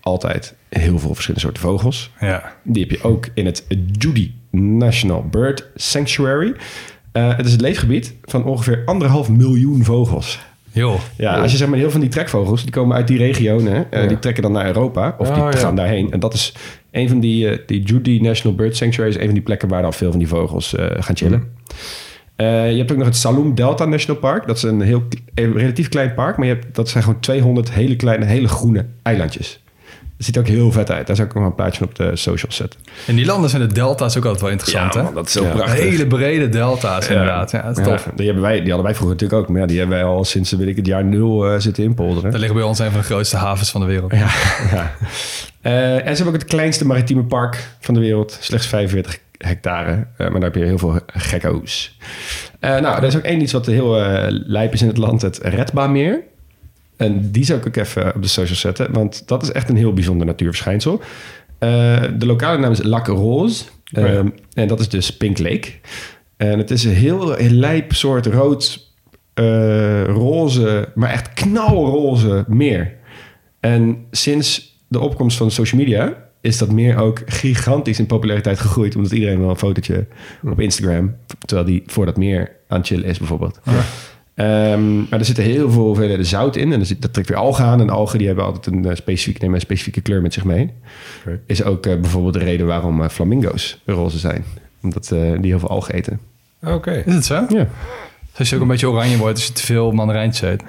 altijd 0.01 0.55
heel 0.69 0.99
veel 0.99 1.15
verschillende 1.15 1.47
soorten 1.47 1.63
vogels. 1.63 2.11
Ja. 2.21 2.53
Die 2.63 2.83
heb 2.83 2.91
je 2.91 3.03
ook 3.03 3.29
in 3.35 3.47
het 3.47 3.67
Judy 3.93 4.33
National 4.51 5.29
Bird 5.29 5.67
Sanctuary. 5.75 6.55
Het 7.13 7.47
is 7.47 7.53
het 7.53 7.61
leefgebied 7.61 8.15
van 8.25 8.45
ongeveer 8.45 8.83
anderhalf 8.85 9.29
miljoen 9.29 9.85
vogels. 9.85 10.39
Ja, 11.17 11.35
als 11.41 11.51
je 11.53 11.57
zeg 11.57 11.69
maar 11.69 11.77
heel 11.79 11.91
veel 11.91 12.01
van 12.01 12.09
die 12.09 12.11
trekvogels, 12.11 12.63
die 12.63 12.71
komen 12.71 12.97
uit 12.97 13.07
die 13.09 13.19
regionen, 13.19 13.87
eh, 13.91 14.03
Ja. 14.03 14.09
die 14.09 14.19
trekken 14.19 14.43
dan 14.43 14.53
naar 14.53 14.67
Europa 14.67 15.15
of 15.19 15.31
die 15.31 15.43
Oh, 15.43 15.49
gaan 15.53 15.77
daarheen. 15.77 16.13
En 16.13 16.21
dat 16.21 16.35
is 16.35 16.55
een 16.91 17.09
van 17.09 17.21
die, 17.21 17.49
eh, 17.49 17.59
die 17.67 17.83
Judy 17.83 18.19
National 18.23 18.57
Bird 18.57 18.77
Sanctuary, 18.77 19.11
is 19.11 19.17
een 19.19 19.25
van 19.25 19.35
die 19.35 19.43
plekken 19.43 19.69
waar 19.69 19.83
dan 19.83 19.93
veel 19.93 20.11
van 20.11 20.19
die 20.19 20.29
vogels 20.29 20.75
eh, 20.75 20.87
gaan 20.99 21.17
chillen. 21.17 21.43
Eh, 22.37 22.71
je 22.71 22.79
hebt 22.79 22.91
ook 22.93 22.97
nog 22.99 23.07
het 23.07 23.17
Saloum 23.17 23.55
Delta 23.55 23.85
National 23.85 24.21
Park. 24.21 24.47
Dat 24.47 24.57
is 24.57 24.63
een 24.63 24.81
heel 24.81 25.03
een 25.35 25.53
relatief 25.53 25.89
klein 25.89 26.15
park, 26.15 26.37
maar 26.37 26.47
je 26.47 26.53
hebt, 26.53 26.75
dat 26.75 26.89
zijn 26.89 27.03
gewoon 27.05 27.21
200 27.21 27.73
hele 27.73 27.97
kleine, 27.97 28.25
hele 28.25 28.49
groene 28.49 28.85
eilandjes. 29.03 29.63
Het 30.19 30.27
ziet 30.27 30.37
er 30.37 30.43
ook 30.43 30.49
heel 30.49 30.73
vet 30.73 30.91
uit. 30.91 31.07
Daar 31.07 31.17
zou 31.17 31.29
ik 31.29 31.35
nog 31.35 31.43
wel 31.43 31.53
een 31.53 31.59
plaatje 31.59 31.85
op 31.85 31.95
de 31.95 32.17
socials 32.17 32.57
zetten. 32.57 32.81
In 33.07 33.17
die 33.17 33.27
landen 33.27 33.51
zijn 33.51 33.69
de 33.69 33.75
delta's 33.75 34.17
ook 34.17 34.25
altijd 34.25 34.43
wel 34.43 34.51
interessant, 34.51 34.95
hè? 34.95 35.03
dat 35.15 35.27
is 35.27 35.33
zo 35.33 35.45
Ja. 35.45 35.69
Hele 35.71 36.07
brede 36.07 36.49
delta's, 36.49 37.09
inderdaad. 37.09 37.51
Ja, 37.51 37.63
dat 37.63 37.79
is 37.79 37.85
Ja, 37.87 37.91
tof. 37.91 38.09
die, 38.15 38.25
hebben 38.27 38.43
wij, 38.45 38.53
die 38.53 38.67
hadden 38.67 38.83
wij 38.85 38.95
vroeger 38.95 39.17
natuurlijk 39.17 39.43
ook. 39.43 39.49
Maar 39.49 39.61
ja, 39.61 39.67
die 39.67 39.79
hebben 39.79 39.97
wij 39.97 40.07
al 40.07 40.25
sinds 40.25 40.53
weet 40.53 40.69
ik, 40.69 40.77
het 40.77 40.87
jaar 40.87 41.05
nul 41.05 41.47
eh, 41.47 41.59
zitten 41.59 41.85
inpolderen. 41.85 42.31
Dat 42.31 42.41
ligt 42.41 42.55
bij 42.55 42.63
ons 42.63 42.79
een 42.79 42.91
van 42.91 43.01
de 43.01 43.07
grootste 43.07 43.37
havens 43.37 43.71
van 43.71 43.81
de 43.81 43.87
wereld. 43.87 44.13
Ja, 44.13 44.19
ja. 44.75 44.95
Eh, 45.61 45.95
en 45.95 46.17
ze 46.17 46.23
hebben 46.23 46.27
ook 46.27 46.41
het 46.41 46.45
kleinste 46.45 46.87
maritieme 46.87 47.25
park 47.25 47.69
van 47.81 47.95
de 47.95 48.01
wereld. 48.01 48.39
Slechts 48.41 48.67
45 48.67 49.19
hectare. 49.39 49.91
Eh, 49.91 50.19
maar 50.19 50.41
daar 50.41 50.51
heb 50.51 50.55
je 50.55 50.65
heel 50.65 50.79
veel 50.79 51.01
gekko's. 51.07 51.97
Eh, 52.61 52.71
nou, 52.71 52.97
er 52.97 53.05
is 53.05 53.17
ook 53.17 53.23
één 53.23 53.41
iets 53.43 53.53
wat 53.53 53.67
heel 53.67 53.97
lijp 54.29 54.73
is 54.73 54.83
in 54.83 54.89
het 54.89 54.97
land. 54.97 55.23
Het 55.23 55.39
Redbaanmeer. 55.43 56.23
En 56.99 57.31
die 57.31 57.45
zou 57.45 57.59
ik 57.59 57.67
ook 57.67 57.77
even 57.77 58.15
op 58.15 58.23
de 58.23 58.29
social 58.29 58.57
zetten. 58.57 58.93
Want 58.93 59.29
dat 59.29 59.43
is 59.43 59.53
echt 59.53 59.69
een 59.69 59.77
heel 59.77 59.93
bijzonder 59.93 60.27
natuurverschijnsel. 60.27 61.01
Eh, 61.59 62.03
de 62.19 62.27
lokale 62.27 62.59
naam 62.59 62.71
is 62.73 62.83
Lac 62.83 63.07
Rose. 63.07 63.65
Oh 63.65 64.03
ja. 64.03 64.07
Ehm, 64.07 64.29
en 64.53 64.69
dat 64.69 64.81
is 64.81 64.89
dus 64.89 65.17
Pink 65.17 65.39
Lake. 65.39 65.69
En 66.37 66.59
het 66.59 66.71
is 66.71 66.85
een 66.85 66.93
heel, 66.93 67.33
heel 67.33 67.51
lijp 67.51 67.93
soort 67.93 68.27
rood, 68.27 68.93
eh, 69.35 70.05
roze, 70.05 70.89
maar 70.95 71.11
echt 71.11 71.33
knalroze 71.33 72.45
meer. 72.49 72.95
En 73.61 74.07
sinds 74.11 74.77
de 74.89 75.01
opkomst 75.01 75.37
van 75.37 75.51
social 75.51 75.81
media 75.81 76.27
is 76.41 76.59
dat 76.59 76.73
meer 76.73 76.97
ook 76.97 77.23
gigantisch 77.27 77.99
in 77.99 78.07
populariteit 78.07 78.59
gegroeid. 78.59 78.97
Omdat 78.97 79.13
iedereen 79.13 79.41
wel 79.41 79.51
een 79.51 79.57
fotootje 79.57 80.07
op 80.43 80.61
Instagram, 80.61 81.17
terwijl 81.39 81.69
die 81.69 81.83
voor 81.87 82.07
dat 82.07 82.17
meer 82.17 82.51
aan 82.69 82.79
het 82.79 82.87
chillen 82.87 83.05
is 83.05 83.19
bijvoorbeeld. 83.19 83.61
Ehm, 84.39 84.97
maar 84.97 85.19
er 85.19 85.25
zitten 85.25 85.45
heel 85.45 85.71
veel 85.71 85.83
hoeveelheden 85.83 86.25
zout 86.25 86.57
in. 86.57 86.73
En 86.73 86.81
er 86.81 86.87
zit, 86.87 87.03
dat 87.03 87.13
trekt 87.13 87.29
weer 87.29 87.39
algen 87.39 87.65
aan. 87.65 87.81
En 87.81 87.91
algen 87.91 88.19
die 88.19 88.27
hebben 88.27 88.45
altijd 88.45 88.67
een 88.67 88.85
eh, 88.85 88.97
specifieke, 88.97 89.41
nemen 89.41 89.55
een 89.55 89.61
specifieke 89.61 90.01
kleur 90.01 90.23
met 90.23 90.33
zich 90.33 90.45
mee. 90.45 90.73
Is 91.47 91.63
ook 91.63 91.87
eh, 91.87 92.01
bijvoorbeeld 92.01 92.35
de 92.35 92.41
reden 92.41 92.67
waarom 92.67 93.03
eh, 93.03 93.09
flamingo's 93.09 93.83
roze 93.87 94.19
zijn. 94.19 94.45
Omdat 94.83 95.09
die 95.09 95.51
heel 95.51 95.59
veel 95.59 95.69
algen 95.69 95.95
eten. 95.95 96.21
Oké. 96.63 97.03
Is 97.07 97.15
het 97.15 97.25
zo? 97.25 97.35
Ja. 97.49 97.69
Dus 98.31 98.39
als 98.39 98.49
je 98.49 98.55
ook 98.55 98.63
een 98.63 98.69
beetje 98.69 98.89
oranje 98.89 99.17
wordt 99.17 99.35
als 99.35 99.47
je 99.47 99.53
te 99.53 99.63
veel 99.63 99.93
mandarijntjes 99.93 100.51
eet. 100.51 100.63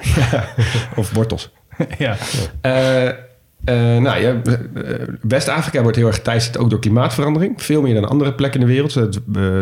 Of 0.95 1.11
wortels. 1.11 1.51
ja. 1.97 2.17
Eh, 3.63 3.75
nou 3.75 4.21
ja, 4.21 4.41
eh, 4.43 4.53
West-Afrika 5.21 5.81
wordt 5.81 5.97
heel 5.97 6.07
erg 6.07 6.15
geteisterd 6.15 6.57
ook 6.57 6.69
door 6.69 6.79
klimaatverandering. 6.79 7.63
Veel 7.63 7.81
meer 7.81 7.93
dan 7.93 8.09
andere 8.09 8.33
plekken 8.33 8.61
in 8.61 8.67
de 8.67 8.73
wereld. 8.73 8.93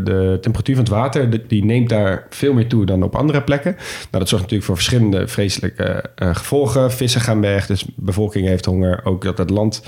De 0.05 0.37
temperatuur 0.41 0.75
van 0.75 0.83
het 0.83 0.93
water 0.93 1.47
die 1.47 1.65
neemt 1.65 1.89
daar 1.89 2.25
veel 2.29 2.53
meer 2.53 2.67
toe 2.67 2.85
dan 2.85 3.03
op 3.03 3.15
andere 3.15 3.41
plekken. 3.41 3.71
Nou, 3.71 4.07
dat 4.11 4.29
zorgt 4.29 4.43
natuurlijk 4.43 4.63
voor 4.63 4.75
verschillende 4.75 5.27
vreselijke 5.27 6.03
eh, 6.15 6.35
gevolgen. 6.35 6.91
Vissen 6.91 7.21
gaan 7.21 7.41
weg, 7.41 7.65
dus 7.65 7.81
de 7.81 7.91
bevolking 7.95 8.47
heeft 8.47 8.65
honger. 8.65 8.99
Ook 9.03 9.23
dat 9.23 9.37
het 9.37 9.49
land 9.49 9.81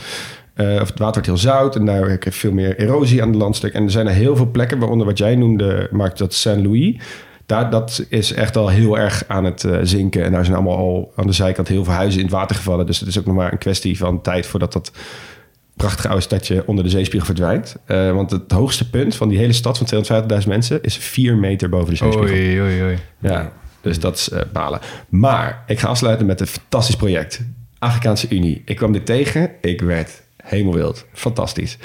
of 0.55 0.87
het 0.87 0.99
water 0.99 1.11
wordt 1.11 1.25
heel 1.25 1.37
zout 1.37 1.75
en 1.75 1.85
daar 1.85 2.01
krijg 2.01 2.23
je 2.23 2.31
veel 2.31 2.51
meer 2.51 2.79
erosie 2.79 3.21
aan 3.21 3.27
het 3.27 3.37
landstuk. 3.37 3.73
En 3.73 3.83
er 3.83 3.91
zijn 3.91 4.07
er 4.07 4.13
heel 4.13 4.35
veel 4.35 4.51
plekken, 4.51 4.79
waaronder 4.79 5.07
wat 5.07 5.17
jij 5.17 5.35
noemde, 5.35 5.87
Mark, 5.91 6.17
dat 6.17 6.33
Saint-Louis. 6.33 6.95
Daar, 7.49 7.69
dat 7.69 8.05
is 8.09 8.33
echt 8.33 8.57
al 8.57 8.67
heel 8.67 8.97
erg 8.97 9.23
aan 9.27 9.43
het 9.43 9.63
eh, 9.63 9.77
zinken. 9.83 10.23
En 10.23 10.31
daar 10.31 10.45
zijn 10.45 10.55
allemaal 10.55 10.77
al 10.77 11.11
aan 11.15 11.27
de 11.27 11.33
zijkant 11.33 11.67
heel 11.67 11.83
veel 11.83 11.93
huizen 11.93 12.19
in 12.19 12.25
het 12.25 12.35
water 12.35 12.55
gevallen. 12.55 12.85
Dus 12.85 12.99
het 12.99 13.07
is 13.07 13.19
ook 13.19 13.25
nog 13.25 13.35
maar 13.35 13.51
een 13.51 13.57
kwestie 13.57 13.97
van 13.97 14.21
tijd 14.21 14.45
voordat 14.45 14.73
dat 14.73 14.91
prachtige 15.75 16.07
oude 16.07 16.23
stadje 16.23 16.63
onder 16.65 16.83
de 16.83 16.89
zeespiegel 16.89 17.25
verdwijnt. 17.25 17.75
Eh, 17.85 18.11
want 18.11 18.31
het 18.31 18.51
hoogste 18.51 18.89
punt 18.89 19.15
van 19.15 19.29
die 19.29 19.37
hele 19.37 19.53
stad 19.53 19.77
van 19.77 19.87
250.000 20.41 20.47
mensen 20.47 20.83
is 20.83 20.97
4 20.97 21.35
meter 21.35 21.69
boven 21.69 21.89
de 21.89 21.95
zeespiegel. 21.95 22.35
Oei, 22.35 22.61
oei, 22.61 22.83
oei. 22.83 22.97
Ja, 23.19 23.51
dus 23.81 23.99
dat 23.99 24.17
is 24.17 24.29
eh, 24.29 24.41
balen. 24.53 24.79
Maar 25.09 25.63
ik 25.67 25.79
ga 25.79 25.87
afsluiten 25.87 26.25
met 26.25 26.39
een 26.41 26.47
fantastisch 26.47 26.95
project. 26.95 27.41
Afrikaanse 27.79 28.27
Unie. 28.29 28.61
Ik 28.65 28.75
kwam 28.75 28.91
dit 28.91 29.05
tegen. 29.05 29.51
Ik 29.61 29.81
werd 29.81 30.21
helemaal 30.43 30.73
wild. 30.73 31.05
Fantastisch. 31.13 31.77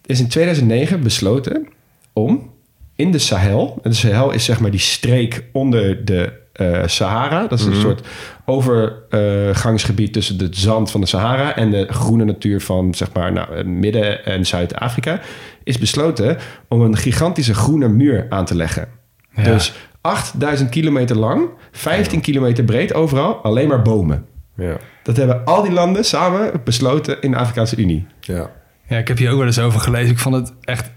Het 0.00 0.10
is 0.10 0.20
in 0.20 0.28
2009 0.28 1.02
besloten 1.02 1.68
om 2.12 2.52
in 2.96 3.10
de 3.10 3.18
Sahel... 3.18 3.78
En 3.82 3.90
de 3.90 3.96
Sahel 3.96 4.30
is 4.30 4.44
zeg 4.44 4.60
maar 4.60 4.70
die 4.70 4.80
streek 4.80 5.44
onder 5.52 6.04
de 6.04 6.32
eh, 6.52 6.82
Sahara. 6.86 7.46
Dat 7.46 7.58
is 7.58 7.64
een 7.64 7.74
soort 7.74 8.06
overgangsgebied 8.44 10.12
tussen 10.12 10.38
het 10.38 10.56
zand 10.56 10.90
van 10.90 11.00
de 11.00 11.06
Sahara... 11.06 11.56
en 11.56 11.70
de 11.70 11.86
groene 11.92 12.24
natuur 12.24 12.60
van 12.60 12.94
zeg 12.94 13.12
maar 13.12 13.32
nou, 13.32 13.64
Midden- 13.64 14.24
en 14.24 14.46
Zuid-Afrika. 14.46 15.20
Is 15.64 15.78
besloten 15.78 16.36
om 16.68 16.80
een 16.80 16.96
gigantische 16.96 17.54
groene 17.54 17.88
muur 17.88 18.26
aan 18.28 18.44
te 18.44 18.56
leggen. 18.56 18.88
Ja. 19.34 19.42
Dus 19.42 19.72
8000 20.00 20.70
kilometer 20.70 21.16
lang, 21.16 21.48
15 21.72 22.20
kilometer 22.20 22.64
breed 22.64 22.94
overal, 22.94 23.34
alleen 23.34 23.68
maar 23.68 23.82
bomen. 23.82 24.26
Ja. 24.56 24.76
Dat 25.02 25.16
hebben 25.16 25.44
al 25.44 25.62
die 25.62 25.72
landen 25.72 26.04
samen 26.04 26.60
besloten 26.64 27.20
in 27.20 27.30
de 27.30 27.36
Afrikaanse 27.36 27.76
Unie. 27.76 28.06
Ja. 28.20 28.50
Ja, 28.88 28.98
ik 28.98 29.08
heb 29.08 29.18
hier 29.18 29.30
ook 29.30 29.38
wel 29.38 29.46
eens 29.46 29.58
over 29.58 29.80
gelezen. 29.80 30.10
Ik 30.10 30.18
vond 30.18 30.34
het 30.34 30.52
echt 30.60 30.90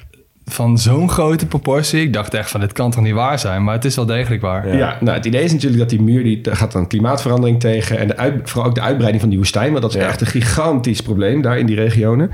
van 0.51 0.77
zo'n 0.77 1.10
grote 1.10 1.45
proportie. 1.45 2.01
Ik 2.01 2.13
dacht 2.13 2.33
echt 2.33 2.49
van, 2.49 2.60
dit 2.60 2.73
kan 2.73 2.91
toch 2.91 3.03
niet 3.03 3.13
waar 3.13 3.39
zijn? 3.39 3.63
Maar 3.63 3.73
het 3.73 3.86
is 3.86 3.95
wel 3.95 4.05
degelijk 4.05 4.41
waar. 4.41 4.77
Ja. 4.77 4.97
nou, 5.01 5.17
het 5.17 5.25
idee 5.25 5.43
is 5.43 5.51
natuurlijk 5.51 5.79
dat 5.79 5.89
die 5.89 6.01
muur 6.01 6.23
die 6.23 6.41
daar 6.41 6.55
gaat 6.55 6.71
dan 6.71 6.88
klimaatverandering 6.88 7.60
tegen 7.60 7.97
en 7.97 8.07
de 8.07 8.17
uit, 8.17 8.49
vooral 8.49 8.69
ook 8.69 8.75
de 8.75 8.81
uitbreiding 8.81 9.21
van 9.21 9.29
die 9.29 9.39
woestijn, 9.39 9.69
want 9.69 9.81
dat 9.81 9.95
is 9.95 10.01
Ja. 10.01 10.07
echt 10.07 10.21
een 10.21 10.27
gigantisch 10.27 11.01
probleem 11.01 11.41
daar 11.41 11.57
in 11.60 11.65
die 11.65 11.75
regionen. 11.75 12.31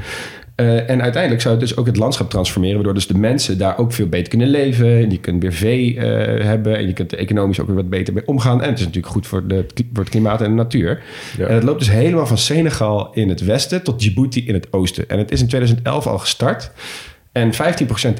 Eh, 0.55 0.89
en 0.89 1.01
uiteindelijk 1.01 1.41
zou 1.41 1.55
het 1.55 1.63
dus 1.63 1.77
ook 1.77 1.85
het 1.85 1.97
landschap 1.97 2.29
transformeren, 2.29 2.75
waardoor 2.75 2.93
dus 2.93 3.07
de 3.07 3.17
mensen 3.17 3.57
daar 3.57 3.77
ook 3.77 3.93
veel 3.93 4.07
beter 4.07 4.29
kunnen 4.29 4.47
leven. 4.47 4.87
En 4.87 5.11
je 5.11 5.17
kunt 5.19 5.41
weer 5.41 5.53
vee 5.53 5.97
eh, 5.97 6.45
hebben 6.45 6.77
en 6.77 6.87
je 6.87 6.93
kunt 6.93 7.11
er 7.11 7.17
economisch 7.17 7.59
ook 7.59 7.67
weer 7.67 7.75
wat 7.75 7.89
beter 7.89 8.13
mee 8.13 8.27
omgaan. 8.27 8.61
En 8.61 8.69
het 8.69 8.79
is 8.79 8.85
natuurlijk 8.85 9.13
goed 9.13 9.27
voor, 9.27 9.47
de, 9.47 9.65
voor 9.93 10.03
het 10.03 10.09
klimaat 10.09 10.41
en 10.41 10.49
de 10.49 10.55
natuur. 10.55 11.01
Ja. 11.37 11.47
En 11.47 11.53
het 11.55 11.63
loopt 11.63 11.79
dus 11.79 11.91
helemaal 11.91 12.25
van 12.27 12.37
Senegal 12.37 13.09
in 13.13 13.29
het 13.29 13.41
westen 13.45 13.83
tot 13.83 13.99
Djibouti 13.99 14.47
in 14.47 14.53
het 14.53 14.67
oosten. 14.73 15.09
En 15.09 15.17
het 15.17 15.31
is 15.31 15.41
in 15.41 15.47
2011 15.47 16.07
al 16.07 16.17
gestart. 16.17 16.71
En 17.33 17.51
15% 17.53 17.57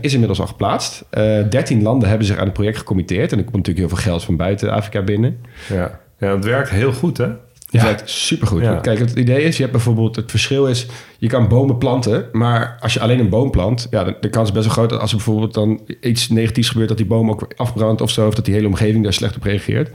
is 0.01 0.11
inmiddels 0.13 0.39
al 0.39 0.47
geplaatst. 0.47 1.03
Eh 1.09 1.39
13 1.49 1.81
landen 1.81 2.09
hebben 2.09 2.27
zich 2.27 2.37
aan 2.37 2.45
het 2.45 2.53
project 2.53 2.77
gecommitteerd. 2.77 3.31
En 3.31 3.37
er 3.37 3.43
komt 3.43 3.55
natuurlijk 3.55 3.87
heel 3.87 3.97
veel 3.97 4.11
geld 4.11 4.23
van 4.23 4.35
buiten 4.37 4.71
Afrika 4.71 5.01
binnen. 5.01 5.39
Ja. 5.69 5.99
ja, 6.19 6.35
het 6.35 6.45
werkt 6.45 6.69
heel 6.69 6.93
goed, 6.93 7.17
hè? 7.17 7.25
Het 7.25 7.81
Ja. 7.81 7.83
werkt 7.83 8.09
supergoed. 8.09 8.61
Ja. 8.61 8.75
Kijk, 8.75 8.99
het 8.99 9.11
idee 9.11 9.43
is, 9.43 9.55
je 9.55 9.61
hebt 9.61 9.73
bijvoorbeeld... 9.73 10.15
Het 10.15 10.29
verschil 10.29 10.67
is, 10.67 10.87
je 11.17 11.27
kan 11.27 11.47
bomen 11.47 11.77
planten... 11.77 12.25
maar 12.31 12.77
als 12.79 12.93
je 12.93 12.99
alleen 12.99 13.19
een 13.19 13.29
boom 13.29 13.51
plant... 13.51 13.87
ja, 13.89 14.03
de, 14.03 14.15
de 14.21 14.29
kans 14.29 14.47
is 14.47 14.53
best 14.53 14.65
wel 14.65 14.73
groot 14.73 14.89
dat 14.89 14.99
als 14.99 15.09
er 15.11 15.17
bijvoorbeeld 15.17 15.53
dan 15.53 15.81
iets 16.01 16.29
negatiefs 16.29 16.69
gebeurt... 16.69 16.87
dat 16.89 16.97
die 16.97 17.05
boom 17.05 17.29
ook 17.29 17.47
afbrandt 17.55 18.01
of 18.01 18.09
zo... 18.09 18.27
of 18.27 18.33
dat 18.33 18.45
die 18.45 18.53
hele 18.53 18.67
omgeving 18.67 19.03
daar 19.03 19.13
slecht 19.13 19.35
op 19.35 19.43
reageert. 19.43 19.89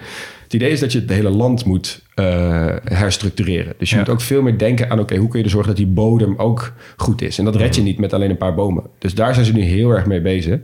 Het 0.49 0.57
idee 0.57 0.71
is 0.71 0.81
dat 0.81 0.93
je 0.93 0.99
het 1.01 1.11
hele 1.11 1.31
land 1.31 1.65
moet 1.65 2.03
eh, 2.15 2.67
herstructureren. 2.85 3.75
Dus 3.79 3.89
je 3.91 3.97
Ja. 3.97 4.01
moet 4.03 4.11
ook 4.11 4.21
veel 4.21 4.43
meer 4.43 4.59
denken 4.59 4.91
aan... 4.91 5.01
oké, 5.01 5.17
hoe 5.17 5.29
kun 5.29 5.39
je 5.39 5.45
er 5.45 5.51
zorgen 5.51 5.69
dat 5.69 5.79
die 5.79 5.87
bodem 5.87 6.35
ook 6.37 6.73
goed 6.97 7.23
is? 7.23 7.39
En 7.39 7.45
dat 7.45 7.57
red 7.57 7.75
je 7.77 7.83
niet 7.83 7.99
met 7.99 8.13
alleen 8.13 8.31
een 8.31 8.37
paar 8.37 8.55
bomen. 8.55 8.85
Dus 8.99 9.15
daar 9.15 9.35
zijn 9.35 9.47
ze 9.47 9.53
nu 9.53 9.63
heel 9.63 9.91
erg 9.91 10.07
mee 10.07 10.21
bezig. 10.21 10.59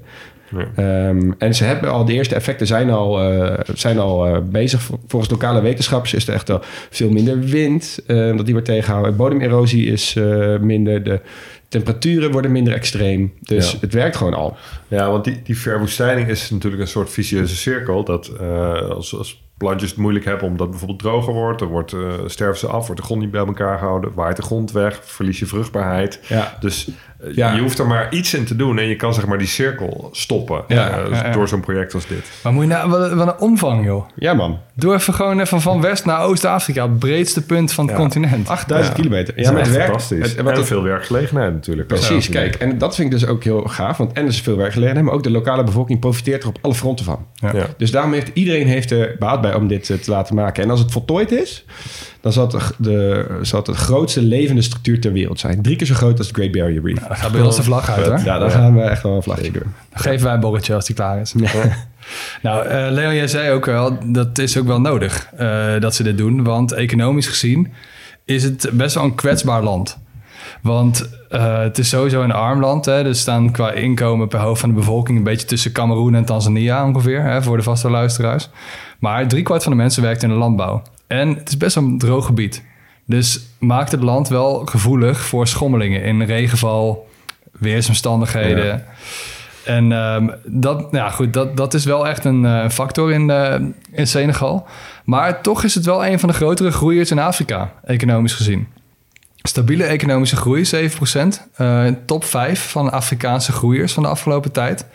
Ja. 0.56 0.68
Ehm, 1.08 1.32
en 1.38 1.54
ze 1.54 1.64
hebben 1.64 1.90
al, 1.90 2.04
de 2.04 2.12
eerste 2.12 2.34
effecten 2.34 2.66
zijn 2.66 2.90
al, 2.90 3.20
eh, 3.32 3.58
zijn 3.74 3.98
al 3.98 4.26
eh, 4.26 4.38
bezig. 4.50 4.82
Vol- 4.82 4.98
Volgens 5.06 5.30
lokale 5.30 5.60
wetenschappers 5.60 6.14
is 6.14 6.28
er 6.28 6.34
echt 6.34 6.48
wel 6.48 6.60
veel 6.90 7.10
minder 7.10 7.40
wind. 7.40 7.98
dat 8.06 8.44
die 8.44 8.52
wordt 8.52 8.68
tegengehouden. 8.68 9.16
Bodemerosie 9.16 9.86
is 9.86 10.14
minder. 10.60 11.02
De 11.04 11.20
temperaturen 11.68 12.30
worden 12.30 12.52
minder 12.52 12.72
extreem. 12.72 13.32
Dus 13.40 13.70
Ja. 13.72 13.78
het 13.80 13.92
werkt 13.92 14.16
gewoon 14.16 14.34
al. 14.34 14.56
Ja, 14.88 15.10
want 15.10 15.24
die, 15.24 15.40
die 15.44 15.58
verwoestijning 15.58 16.28
is 16.28 16.50
natuurlijk 16.50 16.82
een 16.82 16.88
soort 16.88 17.10
vicieuze 17.10 17.56
cirkel. 17.56 18.04
Dat 18.04 18.38
als, 18.88 19.16
als 19.16 19.42
plantjes 19.56 19.90
het 19.90 19.98
moeilijk 19.98 20.24
hebben 20.24 20.46
omdat 20.46 20.60
het 20.60 20.70
bijvoorbeeld 20.70 20.98
droger 20.98 21.32
wordt... 21.32 21.58
dan 21.58 21.68
wordt, 21.68 21.92
eh, 21.92 22.12
sterven 22.26 22.58
ze 22.58 22.66
af, 22.66 22.86
wordt 22.86 23.00
de 23.00 23.06
grond 23.06 23.20
niet 23.20 23.30
bij 23.30 23.46
elkaar 23.46 23.78
gehouden... 23.78 24.14
waait 24.14 24.36
de 24.36 24.42
grond 24.42 24.72
weg, 24.72 25.00
verlies 25.04 25.38
je 25.38 25.46
vruchtbaarheid. 25.46 26.20
Ja. 26.28 26.56
Dus 26.60 26.88
Ja. 27.34 27.52
je 27.54 27.60
hoeft 27.60 27.78
er 27.78 27.86
maar 27.86 28.12
iets 28.12 28.34
in 28.34 28.44
te 28.44 28.56
doen... 28.56 28.78
en 28.78 28.88
je 28.88 28.96
kan 28.96 29.14
zeg 29.14 29.26
maar 29.26 29.38
die 29.38 29.46
cirkel 29.46 30.08
stoppen 30.12 30.64
Ja, 30.68 30.90
eh, 30.90 31.10
ja, 31.10 31.24
ja. 31.26 31.32
door 31.32 31.48
zo'n 31.48 31.60
project 31.60 31.94
als 31.94 32.06
dit. 32.06 32.30
Maar 32.42 32.52
moet 32.52 32.62
je 32.62 32.68
nou, 32.68 32.90
wat, 32.90 33.12
wat 33.12 33.26
een 33.26 33.38
omvang, 33.38 33.84
joh. 33.84 34.04
Ja, 34.14 34.34
man. 34.34 34.58
Doe 34.74 34.94
even 34.94 35.14
gewoon 35.14 35.40
even 35.40 35.60
van 35.60 35.80
West 35.80 36.04
naar 36.04 36.20
Oost-Afrika. 36.20 36.82
Het 36.82 36.98
breedste 36.98 37.44
punt 37.46 37.72
van 37.72 37.84
het 37.86 37.94
Ja. 37.96 38.00
continent. 38.00 38.48
8000 38.48 38.96
Ja. 38.96 39.02
kilometer. 39.02 39.40
Ja, 39.40 39.50
maar 39.52 39.60
het 39.60 39.70
werkt. 39.70 39.84
fantastisch. 39.86 40.18
Het- 40.18 40.36
wat 40.42 40.52
en 40.52 40.58
het- 40.58 40.66
veel 40.66 40.82
werkgelegenheid 40.82 41.52
natuurlijk. 41.52 41.88
Precies, 41.88 42.28
kijk. 42.28 42.54
En 42.54 42.78
dat 42.78 42.94
vind 42.94 43.12
ik 43.12 43.18
dus 43.20 43.28
ook 43.28 43.44
heel 43.44 43.62
gaaf. 43.62 43.96
Want 43.96 44.12
en 44.12 44.22
er 44.22 44.28
is 44.28 44.40
veel 44.40 44.56
werkgelegenheid, 44.56 45.04
maar 45.06 45.14
ook 45.14 45.22
de 45.22 45.30
lokale 45.30 45.64
bevolking 45.64 46.00
profiteert 46.00 46.42
er 46.42 46.48
op 46.48 46.58
alle 46.60 46.74
fronten 46.74 47.04
van. 47.04 47.26
Ja. 47.34 47.52
Dus 47.76 47.90
daarom 47.90 48.12
heeft 48.12 48.30
iedereen 48.34 48.66
heeft 48.66 48.90
er 48.90 49.16
baat 49.18 49.40
bij 49.40 49.54
om 49.54 49.66
dit 49.68 49.90
eh, 49.90 49.96
te 49.96 50.10
laten 50.10 50.34
maken. 50.34 50.62
En 50.62 50.70
als 50.70 50.80
het 50.80 50.90
voltooid 50.92 51.32
is, 51.32 51.64
dan 52.24 52.32
zal 52.32 52.42
het 52.42 52.52
de, 52.52 52.74
de, 52.76 53.38
zal 53.42 53.58
het 53.58 53.66
de 53.66 53.74
grootste 53.74 54.22
levende 54.22 54.62
structuur 54.62 55.00
ter 55.00 55.12
wereld 55.12 55.40
zijn. 55.40 55.62
Drie 55.62 55.76
keer 55.76 55.86
zo 55.86 55.94
groot 55.94 56.18
als 56.18 56.28
de 56.28 56.34
Great 56.34 56.52
Barrier 56.52 56.82
Reef. 56.84 56.98
Dan 56.98 57.16
gaat 57.16 57.32
bij 57.32 57.40
ons 57.40 57.56
de 57.56 57.62
vlag 57.62 57.90
uit, 57.90 58.06
hoor. 58.06 58.20
Ja, 58.24 58.38
dan 58.38 58.50
gaan 58.50 58.74
we 58.74 58.80
echt 58.80 59.02
wel 59.02 59.16
een 59.16 59.22
vlagje 59.22 59.50
doen. 59.50 59.62
Dan 59.62 60.00
geven 60.00 60.24
wij 60.24 60.34
een 60.34 60.40
borreltje 60.40 60.74
als 60.74 60.86
die 60.86 60.94
klaar 60.94 61.20
is. 61.20 61.34
Nou, 62.42 62.66
eh 62.66 62.86
Leon, 62.90 63.14
jij 63.14 63.28
zei 63.28 63.50
ook 63.50 63.64
wel, 63.64 63.98
dat 64.06 64.38
is 64.38 64.58
ook 64.58 64.66
wel 64.66 64.80
nodig 64.80 65.28
eh, 65.36 65.80
dat 65.80 65.94
ze 65.94 66.02
dit 66.02 66.18
doen. 66.18 66.44
Want 66.44 66.72
economisch 66.72 67.26
gezien 67.26 67.72
is 68.24 68.42
het 68.42 68.70
best 68.72 68.94
wel 68.94 69.04
een 69.04 69.14
kwetsbaar 69.14 69.62
land. 69.62 69.98
Want 70.62 71.08
eh, 71.28 71.58
het 71.58 71.78
is 71.78 71.88
sowieso 71.88 72.22
een 72.22 72.32
arm 72.32 72.60
land. 72.60 72.84
Hè? 72.84 73.04
Er 73.04 73.14
staan 73.14 73.50
qua 73.50 73.72
inkomen 73.72 74.28
per 74.28 74.40
hoofd 74.40 74.60
van 74.60 74.68
de 74.68 74.74
bevolking... 74.74 75.18
een 75.18 75.24
beetje 75.24 75.46
tussen 75.46 75.72
Cameroen 75.72 76.14
en 76.14 76.24
Tanzania 76.24 76.86
ongeveer... 76.86 77.22
Hè, 77.22 77.42
voor 77.42 77.56
de 77.56 77.62
vaste 77.62 77.90
luisteraars. 77.90 78.48
Maar 78.98 79.28
driekwart 79.28 79.62
van 79.62 79.72
de 79.72 79.78
mensen 79.78 80.02
werkt 80.02 80.22
in 80.22 80.28
de 80.28 80.34
landbouw. 80.34 80.82
En 81.06 81.28
het 81.28 81.48
is 81.48 81.56
best 81.56 81.76
een 81.76 81.98
droog 81.98 82.26
gebied. 82.26 82.64
Dus 83.06 83.40
maakt 83.58 83.90
het 83.90 84.02
land 84.02 84.28
wel 84.28 84.64
gevoelig 84.64 85.20
voor 85.20 85.46
schommelingen... 85.46 86.02
in 86.02 86.22
regenval, 86.22 87.08
weersomstandigheden... 87.52 88.64
Ja. 88.64 88.84
En 89.64 89.92
ehm, 89.92 90.28
dat, 90.44 90.78
nou 90.78 91.04
ja, 91.04 91.10
goed, 91.10 91.32
dat, 91.32 91.56
dat 91.56 91.74
is 91.74 91.84
wel 91.84 92.08
echt 92.08 92.24
een 92.24 92.44
eh, 92.44 92.68
factor 92.68 93.12
in, 93.12 93.30
eh, 93.30 93.54
in 93.92 94.06
Senegal. 94.06 94.66
Maar 95.04 95.40
toch 95.42 95.64
is 95.64 95.74
het 95.74 95.84
wel 95.84 96.06
een 96.06 96.18
van 96.18 96.28
de 96.28 96.34
grotere 96.34 96.70
groeiers 96.70 97.10
in 97.10 97.18
Afrika, 97.18 97.72
economisch 97.84 98.34
gezien. 98.34 98.66
Stabiele 99.42 99.84
economische 99.84 100.36
groei, 100.36 100.64
7%. 100.64 101.48
eh 101.54 101.86
top 102.06 102.24
5 102.24 102.70
van 102.70 102.92
Afrikaanse 102.92 103.52
groeiers 103.52 103.92
van 103.92 104.02
de 104.02 104.08
afgelopen 104.08 104.52
tijd. 104.52 104.86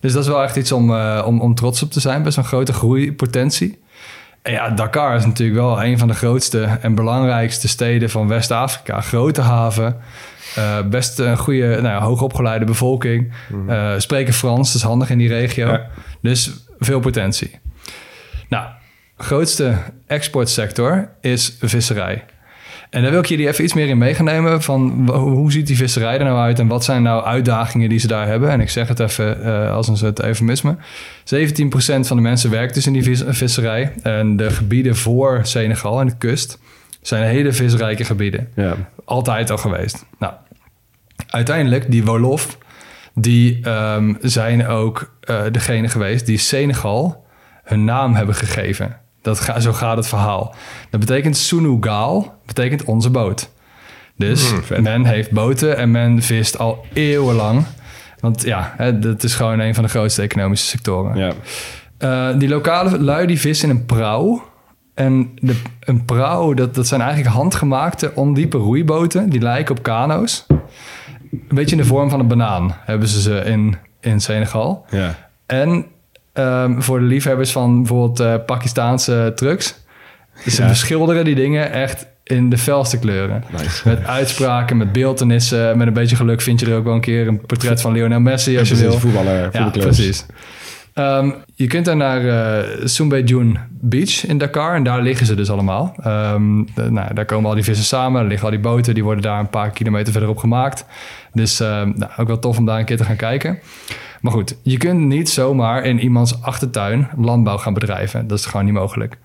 Dus 0.00 0.12
dat 0.12 0.22
is 0.22 0.28
wel 0.28 0.42
echt 0.42 0.56
iets 0.56 0.72
om, 0.72 0.94
om, 1.20 1.40
om 1.40 1.54
trots 1.54 1.82
op 1.82 1.90
te 1.90 2.00
zijn. 2.00 2.22
Best 2.22 2.36
een 2.36 2.44
grote 2.44 2.72
groeipotentie. 2.72 3.78
Ja, 4.50 4.70
Dakar 4.70 5.16
is 5.16 5.26
natuurlijk 5.26 5.58
wel 5.58 5.84
een 5.84 5.98
van 5.98 6.08
de 6.08 6.14
grootste 6.14 6.78
en 6.80 6.94
belangrijkste 6.94 7.68
steden 7.68 8.10
van 8.10 8.28
West-Afrika. 8.28 9.00
Grote 9.00 9.40
haven, 9.40 9.96
eh, 10.54 10.82
best 10.82 11.18
een 11.18 11.36
goede, 11.36 11.66
nou 11.66 11.82
ja, 11.82 12.00
hoogopgeleide 12.00 12.64
bevolking. 12.64 13.32
Eh, 13.68 13.94
spreken 13.96 14.34
Frans, 14.34 14.66
dat 14.66 14.82
is 14.82 14.88
handig 14.88 15.10
in 15.10 15.18
die 15.18 15.28
regio. 15.28 15.66
Ja. 15.66 15.86
Dus 16.20 16.50
veel 16.78 17.00
potentie. 17.00 17.58
Nou, 18.48 18.66
grootste 19.16 19.74
exportsector 20.06 21.10
is 21.20 21.56
visserij. 21.60 22.24
En 22.94 23.02
daar 23.02 23.10
wil 23.10 23.20
ik 23.20 23.26
jullie 23.26 23.48
even 23.48 23.64
iets 23.64 23.74
meer 23.74 23.88
in 23.88 23.98
meegenemen 23.98 24.62
van 24.62 25.10
hoe 25.10 25.52
ziet 25.52 25.66
die 25.66 25.76
visserij 25.76 26.18
er 26.18 26.24
nou 26.24 26.38
uit 26.38 26.58
en 26.58 26.66
wat 26.66 26.84
zijn 26.84 27.02
nou 27.02 27.24
uitdagingen 27.24 27.88
die 27.88 27.98
ze 27.98 28.06
daar 28.06 28.26
hebben. 28.26 28.50
En 28.50 28.60
ik 28.60 28.70
zeg 28.70 28.88
het 28.88 29.00
even 29.00 29.42
eh, 29.44 29.74
als 29.74 29.88
een 29.88 29.96
soort 29.96 30.20
eufemisme. 30.22 30.76
17% 30.76 30.76
van 32.00 32.16
de 32.16 32.22
mensen 32.22 32.50
werkt 32.50 32.74
dus 32.74 32.86
in 32.86 32.92
die 32.92 33.02
vis- 33.02 33.22
visserij. 33.26 33.92
En 34.02 34.36
de 34.36 34.50
gebieden 34.50 34.96
voor 34.96 35.40
Senegal 35.42 36.00
en 36.00 36.06
de 36.06 36.16
kust 36.18 36.58
zijn 37.00 37.22
hele 37.24 37.52
visrijke 37.52 38.04
gebieden. 38.04 38.48
Ja. 38.54 38.74
Altijd 39.04 39.50
al 39.50 39.58
geweest. 39.58 40.06
Nou, 40.18 40.32
uiteindelijk, 41.26 41.90
die 41.90 42.04
Wolof, 42.04 42.58
die 43.14 43.60
ehm, 43.62 44.14
zijn 44.20 44.66
ook 44.66 45.16
eh, 45.20 45.42
degene 45.52 45.88
geweest 45.88 46.26
die 46.26 46.38
Senegal 46.38 47.24
hun 47.64 47.84
naam 47.84 48.14
hebben 48.14 48.34
gegeven. 48.34 48.96
Dat 49.24 49.40
ga, 49.40 49.60
zo 49.60 49.72
gaat 49.72 49.96
het 49.96 50.06
verhaal. 50.06 50.54
Dat 50.90 51.00
betekent 51.00 51.36
Sunugal, 51.36 52.34
betekent 52.46 52.84
onze 52.84 53.10
boot. 53.10 53.50
Dus 54.16 54.52
men 54.80 55.04
heeft 55.04 55.30
boten 55.30 55.76
en 55.76 55.90
men 55.90 56.22
vist 56.22 56.58
al 56.58 56.84
eeuwenlang. 56.92 57.64
Want 58.20 58.42
ja, 58.42 58.74
hè, 58.76 58.98
dat 58.98 59.22
is 59.22 59.34
gewoon 59.34 59.58
een 59.58 59.74
van 59.74 59.84
de 59.84 59.90
grootste 59.90 60.22
economische 60.22 60.66
sectoren. 60.66 61.16
Ja. 61.16 61.32
Eh, 61.98 62.38
die 62.38 62.48
lokale 62.48 63.00
lui 63.00 63.26
die 63.26 63.40
vissen 63.40 63.70
in 63.70 63.76
een 63.76 63.84
prauw. 63.84 64.44
En 64.94 65.30
de, 65.40 65.56
een 65.80 66.04
prauw, 66.04 66.54
dat, 66.54 66.74
dat 66.74 66.86
zijn 66.86 67.00
eigenlijk 67.00 67.34
handgemaakte 67.34 68.12
ondiepe 68.14 68.56
roeiboten. 68.56 69.30
Die 69.30 69.40
lijken 69.40 69.76
op 69.76 69.82
kano's. 69.82 70.46
een 70.48 71.42
beetje 71.48 71.76
in 71.76 71.82
de 71.82 71.88
vorm 71.88 72.10
van 72.10 72.20
een 72.20 72.28
banaan 72.28 72.74
hebben 72.84 73.08
ze 73.08 73.20
ze 73.20 73.36
in, 73.44 73.76
in 74.00 74.20
Senegal. 74.20 74.86
Ja. 74.90 75.14
En 75.46 75.86
ehm, 76.34 76.80
voor 76.80 76.98
de 76.98 77.04
liefhebbers 77.04 77.52
van 77.52 77.76
bijvoorbeeld 77.76 78.20
eh, 78.20 78.34
Pakistaanse 78.46 79.32
trucks. 79.34 79.74
Dus 80.44 80.54
ze 80.54 80.64
beschilderen 80.64 81.24
die 81.24 81.34
dingen 81.34 81.72
echt 81.72 82.06
in 82.24 82.50
de 82.50 82.58
felste 82.58 82.98
kleuren. 82.98 83.44
Nice. 83.58 83.88
Met 83.88 84.06
uitspraken, 84.06 84.76
met 84.76 84.92
beeldenissen. 84.92 85.78
Met 85.78 85.86
een 85.86 85.92
beetje 85.92 86.16
geluk 86.16 86.40
vind 86.40 86.60
je 86.60 86.66
er 86.66 86.76
ook 86.76 86.84
wel 86.84 86.94
een 86.94 87.00
keer 87.00 87.28
een 87.28 87.40
portret 87.46 87.80
van 87.80 87.92
Lionel 87.92 88.20
Messi 88.20 88.58
als 88.58 88.68
je 88.68 88.76
wil. 88.76 88.98
voetballer, 88.98 89.48
Ja, 89.52 89.70
precies. 89.70 90.26
Ehm, 90.94 91.30
je 91.54 91.66
kunt 91.66 91.84
daar 91.84 91.96
naar 91.96 92.64
Soumbedioun 92.84 93.58
Beach 93.70 94.26
in 94.26 94.38
Dakar 94.38 94.74
en 94.74 94.82
daar 94.82 95.02
liggen 95.02 95.26
ze 95.26 95.34
dus 95.34 95.50
allemaal. 95.50 95.94
Ehm, 96.02 96.42
de- 96.74 96.90
nou, 96.90 97.14
daar 97.14 97.24
komen 97.24 97.48
al 97.48 97.54
die 97.54 97.64
vissen 97.64 97.84
samen, 97.86 98.20
er 98.22 98.26
liggen 98.28 98.44
al 98.44 98.50
die 98.52 98.60
boten, 98.62 98.94
die 98.94 99.04
worden 99.04 99.22
daar 99.22 99.38
een 99.40 99.48
paar 99.50 99.70
kilometer 99.70 100.12
verderop 100.12 100.38
gemaakt. 100.38 100.84
Dus 101.32 101.58
nou, 101.58 101.94
ook 102.16 102.26
wel 102.26 102.38
tof 102.38 102.58
om 102.58 102.64
daar 102.66 102.78
een 102.78 102.84
keer 102.84 102.96
te 102.96 103.04
gaan 103.04 103.16
kijken. 103.16 103.58
Maar 104.24 104.32
goed, 104.32 104.56
je 104.62 104.76
kunt 104.76 105.00
niet 105.00 105.30
zomaar 105.30 105.84
in 105.84 105.98
iemands 105.98 106.42
achtertuin 106.42 107.08
landbouw 107.16 107.56
gaan 107.56 107.74
bedrijven. 107.74 108.26
Dat 108.26 108.38
is 108.38 108.46
gewoon 108.46 108.64
niet 108.64 108.74
mogelijk. 108.74 109.18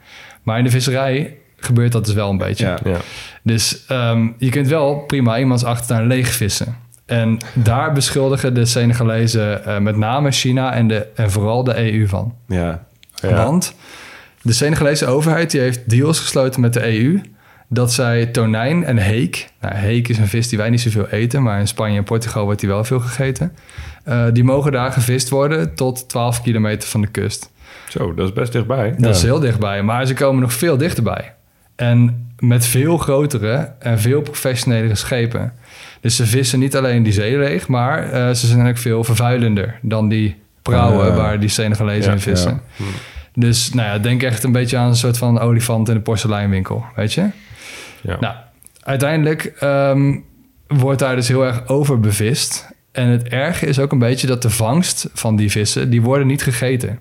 Maar 0.44 0.58
in 0.58 0.64
de 0.64 0.70
visserij 0.70 1.38
gebeurt 1.56 1.92
dat 1.92 2.06
dus 2.06 2.14
wel 2.14 2.30
een 2.30 2.38
beetje. 2.38 2.66
Ja. 2.66 2.78
Ja. 2.84 2.98
Dus 3.44 3.86
ehm, 3.88 4.28
je 4.38 4.50
kunt 4.50 4.68
wel 4.68 4.96
prima 4.96 5.40
iemands 5.40 5.64
achtertuin 5.64 6.08
leegvissen. 6.08 6.76
En 7.06 7.38
daar 7.54 7.94
beschuldigen 7.94 8.54
de 8.54 8.66
Senegalezen 8.66 9.66
eh, 9.66 9.80
met 9.80 9.98
name 9.98 10.32
China 10.32 10.74
en, 10.74 10.88
de, 10.88 11.08
en 11.16 11.32
vooral 11.32 11.64
de 11.64 11.94
EU 11.94 12.08
van. 12.08 12.36
Ja. 12.48 12.84
Ja. 13.14 13.44
Want 13.44 13.76
de 14.42 14.54
Senegalese 14.54 15.06
overheid 15.06 15.52
die 15.52 15.62
heeft 15.62 15.90
deals 15.90 16.20
gesloten 16.20 16.62
met 16.62 16.74
de 16.74 17.00
EU... 17.00 17.22
dat 17.70 17.94
zij 17.94 18.26
tonijn 18.26 18.84
en 18.84 18.98
heek... 18.98 19.50
Nou, 19.62 19.76
heek 19.76 20.08
is 20.08 20.18
een 20.18 20.28
vis 20.28 20.48
die 20.48 20.58
wij 20.58 20.70
niet 20.70 20.82
zoveel 20.82 21.08
eten... 21.08 21.44
maar 21.44 21.60
in 21.60 21.68
Spanje 21.68 21.98
en 21.98 22.04
Portugal 22.04 22.44
wordt 22.44 22.60
die 22.60 22.70
wel 22.70 22.84
veel 22.84 23.00
gegeten. 23.00 23.54
eh, 24.04 24.26
die 24.34 24.44
mogen 24.44 24.72
daar 24.72 24.92
gevist 24.92 25.30
worden 25.30 25.76
tot 25.76 26.10
12 26.10 26.42
kilometer 26.42 26.90
van 26.90 27.02
de 27.02 27.08
kust. 27.08 27.52
Zo, 27.90 28.14
dat 28.14 28.28
is 28.28 28.34
best 28.34 28.52
dichtbij. 28.52 28.94
Dat 28.98 29.16
is 29.16 29.22
heel 29.22 29.40
dichtbij, 29.40 29.84
maar 29.84 30.06
ze 30.06 30.14
komen 30.14 30.42
nog 30.42 30.54
veel 30.54 30.78
dichterbij. 30.78 31.34
En 31.76 32.28
met 32.40 32.66
veel 32.66 32.98
grotere 32.98 33.72
en 33.80 34.00
veel 34.00 34.22
professionelere 34.22 34.96
schepen. 34.96 35.54
Dus 36.02 36.16
ze 36.16 36.26
vissen 36.26 36.60
niet 36.60 36.76
alleen 36.76 37.04
die 37.04 37.14
zee 37.14 37.38
leeg, 37.38 37.68
maar 37.68 38.12
eh, 38.12 38.34
ze 38.34 38.48
zijn 38.48 38.68
ook 38.68 38.78
veel 38.78 39.04
vervuilender 39.04 39.80
dan 39.82 40.10
die 40.10 40.36
prauwen 40.62 41.12
Ah. 41.12 41.16
waar 41.18 41.40
die 41.40 41.50
Senegalezen 41.50 42.10
Ja, 42.10 42.12
in 42.12 42.20
vissen. 42.22 42.62
Dus 43.34 43.74
nou 43.74 43.88
ja, 43.88 43.98
denk 44.00 44.24
echt 44.24 44.44
een 44.44 44.52
beetje 44.52 44.78
aan 44.78 44.88
een 44.88 44.96
soort 44.96 45.18
van 45.18 45.40
olifant 45.40 45.90
in 45.90 45.96
een 45.96 46.02
porseleinwinkel, 46.02 46.84
weet 46.96 47.14
je? 47.14 47.26
Ja. 48.02 48.18
Nou, 48.20 48.36
uiteindelijk 48.82 49.46
ehm, 49.60 50.18
wordt 50.68 51.00
daar 51.00 51.16
dus 51.16 51.28
heel 51.28 51.46
erg 51.46 51.68
overbevist. 51.68 52.68
En 52.92 53.08
het 53.08 53.28
erge 53.28 53.66
is 53.66 53.80
ook 53.80 53.92
een 53.92 54.00
beetje 54.00 54.28
dat 54.28 54.42
de 54.42 54.50
vangst 54.50 55.10
van 55.14 55.36
die 55.36 55.52
vissen, 55.52 55.90
die 55.90 56.02
worden 56.02 56.28
niet 56.28 56.44
gegeten. 56.44 57.00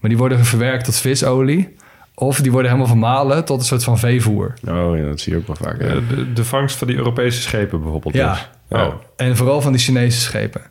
Maar 0.00 0.10
die 0.10 0.18
worden 0.18 0.44
verwerkt 0.44 0.84
tot 0.84 0.96
visolie. 0.96 1.74
Of 2.14 2.40
die 2.40 2.50
worden 2.52 2.70
helemaal 2.70 2.92
vermalen 2.92 3.44
tot 3.44 3.58
een 3.58 3.64
soort 3.64 3.84
van 3.84 3.98
veevoer. 3.98 4.54
Oh 4.68 4.96
ja, 4.96 5.04
dat 5.04 5.20
zie 5.20 5.32
je 5.32 5.38
ook 5.38 5.46
wel 5.46 5.56
vaak. 5.56 5.80
ja. 5.80 5.86
Eh, 5.86 5.96
de, 6.08 6.32
de 6.32 6.44
vangst 6.44 6.76
van 6.76 6.86
die 6.86 6.96
Europese 6.96 7.40
schepen 7.40 7.80
bijvoorbeeld. 7.82 8.14
Ja. 8.14 8.32
dus. 8.68 8.80
Oh, 8.80 8.94
En 9.16 9.36
vooral 9.36 9.60
van 9.60 9.72
die 9.72 9.80
Chinese 9.80 10.20
schepen. 10.20 10.62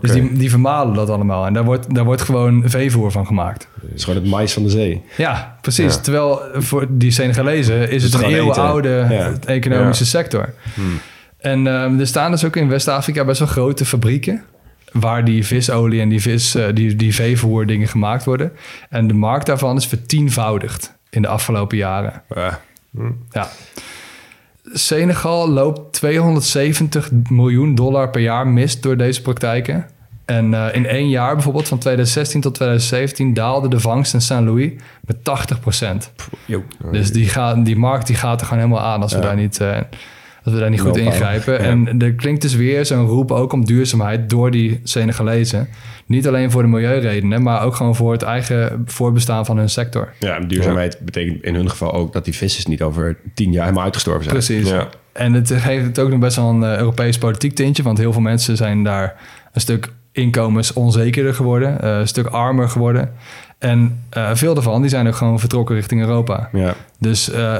Dus 0.00 0.12
die, 0.12 0.32
die 0.32 0.50
vermalen 0.50 0.94
dat 0.94 1.10
allemaal. 1.10 1.46
En 1.46 1.52
daar 1.52 1.64
wordt, 1.64 1.94
daar 1.94 2.04
wordt 2.04 2.22
gewoon 2.22 2.62
veevoer 2.66 3.10
van 3.12 3.26
gemaakt. 3.26 3.68
Het 3.80 3.90
is 3.94 4.04
gewoon 4.04 4.20
het 4.20 4.28
mais 4.30 4.52
van 4.52 4.62
de 4.62 4.70
zee. 4.70 5.02
Ja, 5.16 5.58
precies. 5.60 5.94
Ja. 5.94 6.00
Terwijl 6.00 6.40
voor 6.54 6.86
die 6.88 7.10
Senegalezen 7.10 7.90
is 7.90 8.02
het, 8.02 8.12
het 8.12 8.22
een 8.22 8.28
eeuwenoude 8.28 9.06
Ja. 9.10 9.32
economische 9.46 10.04
Ja. 10.04 10.10
sector. 10.10 10.54
En 11.38 11.66
ehm, 11.66 11.98
er 12.00 12.06
staan 12.06 12.30
dus 12.30 12.44
ook 12.44 12.56
in 12.56 12.68
West-Afrika 12.68 13.24
best 13.24 13.38
wel 13.38 13.48
grote 13.48 13.84
fabrieken... 13.84 14.44
waar 14.92 15.24
die 15.24 15.46
visolie 15.46 16.00
en 16.00 16.08
die, 16.08 16.20
vis, 16.20 16.54
eh, 16.54 16.64
die, 16.74 16.96
die 16.96 17.14
veevoer 17.14 17.66
dingen 17.66 17.88
gemaakt 17.88 18.24
worden. 18.24 18.52
En 18.88 19.06
de 19.06 19.14
markt 19.14 19.46
daarvan 19.46 19.76
is 19.76 19.86
vertienvoudigd 19.86 20.94
in 21.10 21.22
de 21.22 21.28
afgelopen 21.28 21.76
jaren. 21.76 22.22
Ja. 22.34 22.60
Ja. 23.30 23.48
Senegal 24.72 25.48
loopt 25.48 25.92
270 25.92 27.10
miljoen 27.30 27.74
dollar 27.74 28.10
per 28.10 28.20
jaar 28.20 28.46
mis 28.46 28.80
door 28.80 28.96
deze 28.96 29.22
praktijken. 29.22 29.86
En 30.24 30.54
eh, 30.54 30.74
in 30.74 30.86
één 30.86 31.08
jaar, 31.08 31.34
bijvoorbeeld 31.34 31.68
van 31.68 31.78
2016 31.78 32.40
tot 32.40 32.54
2017, 32.54 33.34
daalde 33.34 33.68
de 33.68 33.80
vangst 33.80 34.14
in 34.14 34.20
Saint-Louis 34.20 34.72
met 35.00 35.24
80 35.24 35.58
Jo. 36.44 36.62
Dus 36.92 37.12
die, 37.12 37.28
gaat, 37.28 37.64
die 37.64 37.76
markt 37.76 38.06
die 38.06 38.16
gaat 38.16 38.40
er 38.40 38.46
gewoon 38.46 38.62
helemaal 38.62 38.84
aan 38.84 39.02
als 39.02 39.12
we 39.12 39.18
Ja. 39.18 39.24
daar 39.24 39.36
niet, 39.36 39.60
eh, 39.60 39.76
als 40.44 40.54
we 40.54 40.60
daar 40.60 40.70
niet 40.70 40.80
goed 40.80 40.96
ingrijpen. 40.96 41.52
Ja. 41.52 41.58
En 41.58 41.98
er 41.98 42.12
klinkt 42.12 42.42
dus 42.42 42.54
weer 42.54 42.86
zo'n 42.86 43.06
roep 43.06 43.30
ook 43.30 43.52
om 43.52 43.64
duurzaamheid 43.64 44.30
door 44.30 44.50
die 44.50 44.80
Senegalezen. 44.82 45.68
Niet 46.06 46.28
alleen 46.28 46.50
voor 46.50 46.62
de 46.62 46.68
milieuredenen, 46.68 47.42
maar 47.42 47.62
ook 47.62 47.74
gewoon 47.74 47.96
voor 47.96 48.12
het 48.12 48.22
eigen 48.22 48.82
voorbestaan 48.86 49.46
van 49.46 49.56
hun 49.58 49.68
sector. 49.70 50.12
Ja, 50.18 50.36
en 50.36 50.48
duurzaamheid 50.48 50.98
betekent 51.00 51.42
in 51.42 51.54
hun 51.54 51.70
geval 51.70 51.92
ook 51.92 52.12
dat 52.12 52.24
die 52.24 52.34
vissers 52.34 52.66
niet 52.66 52.82
over 52.82 53.16
tien 53.34 53.52
jaar 53.52 53.62
helemaal 53.62 53.84
uitgestorven 53.84 54.22
zijn. 54.24 54.34
Precies. 54.36 54.68
Ja. 54.68 54.88
En 55.12 55.32
het 55.32 55.52
geeft 55.52 55.84
het 55.84 55.98
ook 55.98 56.10
nog 56.10 56.18
best 56.18 56.36
wel 56.36 56.48
een 56.48 56.64
eh, 56.64 56.78
Europees 56.78 57.18
politiek 57.18 57.54
tintje. 57.54 57.82
Want 57.82 57.98
heel 57.98 58.12
veel 58.12 58.22
mensen 58.22 58.56
zijn 58.56 58.84
daar 58.84 59.14
een 59.52 59.60
stuk 59.60 59.92
inkomensonzekerder 60.12 61.34
geworden. 61.34 61.80
eh, 61.80 61.98
een 61.98 62.08
stuk 62.08 62.26
armer 62.26 62.68
geworden. 62.68 63.12
En 63.58 64.04
eh, 64.10 64.30
veel 64.34 64.54
daarvan 64.54 64.80
die 64.80 64.90
zijn 64.90 65.06
ook 65.06 65.14
gewoon 65.14 65.40
vertrokken 65.40 65.74
richting 65.74 66.00
Europa. 66.00 66.48
Ja. 66.52 66.74
Dus 66.98 67.30
eh, 67.30 67.56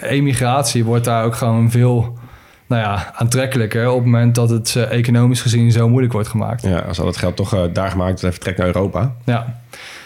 emigratie 0.00 0.84
wordt 0.84 1.04
daar 1.04 1.24
ook 1.24 1.34
gewoon 1.34 1.70
veel 1.70 2.18
nou 2.66 2.82
ja, 2.82 3.12
aantrekkelijker... 3.14 3.88
op 3.88 3.96
het 3.96 4.04
moment 4.04 4.34
dat 4.34 4.50
het 4.50 4.74
eh, 4.76 4.90
economisch 4.90 5.40
gezien 5.40 5.72
zo 5.72 5.88
moeilijk 5.88 6.12
wordt 6.12 6.28
gemaakt. 6.28 6.62
ja, 6.62 6.78
als 6.78 6.98
al 6.98 7.04
dat 7.04 7.16
geld 7.16 7.36
toch 7.36 7.54
eh, 7.54 7.62
daar 7.72 7.90
gemaakt 7.90 8.20
wordt, 8.20 8.34
vertrekt 8.34 8.58
naar 8.58 8.66
Europa. 8.66 9.14
Ja. 9.24 9.60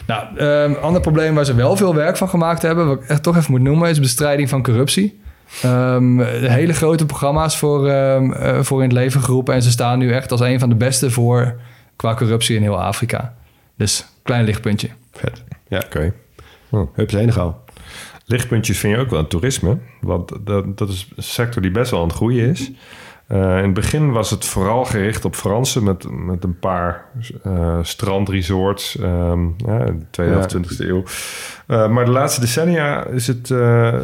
Nou, 0.07 0.39
een 0.39 0.79
ander 0.79 1.01
probleem 1.01 1.35
waar 1.35 1.45
ze 1.45 1.55
wel 1.55 1.77
veel 1.77 1.95
werk 1.95 2.17
van 2.17 2.29
gemaakt 2.29 2.63
hebben, 2.63 2.87
wat 2.87 3.03
ik 3.03 3.09
echt 3.09 3.23
toch 3.23 3.37
even 3.37 3.51
moet 3.51 3.61
noemen, 3.61 3.89
is 3.89 4.01
bestrijding 4.01 4.49
van 4.49 4.63
corruptie. 4.63 5.21
Ehm, 5.63 6.21
hele 6.21 6.73
grote 6.73 7.07
programma's 7.07 7.59
voor, 7.59 7.89
ehm, 7.89 8.33
eh, 8.33 8.63
voor 8.63 8.83
in 8.83 8.89
het 8.89 8.99
leven 8.99 9.23
geroepen. 9.23 9.55
En 9.55 9.63
ze 9.63 9.71
staan 9.71 9.99
nu 9.99 10.13
echt 10.13 10.31
als 10.31 10.41
een 10.41 10.59
van 10.59 10.69
de 10.69 10.75
beste 10.75 11.11
voor 11.11 11.61
qua 11.97 12.15
corruptie 12.15 12.57
in 12.57 12.63
heel 12.63 12.83
Afrika. 12.83 13.35
Dus 13.77 14.07
klein 14.23 14.45
lichtpuntje. 14.45 14.89
Vet. 15.13 15.43
Ja, 15.69 15.83
Oké. 15.87 16.13
Hup 16.95 17.11
Senegal. 17.11 17.65
Lichtpuntjes 18.33 18.79
vind 18.79 18.95
je 18.95 19.01
ook 19.01 19.11
wel 19.11 19.19
aan 19.19 19.27
toerisme. 19.27 19.79
Want 20.01 20.33
dat, 20.41 20.79
dat 20.79 20.89
is 20.89 21.09
een 21.17 21.23
sector 21.23 21.63
die 21.63 21.71
best 21.71 21.91
wel 21.91 22.01
aan 22.01 22.07
het 22.07 22.17
groeien 22.17 22.49
is. 22.49 22.71
Eh, 23.27 23.57
in 23.59 23.65
het 23.65 23.75
begin 23.75 24.13
was 24.13 24.31
het 24.31 24.45
vooral 24.45 24.85
gericht 24.85 25.25
op 25.25 25.35
Fransen 25.35 25.85
met, 25.85 26.07
met 26.11 26.45
een 26.45 26.59
paar 26.59 27.05
eh, 27.43 27.79
strandresorts 27.83 28.99
ehm, 28.99 29.45
ja, 29.57 29.85
in 29.85 29.99
de 29.99 30.07
tweede 30.11 30.35
Ja. 30.35 30.39
of 30.39 30.47
20e 30.47 30.79
eeuw. 30.79 31.03
Eh, 31.67 31.89
maar 31.89 32.05
de 32.05 32.11
laatste 32.11 32.41
decennia 32.41 33.07
is 33.07 33.27
het, 33.27 33.47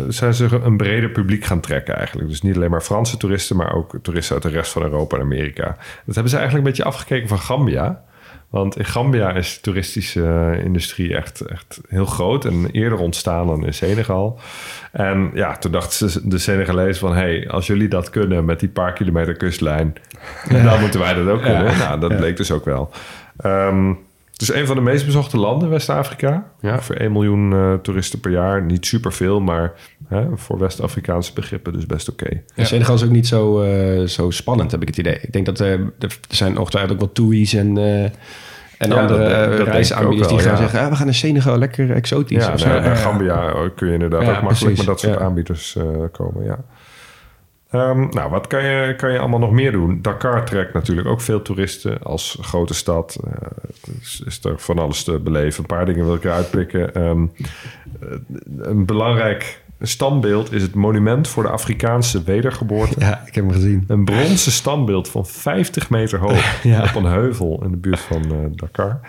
zijn 0.08 0.34
ze 0.34 0.60
een 0.62 0.76
breder 0.76 1.10
publiek 1.10 1.44
gaan 1.44 1.60
trekken 1.60 1.96
eigenlijk. 1.96 2.28
Dus 2.28 2.42
niet 2.42 2.56
alleen 2.56 2.70
maar 2.70 2.80
Franse 2.80 3.16
toeristen, 3.16 3.56
maar 3.56 3.74
ook 3.74 3.94
toeristen 4.02 4.34
uit 4.34 4.44
de 4.44 4.50
rest 4.50 4.72
van 4.72 4.82
Europa 4.82 5.16
en 5.16 5.22
Amerika. 5.22 5.76
Dat 6.04 6.14
hebben 6.14 6.28
ze 6.32 6.36
eigenlijk 6.36 6.66
een 6.66 6.72
beetje 6.72 6.90
afgekeken 6.90 7.28
van 7.28 7.38
Gambia. 7.38 8.02
Want 8.50 8.78
in 8.78 8.84
Gambia 8.84 9.32
is 9.32 9.54
de 9.54 9.60
toeristische 9.60 10.24
eh, 10.24 10.64
industrie 10.64 11.16
echt, 11.16 11.40
echt 11.40 11.80
heel 11.88 12.06
groot 12.06 12.44
en 12.44 12.68
eerder 12.70 12.98
ontstaan 12.98 13.46
dan 13.46 13.66
in 13.66 13.74
Senegal. 13.74 14.40
En 14.92 15.30
ja, 15.34 15.56
toen 15.56 15.72
dachten 15.72 16.10
ze, 16.10 16.28
de 16.28 16.38
Senegalezen 16.38 17.00
van... 17.00 17.14
hey, 17.14 17.48
als 17.50 17.66
jullie 17.66 17.88
dat 17.88 18.10
kunnen 18.10 18.44
met 18.44 18.60
die 18.60 18.68
paar 18.68 18.92
kilometer 18.92 19.34
kustlijn... 19.34 19.94
dan 20.48 20.80
moeten 20.80 21.00
wij 21.00 21.14
dat 21.14 21.28
ook 21.28 21.42
kunnen. 21.42 21.78
Nou, 21.78 22.00
dat 22.00 22.16
bleek 22.16 22.36
dus 22.36 22.50
ook 22.50 22.64
wel. 22.64 22.90
Ehm, 23.36 23.92
het 24.38 24.48
is 24.48 24.54
een 24.54 24.66
van 24.66 24.76
de 24.76 24.82
meest 24.82 25.04
bezochte 25.04 25.36
landen, 25.36 25.68
West-Afrika. 25.68 26.50
Ja. 26.60 26.80
Voor 26.80 26.94
1 26.94 27.12
miljoen 27.12 27.52
eh, 27.52 27.74
toeristen 27.74 28.20
per 28.20 28.30
jaar. 28.30 28.62
Niet 28.62 28.86
superveel, 28.86 29.40
maar 29.40 29.72
hè, 30.08 30.26
voor 30.34 30.58
West-Afrikaanse 30.58 31.32
begrippen 31.34 31.72
dus 31.72 31.86
best 31.86 32.08
oké. 32.10 32.42
En 32.54 32.66
Senegal 32.66 32.94
is 32.94 33.04
ook 33.04 33.10
niet 33.10 33.26
zo, 33.26 33.60
eh, 33.62 34.06
zo 34.06 34.30
spannend, 34.30 34.70
heb 34.70 34.80
ik 34.82 34.88
het 34.88 34.98
idee. 34.98 35.18
Ik 35.22 35.32
denk 35.32 35.46
dat 35.46 35.60
eh, 35.60 35.70
er 35.72 35.88
er 35.98 36.18
zijn 36.28 36.58
ongetwijfeld 36.58 36.92
ook 36.94 37.00
wel 37.00 37.12
toeries 37.12 37.54
en, 37.54 37.78
eh, 37.78 38.02
en 38.04 38.10
Ja, 38.90 38.94
andere 39.00 39.56
dat- 39.56 39.66
reisaanbieders 39.68 40.28
die 40.28 40.38
gaan 40.38 40.52
ja. 40.52 40.56
zeggen... 40.58 40.80
Ah, 40.80 40.88
we 40.88 40.96
gaan 40.96 41.06
naar 41.06 41.14
Senegal, 41.14 41.58
lekker 41.58 41.90
exotisch. 41.90 42.44
Ja, 42.46 42.52
of 42.52 42.60
zo. 42.60 42.68
nou, 42.68 42.82
ja. 42.82 42.94
Gambia 42.94 43.52
kun 43.74 43.86
je 43.86 43.92
inderdaad 43.92 44.22
Ja, 44.22 44.26
ook 44.36 44.42
makkelijk 44.42 44.58
precies. 44.58 44.76
met 44.78 44.86
dat 44.86 45.00
soort 45.00 45.14
Ja. 45.14 45.20
aanbieders 45.20 45.76
eh, 45.76 45.84
komen. 46.12 46.44
Ja. 46.44 46.58
Ehm, 47.70 48.06
nou, 48.10 48.30
wat 48.30 48.46
kan 48.46 48.64
je, 48.64 48.94
kan 48.96 49.12
je 49.12 49.18
allemaal 49.18 49.38
nog 49.38 49.50
meer 49.50 49.72
doen? 49.72 49.98
Dakar 50.02 50.44
trekt 50.44 50.72
natuurlijk 50.74 51.08
ook 51.08 51.20
veel 51.20 51.42
toeristen 51.42 52.02
als 52.02 52.38
grote 52.40 52.74
stad. 52.74 53.18
Eh, 53.24 53.32
is, 54.00 54.22
is 54.26 54.44
er 54.44 54.58
van 54.58 54.78
alles 54.78 55.04
te 55.04 55.18
beleven. 55.18 55.60
Een 55.60 55.66
paar 55.76 55.86
dingen 55.86 56.04
wil 56.04 56.14
ik 56.14 56.24
eruit 56.24 56.50
pikken. 56.50 56.94
Ehm, 56.94 57.26
eh, 58.00 58.08
een 58.58 58.86
belangrijk 58.86 59.62
standbeeld 59.80 60.52
is 60.52 60.62
het 60.62 60.74
monument 60.74 61.28
voor 61.28 61.42
de 61.42 61.48
Afrikaanse 61.48 62.22
wedergeboorte. 62.22 62.94
Ja, 63.00 63.22
ik 63.26 63.34
heb 63.34 63.44
hem 63.44 63.52
gezien. 63.52 63.84
Een 63.86 64.04
bronzen 64.04 64.52
standbeeld 64.52 65.08
van 65.08 65.26
50 65.26 65.90
meter 65.90 66.18
hoog 66.18 66.62
Ja. 66.62 66.82
op 66.82 66.94
een 66.94 67.04
heuvel 67.10 67.60
in 67.64 67.70
de 67.70 67.76
buurt 67.76 68.00
van 68.00 68.22
eh, 68.22 68.36
Dakar. 68.50 69.00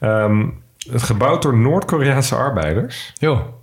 Ehm, 0.00 0.46
het 0.90 1.02
gebouwd 1.02 1.42
door 1.42 1.56
Noord-Koreaanse 1.56 2.34
arbeiders. 2.34 3.12
Jo, 3.18 3.54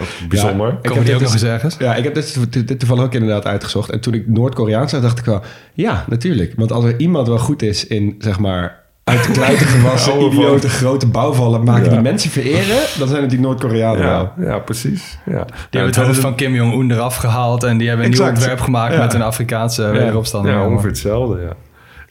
ook 0.00 0.28
bijzonder. 0.28 0.68
ik 0.68 0.74
Komen 0.82 0.96
heb 0.96 1.04
die 1.04 1.14
ook 1.14 1.20
dit 1.20 1.20
nog 1.20 1.20
dus- 1.32 1.42
eens 1.42 1.50
ergens? 1.50 1.76
Ja, 1.78 1.94
ik 1.94 2.04
heb 2.04 2.14
dit, 2.14 2.52
dit, 2.52 2.68
dit 2.68 2.78
toevallig 2.78 3.04
ook 3.04 3.14
inderdaad 3.14 3.46
uitgezocht. 3.46 3.90
En 3.90 4.00
toen 4.00 4.14
ik 4.14 4.28
Noord-Koreaans 4.28 4.90
zag, 4.90 5.00
dacht 5.00 5.18
ik 5.18 5.24
wel... 5.24 5.42
Ja, 5.74 6.04
natuurlijk. 6.08 6.52
Want 6.56 6.72
als 6.72 6.84
er 6.84 6.98
iemand 7.00 7.28
wel 7.28 7.38
goed 7.38 7.62
is 7.62 7.86
in, 7.86 8.14
zeg 8.18 8.38
maar... 8.38 8.80
Uit 9.04 9.24
de 9.26 9.32
kluiten 9.32 9.66
gewassen, 9.76 10.20
idiote, 10.20 10.68
grote 10.68 11.06
bouwvallen... 11.06 11.64
maken 11.64 11.84
Ja. 11.84 11.90
die 11.90 12.00
mensen 12.00 12.30
vereren... 12.30 12.76
dan 12.98 13.08
zijn 13.08 13.20
het 13.20 13.30
die 13.30 13.40
Noord-Koreanen 13.40 14.00
wel. 14.02 14.08
ja, 14.08 14.32
ja, 14.38 14.58
precies. 14.58 15.18
Ja. 15.26 15.44
Die 15.44 15.80
hebben 15.80 15.94
het 15.94 16.06
hoofd 16.06 16.18
van 16.20 16.34
Kim 16.34 16.54
Jong-un 16.54 16.90
eraf 16.90 17.16
gehaald 17.16 17.62
en 17.62 17.78
die 17.78 17.88
hebben 17.88 18.06
een 18.06 18.12
Exact. 18.12 18.30
nieuw 18.30 18.38
ontwerp 18.40 18.60
gemaakt 18.64 18.94
Ja. 18.94 19.00
met 19.00 19.14
een 19.14 19.22
Afrikaanse 19.22 19.82
wederopstanding. 19.90 20.54
Ja, 20.56 20.66
ongeveer 20.66 20.88
hetzelfde, 20.88 21.40
ja. 21.40 21.52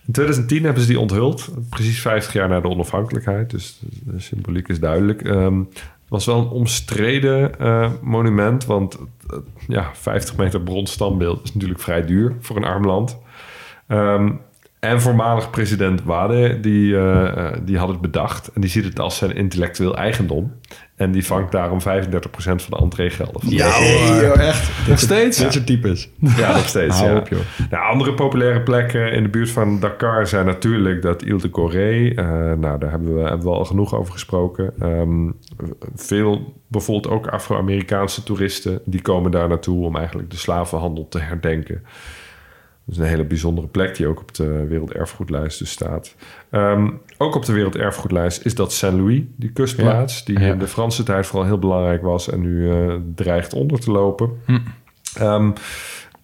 In 0.05 0.13
2010 0.13 0.63
hebben 0.63 0.81
ze 0.81 0.87
die 0.87 0.99
onthuld. 0.99 1.49
Precies 1.69 2.01
50 2.01 2.33
jaar 2.33 2.49
na 2.49 2.59
de 2.59 2.67
onafhankelijkheid. 2.67 3.49
Dus 3.49 3.79
de 3.81 4.19
symboliek 4.19 4.67
is 4.67 4.79
duidelijk. 4.79 5.21
Ehm, 5.21 5.59
was 6.11 6.25
wel 6.25 6.37
een 6.37 6.49
omstreden 6.49 7.59
eh, 7.59 7.91
monument. 8.01 8.65
Want 8.65 8.97
eh, 9.29 9.37
ja, 9.67 9.91
50 9.93 10.37
meter 10.37 10.61
brons 10.61 10.91
standbeeld 10.91 11.43
is 11.43 11.53
natuurlijk 11.53 11.79
vrij 11.79 12.05
duur 12.05 12.35
voor 12.39 12.55
een 12.55 12.63
arm 12.63 12.85
land. 12.85 13.17
Ehm, 13.87 14.31
en 14.79 15.01
voormalig 15.01 15.49
president 15.49 16.03
Wade, 16.03 16.59
die, 16.59 16.97
eh, 16.97 17.53
die 17.63 17.77
had 17.77 17.87
het 17.87 18.01
bedacht. 18.01 18.51
En 18.53 18.61
die 18.61 18.69
ziet 18.69 18.83
het 18.83 18.99
als 18.99 19.17
zijn 19.17 19.35
intellectueel 19.35 19.95
eigendom. 19.95 20.53
En 21.01 21.11
die 21.11 21.25
vangt 21.25 21.51
daarom 21.51 21.79
35% 21.79 21.83
van 22.33 22.57
de 22.69 22.77
entreegelden. 22.77 23.41
van 23.41 23.49
Ja, 23.49 23.79
joh, 24.21 24.39
echt. 24.39 24.87
Nog 24.87 24.99
steeds? 24.99 25.37
Dit 25.37 25.53
soort 25.53 25.65
types. 25.65 26.09
Ja, 26.37 26.53
nog 26.53 26.67
steeds. 26.67 26.99
Ja. 26.99 27.15
op, 27.15 27.27
joh. 27.27 27.39
Nou, 27.69 27.91
andere 27.91 28.13
populaire 28.13 28.61
plekken 28.61 29.11
in 29.13 29.23
de 29.23 29.29
buurt 29.29 29.49
van 29.49 29.79
Dakar 29.79 30.27
zijn 30.27 30.45
natuurlijk 30.45 31.01
dat 31.01 31.21
Ile 31.21 31.37
de 31.37 31.49
Corée. 31.49 32.15
Eh, 32.15 32.25
nou, 32.53 32.79
daar 32.79 32.89
hebben 32.89 33.15
we, 33.15 33.21
hebben 33.21 33.47
we 33.47 33.53
al 33.53 33.65
genoeg 33.65 33.95
over 33.95 34.13
gesproken. 34.13 34.73
Ehm, 34.79 35.29
veel, 35.95 36.53
bijvoorbeeld 36.67 37.13
ook 37.13 37.27
Afro-Amerikaanse 37.27 38.23
toeristen, 38.23 38.79
die 38.85 39.01
komen 39.01 39.31
daar 39.31 39.47
naartoe 39.47 39.85
om 39.85 39.95
eigenlijk 39.95 40.29
de 40.29 40.37
slavenhandel 40.37 41.07
te 41.07 41.19
herdenken. 41.19 41.83
Dat 42.85 42.95
is 42.95 43.01
een 43.01 43.09
hele 43.09 43.25
bijzondere 43.25 43.67
plek 43.67 43.95
die 43.95 44.07
ook 44.07 44.19
op 44.19 44.33
de 44.35 44.65
Werelderfgoedlijst 44.67 45.59
dus 45.59 45.71
staat. 45.71 46.15
Ehm, 46.49 46.89
ook 47.17 47.35
op 47.35 47.45
de 47.45 47.53
Werelderfgoedlijst 47.53 48.45
is 48.45 48.55
dat 48.55 48.73
Saint-Louis, 48.73 49.21
die 49.35 49.51
kustplaats, 49.51 50.25
die 50.25 50.39
Ja. 50.39 50.51
in 50.51 50.59
de 50.59 50.67
Franse 50.67 51.03
tijd 51.03 51.25
vooral 51.27 51.47
heel 51.47 51.59
belangrijk 51.59 52.01
was 52.01 52.29
en 52.29 52.41
nu 52.41 52.71
eh, 52.71 52.95
dreigt 53.15 53.53
onder 53.53 53.79
te 53.79 53.91
lopen. 53.91 54.29
Ehm, 55.15 55.51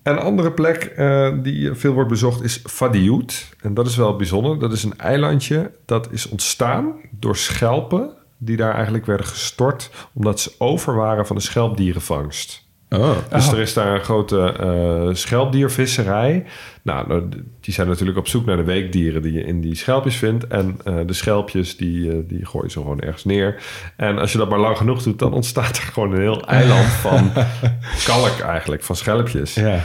een 0.04 0.18
andere 0.20 0.52
plek 0.52 0.84
eh, 0.84 1.34
die 1.44 1.74
veel 1.74 1.94
wordt 1.94 2.10
bezocht 2.10 2.44
is 2.44 2.62
Fadiout. 2.66 3.56
En 3.62 3.74
dat 3.74 3.88
is 3.88 3.96
wel 3.96 4.16
bijzonder. 4.16 4.60
Dat 4.60 4.72
is 4.74 4.84
een 4.84 4.98
eilandje 4.98 5.72
dat 5.86 6.12
is 6.12 6.30
ontstaan 6.30 6.94
door 7.12 7.36
schelpen... 7.36 8.10
die 8.38 8.58
daar 8.58 8.74
eigenlijk 8.74 9.06
werden 9.06 9.26
gestort... 9.26 9.92
omdat 10.14 10.40
ze 10.40 10.52
over 10.58 10.96
waren 10.96 11.28
van 11.28 11.36
de 11.36 11.42
schelpdierenvangst. 11.42 12.67
Oh. 12.90 13.18
Dus 13.30 13.52
er 13.52 13.60
is 13.60 13.74
daar 13.74 13.96
een 13.96 14.04
grote 14.04 14.54
eh, 14.60 15.16
schelpdiervisserij. 15.16 16.46
Nou, 16.82 17.30
die 17.60 17.74
zijn 17.74 17.88
natuurlijk 17.88 18.18
op 18.18 18.28
zoek 18.28 18.46
naar 18.46 18.58
de 18.58 18.64
weekdieren 18.64 19.22
die 19.22 19.34
je 19.34 19.44
in 19.44 19.62
die 19.62 19.76
schelpjes 19.76 20.16
vindt. 20.16 20.48
En 20.48 20.80
eh, 20.84 20.96
de 21.06 21.14
schelpjes, 21.14 21.78
die, 21.78 22.12
eh, 22.12 22.18
die 22.28 22.46
gooien 22.46 22.72
ze 22.72 22.80
gewoon 22.80 23.00
ergens 23.00 23.26
neer. 23.26 23.64
En 23.96 24.18
als 24.18 24.32
je 24.32 24.38
dat 24.38 24.50
maar 24.50 24.60
lang 24.60 24.78
genoeg 24.78 25.04
doet, 25.04 25.20
dan 25.20 25.34
ontstaat 25.34 25.78
er 25.78 25.84
gewoon 25.84 26.12
een 26.12 26.22
heel 26.22 26.48
eiland 26.48 26.86
van 26.86 27.32
kalk 28.06 28.40
eigenlijk, 28.40 28.84
van 28.84 28.96
schelpjes. 28.96 29.54
Ja. 29.54 29.84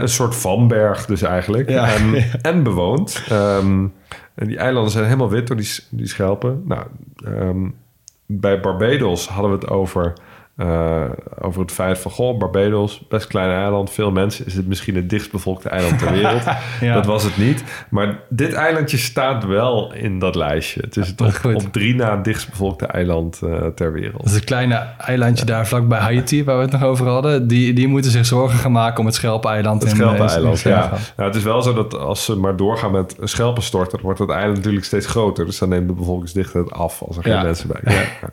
Een 0.00 0.08
soort 0.08 0.36
vanberg 0.36 1.06
dus 1.06 1.22
eigenlijk. 1.22 1.68
Ja. 1.70 1.94
En, 1.94 2.24
en 2.52 2.62
bewoond. 2.62 3.22
Ehm, 3.28 3.86
en 4.34 4.46
die 4.46 4.58
eilanden 4.58 4.92
zijn 4.92 5.04
helemaal 5.04 5.30
wit 5.30 5.46
door 5.46 5.56
die, 5.56 5.70
die 5.90 6.08
schelpen. 6.08 6.62
Nou, 6.64 6.86
ehm, 7.24 7.68
bij 8.26 8.60
Barbados 8.60 9.28
hadden 9.28 9.50
we 9.50 9.56
het 9.56 9.68
over, 9.68 10.12
eh, 10.56 11.04
over 11.40 11.60
het 11.60 11.72
feit 11.72 11.98
van... 11.98 12.10
Goh, 12.10 12.38
Barbados, 12.38 13.02
best 13.08 13.26
klein 13.26 13.50
eiland, 13.50 13.90
veel 13.90 14.10
mensen. 14.10 14.46
Is 14.46 14.54
het 14.54 14.66
misschien 14.66 14.94
het 14.96 15.10
dichtstbevolkte 15.10 15.68
eiland 15.68 15.98
ter 15.98 16.12
wereld? 16.12 16.42
Ja. 16.80 16.94
Dat 16.94 17.06
was 17.06 17.22
het 17.22 17.36
niet. 17.36 17.64
Maar 17.90 18.18
dit 18.28 18.52
eilandje 18.52 18.96
staat 18.96 19.44
wel 19.44 19.92
in 19.94 20.18
dat 20.18 20.34
lijstje. 20.34 20.80
Het 20.80 20.96
is 20.96 21.08
het 21.08 21.44
op, 21.44 21.62
drie 21.72 21.94
na 21.94 22.16
dichtstbevolkte 22.16 22.86
eiland 22.86 23.40
eh, 23.42 23.66
ter 23.66 23.92
wereld. 23.92 24.22
Dat 24.22 24.26
is 24.32 24.34
een 24.34 24.44
kleine 24.44 24.86
eilandje 24.98 25.44
daar 25.44 25.66
vlakbij 25.66 25.98
Haiti, 25.98 26.44
waar 26.44 26.56
we 26.56 26.62
het 26.62 26.72
nog 26.72 26.82
over 26.82 27.06
hadden. 27.06 27.48
Die, 27.48 27.72
die 27.72 27.88
moeten 27.88 28.10
zich 28.10 28.26
zorgen 28.26 28.58
gaan 28.58 28.72
maken 28.72 28.98
om 29.00 29.06
het 29.06 29.14
Schelpeneiland. 29.14 29.82
Het 29.82 29.90
Schelpeneiland, 29.90 30.64
in- 30.64 30.70
ja. 30.70 30.88
Nou, 31.16 31.28
het 31.28 31.34
is 31.34 31.42
wel 31.44 31.62
zo 31.62 31.72
dat 31.74 31.98
als 31.98 32.24
ze 32.24 32.36
maar 32.36 32.56
doorgaan 32.56 32.90
met 32.90 33.16
schelpen 33.20 33.62
storten... 33.62 33.92
dan 33.92 34.00
wordt 34.02 34.18
het 34.18 34.30
eiland 34.30 34.56
natuurlijk 34.56 34.84
steeds 34.84 35.06
groter. 35.06 35.46
Dus 35.46 35.58
dan 35.58 35.68
neemt 35.68 35.88
de 35.88 35.94
bevolkingsdichtheid 35.94 36.72
af 36.72 37.02
als 37.02 37.16
er 37.16 37.22
geen 37.22 37.32
Ja. 37.32 37.42
mensen 37.42 37.68
bij 37.68 37.80
zijn. 37.84 38.06
Ja. 38.20 38.28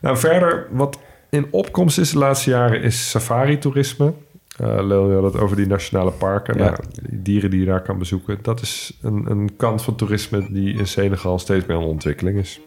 Nou, 0.00 0.16
verder, 0.16 0.66
wat 0.70 0.98
in 1.32 1.46
opkomst 1.50 1.98
is 1.98 2.10
de 2.10 2.18
laatste 2.18 2.50
jaren... 2.50 2.82
is 2.82 3.10
safari-toerisme. 3.10 4.12
Eh 4.56 4.86
Leel 4.86 5.12
had 5.12 5.32
het 5.32 5.42
over 5.42 5.56
die 5.56 5.66
nationale 5.66 6.10
parken. 6.10 6.58
Ja. 6.58 6.64
Nou, 6.64 6.76
die 7.02 7.22
dieren 7.22 7.50
die 7.50 7.60
je 7.60 7.66
daar 7.66 7.82
kan 7.82 7.98
bezoeken. 7.98 8.38
Dat 8.42 8.60
is 8.60 8.98
een, 9.02 9.30
een 9.30 9.56
kant 9.56 9.82
van 9.82 9.96
toerisme 9.96 10.46
die 10.52 10.74
in 10.74 10.86
Senegal 10.86 11.38
steeds 11.38 11.66
meer 11.66 11.76
aan 11.76 11.82
ontwikkeling 11.82 12.38
is. 12.38 12.60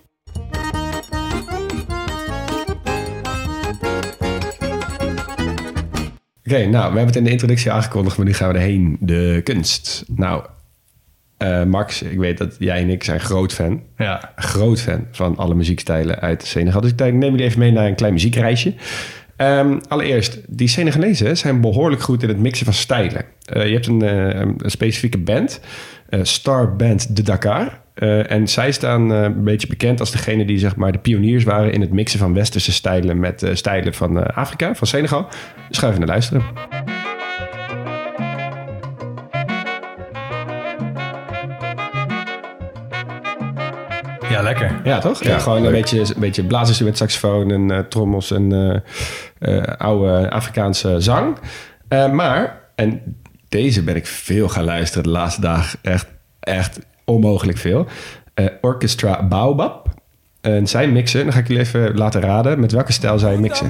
Oké, 6.45 6.65
nou, 6.65 6.91
we 6.91 6.97
hebben 6.97 7.05
het 7.05 7.15
in 7.15 7.23
de 7.23 7.29
introductie 7.29 7.71
aangekondigd, 7.71 8.17
maar 8.17 8.25
nu 8.25 8.33
gaan 8.33 8.51
we 8.51 8.57
erheen. 8.57 8.97
De 8.99 9.41
kunst. 9.43 10.03
Nou, 10.07 10.45
eh, 11.37 11.63
Max, 11.63 12.01
ik 12.01 12.17
weet 12.17 12.37
dat 12.37 12.55
jij 12.59 12.81
en 12.81 12.89
ik 12.89 13.03
zijn 13.03 13.19
groot 13.19 13.53
fan. 13.53 13.81
Ja. 13.97 14.31
Groot 14.35 14.81
fan 14.81 15.07
van 15.11 15.37
alle 15.37 15.55
muziekstijlen 15.55 16.19
uit 16.19 16.43
Senegal. 16.43 16.81
Dus 16.81 16.91
ik 16.91 16.99
neem 16.99 17.21
jullie 17.21 17.43
even 17.45 17.59
mee 17.59 17.71
naar 17.71 17.87
een 17.87 17.95
klein 17.95 18.13
muziekreisje. 18.13 18.73
Ehm, 19.35 19.79
allereerst, 19.87 20.39
die 20.47 20.67
Senegalezen 20.67 21.37
zijn 21.37 21.61
behoorlijk 21.61 22.01
goed 22.01 22.23
in 22.23 22.29
het 22.29 22.39
mixen 22.39 22.65
van 22.65 22.73
stijlen. 22.73 23.25
Eh, 23.45 23.65
je 23.65 23.73
hebt 23.73 23.87
een, 23.87 24.01
eh, 24.01 24.39
een 24.39 24.55
specifieke 24.65 25.17
band, 25.17 25.59
Star 26.21 26.75
Band 26.75 27.15
de 27.15 27.21
Dakar. 27.21 27.83
En 28.27 28.47
zij 28.47 28.71
staan 28.71 29.09
een 29.09 29.43
beetje 29.43 29.67
bekend 29.67 29.99
als 29.99 30.11
degene 30.11 30.45
die 30.45 30.57
zeg 30.57 30.75
maar, 30.75 30.91
de 30.91 30.97
pioniers 30.97 31.43
waren 31.43 31.71
in 31.71 31.81
het 31.81 31.91
mixen 31.91 32.19
van 32.19 32.33
westerse 32.33 32.71
stijlen 32.71 33.19
met 33.19 33.49
stijlen 33.53 33.93
van 33.93 34.33
Afrika, 34.33 34.75
van 34.75 34.87
Senegal. 34.87 35.27
Dus 35.69 35.77
ga 35.77 35.87
even 35.87 35.99
naar 35.99 36.09
luisteren. 36.09 36.43
Ja, 44.35 44.41
lekker. 44.43 44.81
Ja, 44.83 44.99
toch? 44.99 45.23
Ja, 45.23 45.29
Ja, 45.29 45.39
gewoon 45.39 45.65
een 45.65 45.71
beetje, 45.71 45.99
een 45.99 46.13
beetje 46.17 46.43
blaasinstrument, 46.43 46.97
saxofoon 46.97 47.51
en 47.51 47.71
eh, 47.71 47.79
trommels 47.79 48.31
en 48.31 48.51
eh, 49.39 49.57
eh, 49.57 49.63
oude 49.77 50.29
Afrikaanse 50.29 50.95
zang. 50.99 51.37
Eh, 51.87 52.11
maar, 52.11 52.59
en 52.75 53.01
deze 53.49 53.83
ben 53.83 53.95
ik 53.95 54.05
veel 54.07 54.49
gaan 54.49 54.63
luisteren 54.63 55.03
de 55.03 55.09
laatste 55.09 55.41
dagen. 55.41 55.79
Echt, 55.81 56.07
echt 56.39 56.79
onmogelijk 57.05 57.57
veel. 57.57 57.87
Eh, 58.33 58.45
Orchestra 58.61 59.27
Baobab. 59.27 59.87
En 60.41 60.67
zij 60.67 60.87
mixen, 60.87 61.23
dan 61.23 61.33
ga 61.33 61.39
ik 61.39 61.47
jullie 61.47 61.63
even 61.63 61.97
laten 61.97 62.21
raden 62.21 62.59
met 62.59 62.71
welke 62.71 62.91
stijl 62.91 63.19
zij 63.19 63.37
mixen. 63.37 63.69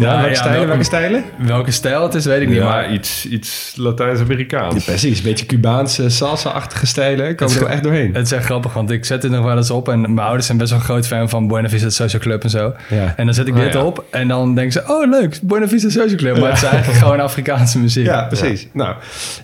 Ja, 0.00 0.20
welke 0.20 0.34
stijlen? 0.34 0.52
welke- 0.52 0.66
Welke 0.68 0.84
stijlen? 0.84 1.24
Welke 1.38 1.70
stijl 1.70 2.02
het 2.02 2.14
is, 2.14 2.24
weet 2.24 2.40
ik 2.40 2.48
niet. 2.48 2.62
Maar 2.62 2.92
iets, 2.92 3.26
iets 3.26 3.72
Latijns-Amerikaans. 3.76 4.84
Precies, 4.84 5.18
een 5.18 5.24
beetje 5.24 5.46
Cubaanse 5.46 6.08
salsa-achtige 6.08 6.86
stijlen. 6.86 7.34
Komen 7.36 7.54
er 7.54 7.60
wel 7.60 7.70
echt 7.70 7.82
doorheen. 7.82 8.14
Het 8.14 8.24
is 8.26 8.32
echt 8.32 8.44
grappig, 8.44 8.72
want 8.72 8.90
ik 8.90 9.04
zet 9.04 9.22
dit 9.22 9.30
nog 9.30 9.44
wel 9.44 9.56
eens 9.56 9.70
op. 9.70 9.88
En 9.88 10.00
mijn 10.00 10.18
ouders 10.18 10.46
zijn 10.46 10.58
best 10.58 10.70
wel 10.70 10.78
een 10.78 10.84
groot 10.84 11.06
fan 11.06 11.28
van 11.28 11.48
Buena 11.48 11.68
Vista 11.68 11.88
Social 11.90 12.22
Club 12.22 12.42
en 12.42 12.50
zo. 12.50 12.72
En 13.16 13.24
dan 13.24 13.34
zet 13.34 13.46
ik 13.46 13.54
Oh, 13.54 13.60
dit 13.60 13.76
op 13.76 14.04
en 14.10 14.28
dan 14.28 14.54
denken 14.54 14.72
ze... 14.72 14.92
Oh, 14.92 15.10
leuk, 15.10 15.38
Buena 15.42 15.68
Vista 15.68 15.88
Social 15.88 16.16
Club. 16.16 16.38
Maar 16.38 16.48
het 16.48 16.56
is 16.62 16.64
eigenlijk 16.68 16.98
gewoon 16.98 17.20
Afrikaanse 17.20 17.78
muziek. 17.78 18.06
Ja, 18.06 18.22
precies. 18.24 18.68
Nou, 18.72 18.96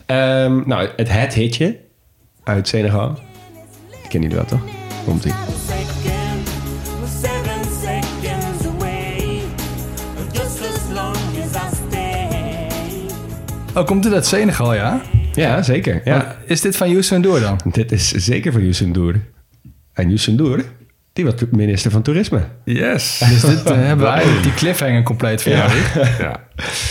ehm, 0.07 0.61
nou, 0.69 0.89
het 0.97 1.09
het 1.13 1.35
hitje 1.35 1.77
uit 2.45 2.69
Senegal. 2.69 3.19
Kennen 4.09 4.31
jullie 4.31 4.37
wel, 4.37 4.45
toch? 4.59 4.61
Komt 5.05 5.25
Oh, 13.75 13.85
komt 13.85 14.03
dit 14.03 14.13
uit 14.13 14.27
Senegal, 14.27 14.75
ja? 14.75 15.01
Ja, 15.33 15.63
zeker. 15.63 16.01
Ja. 16.05 16.37
Is 16.47 16.61
dit 16.61 16.77
van 16.77 16.91
Youssou 16.91 17.21
N'Dour 17.21 17.41
dan? 17.41 17.61
Dit 17.65 17.93
is 17.93 18.11
zeker 18.11 18.53
voor 18.53 18.63
Youssou 18.63 18.89
N'Dour. 18.91 19.21
En 19.93 20.09
Youssou 20.09 20.37
N'Dour, 20.37 20.65
die 21.13 21.25
was 21.25 21.35
minister 21.51 21.91
van 21.91 22.03
Toerisme. 22.03 22.41
Yes. 22.65 23.19
Dus 23.31 23.41
dit 23.41 23.63
eh, 23.63 23.77
hebben 23.77 24.07
we 24.07 24.13
eigenlijk 24.13 24.43
die 24.43 24.55
cliffhanger 24.55 25.03
compleet 25.03 25.43
voor 25.43 25.53
jou. 25.53 25.71
ja, 26.19 26.41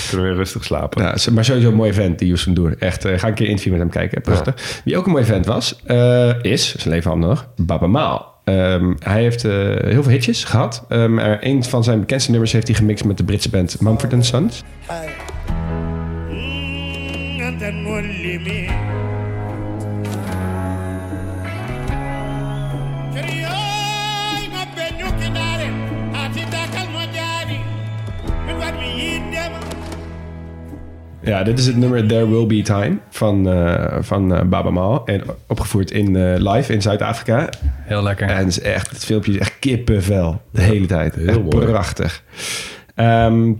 kunnen 0.09 0.25
we 0.25 0.31
weer 0.31 0.33
rustig 0.33 0.63
slapen. 0.63 1.03
Ja, 1.03 1.15
maar 1.31 1.45
sowieso 1.45 1.67
een 1.67 1.75
mooi 1.75 1.89
event, 1.89 2.19
die 2.19 2.27
Youssou 2.27 2.51
N'Dour. 2.55 2.75
Echt, 2.79 3.05
eh, 3.05 3.19
ga 3.19 3.27
een 3.27 3.33
keer 3.33 3.45
een 3.45 3.51
interview 3.51 3.73
met 3.73 3.81
hem 3.81 3.91
kijken. 3.91 4.21
Prachtig. 4.21 4.81
Wie 4.85 4.97
ook 4.97 5.05
een 5.05 5.11
mooi 5.11 5.23
event 5.23 5.45
was, 5.45 5.79
eh, 5.85 6.33
is, 6.41 6.75
zijn 6.75 6.93
leven 6.93 7.11
allemaal 7.11 7.29
nog, 7.29 7.47
Baba 7.55 7.87
Maal. 7.87 8.33
Ehm, 8.43 8.93
hij 8.99 9.21
heeft 9.21 9.45
eh, 9.45 9.51
heel 9.83 10.03
veel 10.03 10.11
hitjes 10.11 10.43
gehad. 10.43 10.85
Ehm, 10.89 11.19
er, 11.19 11.37
een 11.41 11.63
van 11.63 11.83
zijn 11.83 11.99
bekendste 11.99 12.31
nummers 12.31 12.51
heeft 12.51 12.67
hij 12.67 12.75
gemixt 12.75 13.05
met 13.05 13.17
de 13.17 13.23
Britse 13.23 13.49
band 13.49 13.81
Mumford 13.81 14.25
Sons. 14.25 14.63
Ja, 31.21 31.43
dit 31.43 31.59
is 31.59 31.65
het 31.65 31.77
nummer 31.77 32.07
There 32.07 32.29
Will 32.29 32.45
Be 32.47 32.61
Time 32.61 32.97
van, 33.09 33.47
uh, 33.47 33.95
van 33.99 34.35
eh, 34.35 34.43
Baba 34.43 34.69
Maal. 34.69 35.05
En 35.05 35.21
opgevoerd 35.47 35.91
in, 35.91 36.15
eh, 36.15 36.53
live 36.53 36.73
in 36.73 36.81
Zuid-Afrika. 36.81 37.49
Heel 37.61 38.03
lekker. 38.03 38.27
En 38.27 38.37
het, 38.37 38.47
is 38.47 38.61
echt, 38.61 38.89
het 38.89 39.05
filmpje 39.05 39.31
is 39.31 39.37
echt 39.37 39.59
kippenvel 39.59 40.41
de 40.51 40.61
hele 40.61 40.85
tijd. 40.85 41.15
Heel 41.15 41.41
mooi. 41.41 41.65
prachtig. 41.65 42.23
Ehm, 42.95 43.51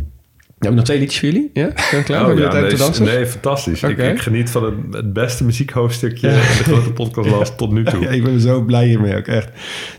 we 0.63 0.69
hebben 0.69 0.75
nog 0.75 0.85
twee 0.85 0.99
liedjes 0.99 1.19
voor 1.19 1.29
jullie. 1.29 1.49
Ja? 1.53 1.69
Zijn 1.89 2.03
klaar? 2.03 2.21
Oh, 2.21 2.27
Hebben 2.27 2.43
ja, 2.43 2.49
jullie 2.49 2.49
tijd 2.49 2.61
nee, 2.61 2.71
te 2.71 2.77
dansen? 2.77 3.05
nee, 3.05 3.25
fantastisch. 3.25 3.83
Ik, 3.83 4.19
geniet 4.19 4.49
van 4.49 4.63
het, 4.63 4.73
het 4.91 5.13
beste 5.13 5.43
muziekhoofdstukje 5.43 6.27
in 6.27 6.33
de 6.33 6.63
grote 6.63 6.91
podcast 6.91 7.57
tot 7.57 7.71
nu 7.71 7.83
toe. 7.83 8.01
Ja, 8.03 8.09
ik 8.09 8.23
ben 8.23 8.39
zo 8.39 8.61
blij 8.61 8.85
hiermee 8.85 9.17
ook, 9.17 9.27
echt. 9.27 9.49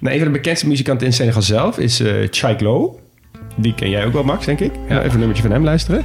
Nou, 0.00 0.14
een 0.14 0.22
van 0.22 0.32
de 0.32 0.38
bekendste 0.38 0.66
muzikanten 0.66 1.06
in 1.06 1.12
Senegal 1.12 1.42
zelf 1.42 1.78
is 1.78 2.00
eh 2.00 2.12
Chai 2.30 2.56
Glo. 2.56 3.00
Die 3.56 3.74
ken 3.74 3.90
jij 3.90 4.06
ook 4.06 4.12
wel, 4.12 4.24
Max, 4.24 4.46
denk 4.46 4.60
ik. 4.60 4.72
Ja. 4.88 4.98
Even 4.98 5.10
een 5.12 5.18
nummertje 5.18 5.42
van 5.42 5.52
hem 5.52 5.64
luisteren. 5.64 6.04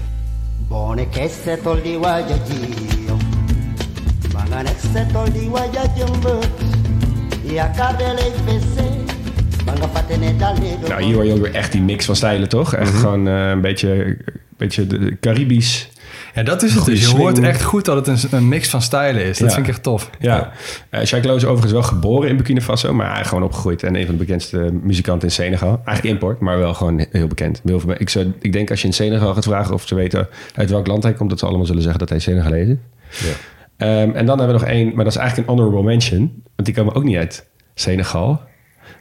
Nou, 10.87 11.03
hier 11.03 11.15
hoor 11.15 11.25
je 11.25 11.33
ook 11.33 11.41
weer 11.41 11.55
echt 11.55 11.71
die 11.71 11.81
mix 11.81 12.05
van 12.05 12.15
stijlen, 12.15 12.49
toch? 12.49 12.73
Echt 12.75 12.93
gewoon 12.93 13.27
eh, 13.27 13.49
een 13.49 13.61
beetje, 13.61 14.17
beetje 14.59 14.87
de, 14.87 15.17
Caribisch. 15.19 15.89
Ja, 16.35 16.43
dat 16.43 16.63
is 16.63 16.73
het 16.73 16.85
dus. 16.85 17.09
Je 17.09 17.15
hoort 17.17 17.39
echt 17.39 17.63
goed 17.63 17.85
dat 17.85 18.05
het 18.07 18.23
een, 18.23 18.37
een 18.37 18.47
mix 18.47 18.69
van 18.69 18.81
stijlen 18.81 19.23
is. 19.23 19.37
Dat 19.37 19.47
Ja. 19.47 19.53
vind 19.53 19.67
ik 19.67 19.73
echt 19.73 19.83
tof. 19.83 20.09
Ja, 20.19 20.51
uh, 20.91 20.99
Chai 21.03 21.21
Glo 21.21 21.35
is 21.35 21.43
overigens 21.43 21.71
wel 21.71 21.83
geboren 21.83 22.29
in 22.29 22.35
Burkina 22.35 22.61
Faso, 22.61 22.93
maar 22.93 23.13
hij 23.13 23.25
gewoon 23.25 23.43
opgegroeid. 23.43 23.83
En 23.83 23.95
een 23.95 24.05
van 24.05 24.13
de 24.13 24.19
bekendste 24.19 24.69
muzikanten 24.81 25.27
in 25.27 25.33
Senegal. 25.33 25.81
Eigenlijk 25.85 26.03
import, 26.15 26.39
maar 26.39 26.57
wel 26.57 26.73
gewoon 26.73 27.05
heel 27.11 27.27
bekend. 27.27 27.61
Heel 27.65 27.79
veel, 27.79 27.93
ik, 27.97 28.09
zou, 28.09 28.33
ik 28.41 28.53
denk 28.53 28.69
als 28.69 28.81
je 28.81 28.87
in 28.87 28.93
Senegal 28.93 29.33
gaat 29.33 29.43
vragen 29.45 29.73
of 29.73 29.87
ze 29.87 29.95
weten 29.95 30.27
uit 30.55 30.69
welk 30.69 30.87
land 30.87 31.03
hij 31.03 31.13
komt, 31.13 31.29
dat 31.29 31.39
ze 31.39 31.45
allemaal 31.45 31.65
zullen 31.65 31.81
zeggen 31.81 31.99
dat 31.99 32.09
hij 32.09 32.19
Senegalees 32.19 32.67
is. 32.67 32.77
Ja. 33.09 33.33
Ehm, 33.77 34.11
en 34.15 34.25
dan 34.25 34.37
hebben 34.39 34.55
we 34.55 34.61
nog 34.61 34.71
één, 34.71 34.87
maar 34.95 35.03
dat 35.03 35.13
is 35.13 35.19
eigenlijk 35.19 35.49
een 35.49 35.55
honorable 35.55 35.83
mention. 35.83 36.19
Want 36.55 36.67
die 36.67 36.73
komen 36.73 36.95
ook 36.95 37.03
niet 37.03 37.17
uit 37.17 37.47
Senegal. 37.75 38.41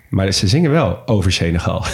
Maar 0.08 0.32
ze 0.32 0.46
zingen 0.48 0.70
wel 0.70 1.06
over 1.06 1.32
Senegal. 1.32 1.84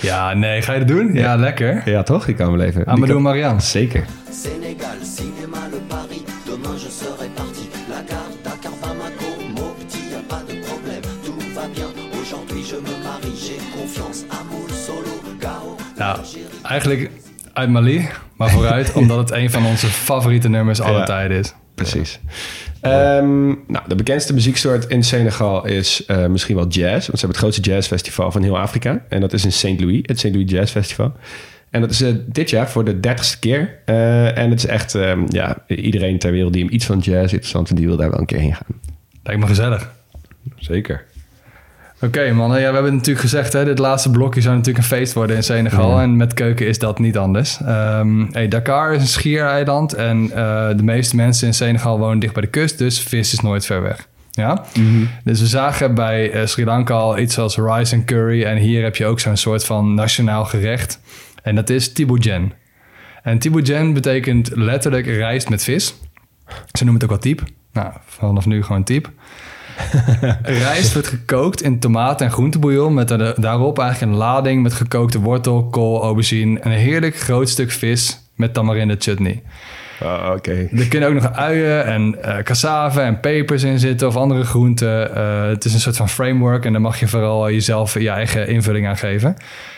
Ja, 0.00 0.34
nee, 0.34 0.62
ga 0.62 0.72
je 0.72 0.78
dat 0.78 0.88
doen? 0.88 1.12
Ja, 1.12 1.36
lekker. 1.36 1.82
ja, 1.90 2.02
toch? 2.02 2.24
Die 2.24 2.34
komen 2.34 2.58
wel 2.58 2.66
even. 2.66 2.80
Die 2.80 2.88
Amadou 2.92 3.12
kan- 3.14 3.22
Marian. 3.22 3.60
Zeker. 3.60 4.04
Sénégal, 4.30 4.96
cinéma, 5.16 5.58
le 5.70 5.76
Paris. 5.88 6.22
Demain 6.44 6.76
je 6.78 6.88
serai 6.90 7.28
parti. 7.34 7.68
La 7.88 8.02
gare, 8.08 8.34
Dakar, 8.42 8.72
Bamako, 8.80 9.30
Mopti, 9.54 9.98
y 10.10 10.14
a 10.14 10.20
pas 10.26 10.42
de 10.48 10.54
problème. 10.66 11.02
Tout 11.24 11.42
va 11.54 11.62
bien. 11.74 11.88
Aujourd'hui 12.20 12.62
je 12.70 12.76
me 12.82 12.94
marie. 13.04 13.36
J'ai 13.44 13.58
confiance. 13.78 14.20
Amour, 14.40 14.68
solo, 14.86 15.12
Gao. 15.38 15.76
Nou, 15.96 16.18
eigenlijk 16.62 17.10
uit 17.52 17.70
Mali, 17.70 18.08
maar 18.36 18.50
vooruit, 18.50 18.92
omdat 19.00 19.18
het 19.18 19.30
een 19.30 19.50
van 19.50 19.66
onze 19.66 19.86
favoriete 19.86 20.48
nummers 20.48 20.80
aller 20.80 20.98
Ja. 20.98 21.04
tijden 21.04 21.38
is. 21.38 21.54
Precies. 21.74 22.20
Ehm, 22.80 23.46
nou, 23.46 23.88
de 23.88 23.94
bekendste 23.94 24.34
muzieksoort 24.34 24.86
in 24.86 25.04
Senegal 25.04 25.66
is 25.66 26.04
eh, 26.06 26.26
misschien 26.26 26.56
wel 26.56 26.68
jazz. 26.68 27.06
Want 27.06 27.18
ze 27.18 27.26
hebben 27.26 27.28
het 27.28 27.36
grootste 27.36 27.62
jazzfestival 27.62 28.32
van 28.32 28.42
heel 28.42 28.58
Afrika. 28.58 29.04
En 29.08 29.20
dat 29.20 29.32
is 29.32 29.44
in 29.44 29.52
St. 29.52 29.80
Louis, 29.80 30.00
het 30.02 30.18
St. 30.18 30.30
Louis 30.30 30.50
Jazz 30.50 30.72
Festival. 30.72 31.12
En 31.70 31.80
dat 31.80 31.90
is 31.90 32.00
eh, 32.00 32.14
dit 32.26 32.50
jaar 32.50 32.70
voor 32.70 32.84
de 32.84 33.00
dertigste 33.00 33.38
keer. 33.38 33.78
Eh, 33.84 34.38
en 34.38 34.50
het 34.50 34.58
is 34.58 34.66
echt, 34.66 34.94
ehm, 34.94 35.24
ja, 35.28 35.64
iedereen 35.66 36.18
ter 36.18 36.32
wereld 36.32 36.52
die 36.52 36.64
hem 36.64 36.72
iets 36.72 36.86
van 36.86 36.98
jazz 36.98 37.32
interessant 37.32 37.66
vindt, 37.66 37.82
die 37.82 37.90
wil 37.90 37.98
daar 37.98 38.10
wel 38.10 38.20
een 38.20 38.26
keer 38.26 38.38
heen 38.38 38.54
gaan. 38.54 38.80
Lijkt 39.22 39.40
me 39.40 39.46
gezellig. 39.46 39.92
Zeker. 40.56 41.04
Oké 42.02 42.32
mannen, 42.32 42.60
ja, 42.60 42.68
we 42.68 42.74
hebben 42.74 42.94
natuurlijk 42.94 43.20
gezegd, 43.20 43.52
hè, 43.52 43.64
dit 43.64 43.78
laatste 43.78 44.10
blokje 44.10 44.40
zou 44.40 44.56
natuurlijk 44.56 44.84
een 44.84 44.96
feest 44.96 45.12
worden 45.12 45.36
in 45.36 45.42
Senegal. 45.42 46.00
En 46.00 46.16
met 46.16 46.34
keuken 46.34 46.66
is 46.66 46.78
dat 46.78 46.98
niet 46.98 47.18
anders. 47.18 47.58
Ehm, 47.60 48.26
hey, 48.32 48.48
Dakar 48.48 48.94
is 48.94 49.00
een 49.00 49.08
schiereiland 49.08 49.94
en 49.94 50.30
eh, 50.30 50.68
de 50.76 50.82
meeste 50.82 51.16
mensen 51.16 51.46
in 51.46 51.54
Senegal 51.54 51.98
wonen 51.98 52.18
dicht 52.18 52.32
bij 52.32 52.42
de 52.42 52.48
kust, 52.48 52.78
dus 52.78 53.00
vis 53.00 53.32
is 53.32 53.40
nooit 53.40 53.66
ver 53.66 53.82
weg. 53.82 54.08
Ja? 54.30 54.64
Dus 55.24 55.40
we 55.40 55.46
zagen 55.46 55.94
bij 55.94 56.30
eh, 56.30 56.46
Sri 56.46 56.64
Lanka 56.64 56.94
al 56.94 57.18
iets 57.18 57.38
als 57.38 57.56
rice 57.56 57.94
en 57.94 58.04
curry. 58.04 58.44
En 58.44 58.56
hier 58.56 58.82
heb 58.82 58.96
je 58.96 59.06
ook 59.06 59.20
zo'n 59.20 59.36
soort 59.36 59.64
van 59.64 59.94
nationaal 59.94 60.44
gerecht. 60.44 61.00
En 61.42 61.54
dat 61.54 61.70
is 61.70 61.92
tiboudjen. 61.92 62.52
En 63.22 63.38
tiboudjen 63.38 63.92
betekent 63.92 64.50
letterlijk 64.54 65.06
rijst 65.06 65.48
met 65.48 65.62
vis. 65.62 65.94
Ze 66.46 66.84
noemen 66.84 66.94
het 66.94 67.02
ook 67.02 67.10
wel 67.10 67.18
type. 67.18 67.42
Nou, 67.72 67.92
vanaf 68.06 68.46
nu 68.46 68.62
gewoon 68.62 68.84
type. 68.84 69.08
Rijst 70.42 70.92
wordt 70.92 71.08
gekookt 71.08 71.62
in 71.62 71.78
tomaat- 71.78 72.20
en 72.20 72.30
groentebouillon... 72.30 72.94
met 72.94 73.08
da- 73.08 73.34
daarop 73.36 73.78
eigenlijk 73.78 74.12
een 74.12 74.18
lading 74.18 74.62
met 74.62 74.72
gekookte 74.72 75.20
wortel, 75.20 75.64
kool, 75.64 76.02
aubergine... 76.02 76.60
en 76.60 76.70
een 76.70 76.78
heerlijk 76.78 77.16
groot 77.16 77.48
stuk 77.48 77.70
vis 77.70 78.20
met 78.34 78.54
tamarinde 78.54 78.96
chutney. 78.98 79.42
Oh, 80.02 80.30
Oké. 80.36 80.68
Er 80.76 80.88
kunnen 80.88 81.08
ook 81.08 81.14
nog 81.14 81.32
uien 81.32 81.84
en 81.84 82.22
eh 82.22 82.42
cassave 82.42 83.00
en 83.00 83.20
pepers 83.20 83.62
in 83.62 83.78
zitten 83.78 84.08
of 84.08 84.16
andere 84.16 84.44
groenten. 84.44 85.14
Eh, 85.14 85.46
het 85.48 85.64
is 85.64 85.74
een 85.74 85.80
soort 85.80 85.96
van 85.96 86.08
framework 86.08 86.64
en 86.64 86.72
daar 86.72 86.80
mag 86.80 87.00
je 87.00 87.08
vooral 87.08 87.50
jezelf 87.50 87.98
je 87.98 88.10
eigen 88.10 88.48
invulling 88.48 88.86
aan 88.86 88.96
geven. 88.96 89.36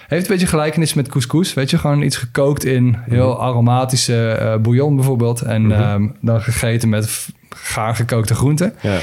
Heeft 0.09 0.23
een 0.25 0.31
beetje 0.33 0.47
gelijkenis 0.47 0.95
met 0.95 1.09
couscous, 1.09 1.55
weet 1.55 1.71
je, 1.71 1.79
gewoon 1.79 2.03
iets 2.03 2.17
gekookt 2.17 2.65
in 2.65 2.97
heel 3.11 3.41
aromatische 3.41 4.29
eh, 4.29 4.57
bouillon 4.57 4.97
bijvoorbeeld. 4.97 5.41
En 5.41 5.73
ehm, 5.73 6.09
dan 6.21 6.43
gegeten 6.43 6.89
met 6.89 7.29
gaar 7.51 7.95
gekookte 7.95 8.35
groenten. 8.35 8.75
Ja. 8.81 8.99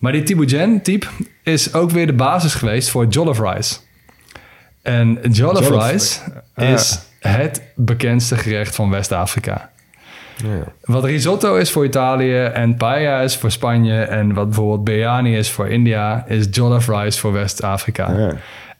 Maar 0.00 0.12
die 0.12 0.22
Tiboudjen 0.22 0.82
type 0.82 1.06
is 1.42 1.74
ook 1.74 1.90
weer 1.90 2.06
de 2.06 2.12
basis 2.12 2.54
geweest 2.54 2.88
voor 2.90 3.06
jollof 3.06 3.40
rice. 3.40 3.76
En 4.82 5.18
jollof, 5.30 5.66
Jollof, 5.68 5.90
rice 5.90 6.20
ah. 6.54 6.68
is 6.68 6.98
het 7.20 7.62
bekendste 7.76 8.36
gerecht 8.36 8.74
van 8.74 8.90
West-Afrika. 8.90 9.70
Wat 10.84 11.04
risotto 11.04 11.56
is 11.56 11.70
voor 11.70 11.84
Italië 11.84 12.42
en 12.42 12.76
paella 12.76 13.20
is 13.20 13.36
voor 13.36 13.50
Spanje 13.50 14.02
en 14.02 14.34
wat 14.34 14.46
bijvoorbeeld 14.46 14.84
biryani 14.84 15.36
is 15.36 15.50
voor 15.50 15.68
India, 15.68 16.24
is 16.28 16.46
jollof 16.50 16.88
rice 16.88 17.18
voor 17.18 17.32
West-Afrika. 17.32 18.12
Ja. 18.18 18.32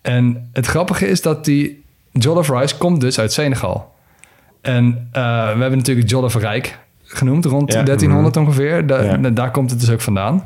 En 0.03 0.49
het 0.53 0.67
grappige 0.67 1.09
is 1.09 1.23
dat 1.23 1.45
die 1.45 1.85
jollof 2.13 2.49
rice 2.49 2.77
komt 2.77 3.01
dus 3.01 3.19
uit 3.19 3.33
Senegal. 3.33 3.93
En 4.61 5.09
eh, 5.13 5.23
we 5.55 5.61
hebben 5.61 5.79
natuurlijk 5.79 6.11
Jollof 6.11 6.35
Rijk 6.35 6.79
genoemd, 7.05 7.45
rond 7.45 7.73
Ja. 7.73 7.83
1300 7.83 8.37
ongeveer. 8.37 8.87
Da- 8.87 9.03
Ja. 9.03 9.17
da- 9.17 9.31
Daar 9.31 9.51
komt 9.51 9.71
het 9.71 9.81
dus 9.81 9.91
ook 9.91 10.01
vandaan. 10.01 10.45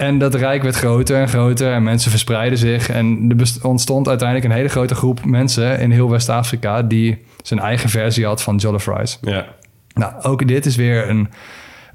En 0.00 0.18
dat 0.18 0.34
rijk 0.34 0.62
werd 0.62 0.76
groter 0.76 1.20
en 1.20 1.28
groter 1.28 1.72
en 1.72 1.82
mensen 1.82 2.10
verspreidden 2.10 2.58
zich. 2.58 2.88
En 2.88 3.34
er 3.38 3.66
ontstond 3.66 4.08
uiteindelijk 4.08 4.48
een 4.48 4.56
hele 4.56 4.68
grote 4.68 4.94
groep 4.94 5.24
mensen 5.24 5.78
in 5.78 5.90
heel 5.90 6.10
West-Afrika... 6.10 6.82
die 6.82 7.24
zijn 7.42 7.60
eigen 7.60 7.88
versie 7.88 8.26
had 8.26 8.42
van 8.42 8.56
jollof 8.56 8.86
rice. 8.86 9.16
Ja. 9.20 9.46
Nou, 9.94 10.12
ook 10.22 10.48
dit 10.48 10.66
is 10.66 10.76
weer 10.76 11.08
een 11.08 11.28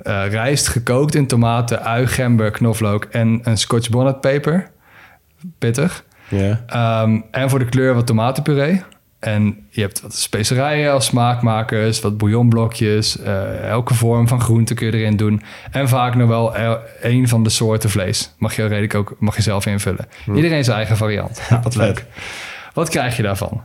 eh, 0.01 0.23
rijst 0.29 0.67
gekookt 0.67 1.15
in 1.15 1.27
tomaten, 1.27 1.83
ui, 1.83 2.07
gember, 2.07 2.51
knoflook 2.51 3.03
en 3.03 3.39
een 3.43 3.57
scotch 3.57 3.89
bonnet 3.89 4.21
peper. 4.21 4.69
Pittig. 5.59 6.03
Ja. 6.27 6.63
Ehm, 6.67 7.21
en 7.31 7.49
voor 7.49 7.59
de 7.59 7.65
kleur 7.65 7.93
wat 7.93 8.07
tomatenpuree. 8.07 8.83
En 9.26 9.67
je 9.69 9.82
hebt 9.82 10.01
wat 10.01 10.15
specerijen 10.15 10.91
als 10.91 11.05
smaakmakers, 11.05 12.01
wat 12.01 12.17
bouillonblokjes. 12.17 13.19
eh, 13.19 13.69
elke 13.69 13.93
vorm 13.93 14.28
van 14.28 14.41
groente 14.41 14.73
kun 14.73 14.86
je 14.88 14.93
erin 14.97 15.17
doen. 15.17 15.41
En 15.71 15.89
vaak 15.89 16.15
nog 16.15 16.28
wel 16.28 16.55
el- 16.55 16.80
één 17.01 17.28
van 17.28 17.43
de 17.43 17.49
soorten 17.49 17.89
vlees. 17.89 18.34
Mag 18.38 18.55
je 18.55 18.65
redelijk 18.65 18.95
ook 18.95 19.15
mag 19.19 19.36
je 19.36 19.41
zelf 19.41 19.65
invullen. 19.65 20.07
Iedereen 20.36 20.63
zijn 20.63 20.78
eigen 20.78 20.97
variant. 20.97 21.41
Ja, 21.49 21.61
wat 21.63 21.76
leuk. 21.76 22.05
Wat 22.73 22.89
krijg 22.89 23.15
je 23.17 23.23
daarvan? 23.23 23.61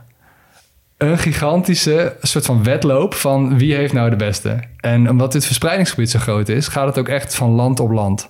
Een 0.97 1.17
gigantische 1.17 2.15
soort 2.21 2.45
van 2.45 2.63
wedloop 2.63 3.13
van 3.13 3.57
wie 3.57 3.75
heeft 3.75 3.93
nou 3.93 4.09
de 4.09 4.15
beste. 4.15 4.59
En 4.79 5.09
omdat 5.09 5.31
dit 5.31 5.45
verspreidingsgebied 5.45 6.09
zo 6.09 6.19
groot 6.19 6.49
is, 6.49 6.67
gaat 6.67 6.85
het 6.87 6.97
ook 6.99 7.07
echt 7.07 7.35
van 7.35 7.49
land 7.49 7.79
op 7.79 7.91
land. 7.91 8.29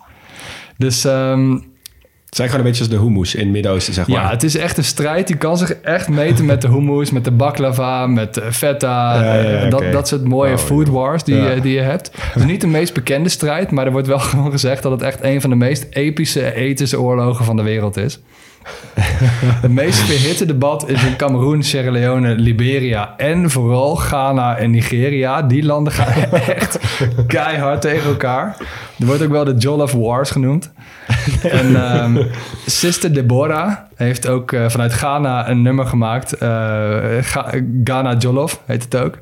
Dus 0.78 1.06
ehm, 1.06 1.58
Het 2.32 2.40
zijn 2.40 2.52
gewoon 2.52 2.66
een 2.66 2.72
beetje 2.72 2.88
als 2.90 2.98
de 3.00 3.06
hummus 3.06 3.36
in 3.36 3.42
het 3.44 3.52
Midden-Oosten, 3.52 3.94
zeg 3.94 4.08
maar. 4.08 4.22
ja, 4.24 4.30
het 4.30 4.44
is 4.44 4.58
echt 4.58 4.78
een 4.78 4.84
strijd. 4.84 5.28
Die 5.28 5.36
kan 5.38 5.58
zich 5.58 5.72
echt 5.74 6.10
meten 6.10 6.46
met 6.46 6.62
de 6.62 6.68
hummus, 6.68 7.12
met 7.12 7.24
de 7.24 7.32
baklava, 7.32 8.08
met 8.08 8.34
de 8.34 8.54
feta. 8.54 9.16
Ja, 9.24 9.34
ja, 9.36 9.50
ja, 9.50 9.62
Eh, 9.64 9.70
dat, 9.70 9.84
dat 9.92 10.08
soort 10.08 10.24
mooie 10.24 10.52
Oh, 10.54 10.58
food 10.58 10.88
wars 10.88 11.24
die, 11.24 11.36
je- 11.36 11.62
die 11.62 11.74
je 11.74 11.80
hebt. 11.80 12.12
Het 12.16 12.36
is 12.42 12.48
niet 12.50 12.62
de 12.62 12.68
meest 12.68 12.94
bekende 12.94 13.30
strijd, 13.30 13.72
maar 13.72 13.86
er 13.86 13.92
wordt 13.92 14.08
wel 14.08 14.20
gewoon 14.30 14.52
gezegd 14.52 14.84
dat 14.84 14.92
het 14.92 15.02
echt 15.02 15.24
een 15.24 15.42
van 15.42 15.50
de 15.50 15.56
meest 15.56 15.86
epische 15.90 16.54
ethische 16.56 17.00
oorlogen 17.02 17.46
van 17.46 17.56
de 17.56 17.64
wereld 17.64 17.98
is. 17.98 18.20
het 19.62 19.72
meest 19.72 19.99
verhitte 19.99 20.45
debat 20.45 20.89
is 20.89 21.03
in 21.03 21.16
Cameroen, 21.16 21.64
Sierra 21.64 21.91
Leone, 21.91 22.36
Liberia 22.36 23.14
en 23.18 23.49
vooral 23.49 23.95
Ghana 23.95 24.57
en 24.57 24.72
Nigeria. 24.72 25.41
Die 25.41 25.64
landen 25.64 25.93
gaan 25.93 26.32
echt 26.55 26.80
keihard 27.28 27.82
tegen 27.82 28.09
elkaar. 28.09 28.55
Er 28.99 29.05
wordt 29.05 29.24
ook 29.24 29.32
wel 29.32 29.43
de 29.43 29.55
Jollof 29.55 29.91
Wars 29.91 30.32
genoemd. 30.32 30.72
En 31.41 31.76
ehm, 31.76 32.24
Sister 32.66 33.14
Deborah 33.14 33.72
heeft 33.95 34.28
ook 34.28 34.51
eh, 34.51 34.70
vanuit 34.70 34.93
Ghana 34.93 35.49
een 35.49 35.62
nummer 35.62 35.86
gemaakt. 35.86 36.34
eh, 36.34 36.49
Ga- 37.22 37.51
Ghana 37.84 38.16
Jollof 38.18 38.62
heet 38.66 38.84
het 38.84 38.95
ook. 38.97 39.18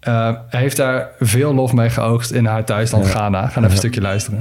Eh, 0.00 0.30
Hij 0.48 0.60
heeft 0.60 0.76
daar 0.76 1.08
veel 1.20 1.54
lof 1.54 1.72
mee 1.72 1.90
geoogst 1.90 2.30
in 2.30 2.44
haar 2.46 2.64
thuisland 2.64 3.06
Ghana. 3.06 3.40
Gaan 3.40 3.48
even 3.62 3.70
een 3.70 3.76
stukje 3.76 4.00
luisteren. 4.00 4.38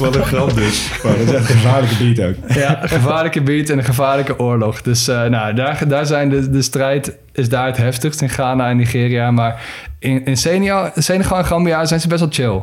Wat 0.00 0.16
een 0.16 0.24
grap 0.24 0.54
dus. 0.54 0.90
Dat 1.02 1.16
is 1.16 1.32
echt 1.32 1.48
een 1.50 1.56
gevaarlijke 1.56 1.94
beat 2.04 2.28
ook. 2.28 2.54
Ja, 2.54 2.82
een 2.82 2.88
gevaarlijke 2.88 3.42
beat 3.42 3.68
en 3.68 3.78
een 3.78 3.84
gevaarlijke 3.84 4.38
oorlog. 4.38 4.82
Dus 4.82 5.08
eh, 5.08 5.24
nou, 5.24 5.54
daar, 5.54 5.88
daar 5.88 6.06
zijn 6.06 6.28
de, 6.28 6.50
de 6.50 6.62
strijd 6.62 7.16
is 7.32 7.48
daar 7.48 7.66
het 7.66 7.76
heftigst 7.76 8.20
in 8.22 8.28
Ghana 8.28 8.68
en 8.68 8.76
Nigeria. 8.76 9.30
Maar 9.30 9.62
in, 9.98 10.24
in 10.24 10.36
Senegal, 10.36 10.90
Senegal 10.96 11.38
en 11.38 11.44
Gambia 11.44 11.84
zijn 11.84 12.00
ze 12.00 12.08
best 12.08 12.20
wel 12.20 12.30
chill. 12.32 12.62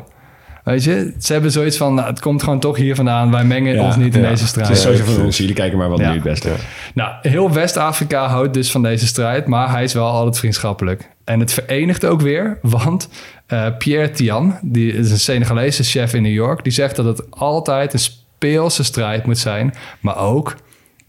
Weet 0.63 0.83
je, 0.83 1.13
ze 1.19 1.33
hebben 1.33 1.51
zoiets 1.51 1.77
van, 1.77 1.93
nou, 1.93 2.07
het 2.07 2.19
komt 2.19 2.43
gewoon 2.43 2.59
toch 2.59 2.77
hier 2.77 2.95
vandaan. 2.95 3.31
Wij 3.31 3.43
mengen 3.43 3.73
Ja, 3.73 3.81
ons 3.83 3.95
niet 3.95 4.15
in 4.15 4.21
ja. 4.21 4.29
deze 4.29 4.47
strijd. 4.47 4.67
Het 4.67 4.77
is 4.77 4.83
sowieso 4.83 5.03
van 5.05 5.23
ons. 5.23 5.37
Jullie 5.37 5.53
kijken 5.55 5.77
maar 5.77 5.89
wat 5.89 5.99
Ja. 5.99 6.07
nu 6.07 6.13
het 6.13 6.23
beste. 6.23 6.49
Nou, 6.93 7.11
heel 7.21 7.51
West-Afrika 7.53 8.27
houdt 8.27 8.53
dus 8.53 8.71
van 8.71 8.83
deze 8.83 9.07
strijd, 9.07 9.47
maar 9.47 9.69
hij 9.69 9.83
is 9.83 9.93
wel 9.93 10.07
altijd 10.07 10.37
vriendschappelijk. 10.37 11.09
En 11.27 11.39
het 11.39 11.53
verenigt 11.53 12.05
ook 12.05 12.21
weer, 12.21 12.59
want 12.61 13.09
eh, 13.45 13.67
Pierre 13.77 14.11
Tian, 14.11 14.59
die 14.61 14.93
is 14.93 15.11
een 15.11 15.19
Senegalese 15.19 15.83
chef 15.83 16.13
in 16.13 16.21
New 16.21 16.33
York, 16.33 16.63
die 16.63 16.73
zegt 16.73 16.95
dat 16.95 17.05
het 17.05 17.31
altijd 17.31 17.93
een 17.93 17.99
speelse 17.99 18.83
strijd 18.83 19.25
moet 19.25 19.37
zijn, 19.37 19.73
maar 19.99 20.17
ook 20.17 20.55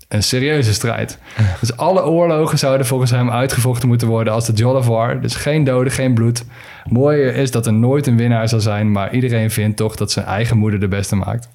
een 0.09 0.23
serieuze 0.23 0.73
strijd. 0.73 1.19
Dus 1.61 1.77
alle 1.77 2.05
oorlogen 2.05 2.59
zouden 2.59 2.87
volgens 2.87 3.11
hem 3.11 3.31
uitgevochten 3.31 3.89
moeten 3.89 4.09
worden 4.09 4.33
als 4.33 4.47
de 4.47 4.53
Jollof 4.53 4.87
War. 4.87 5.21
Dus 5.21 5.35
geen 5.35 5.65
doden, 5.65 5.93
geen 5.93 6.15
bloed. 6.15 6.45
Mooier 6.85 7.35
is 7.35 7.51
dat 7.51 7.67
er 7.67 7.73
nooit 7.73 8.07
een 8.07 8.17
winnaar 8.17 8.49
zal 8.49 8.61
zijn, 8.61 8.93
maar 8.93 9.15
iedereen 9.15 9.51
vindt 9.51 9.77
toch 9.77 9.97
dat 9.97 10.13
zijn 10.13 10.27
eigen 10.27 10.57
moeder 10.57 10.81
de 10.81 10.89
beste 10.89 11.17
maakt. 11.17 11.49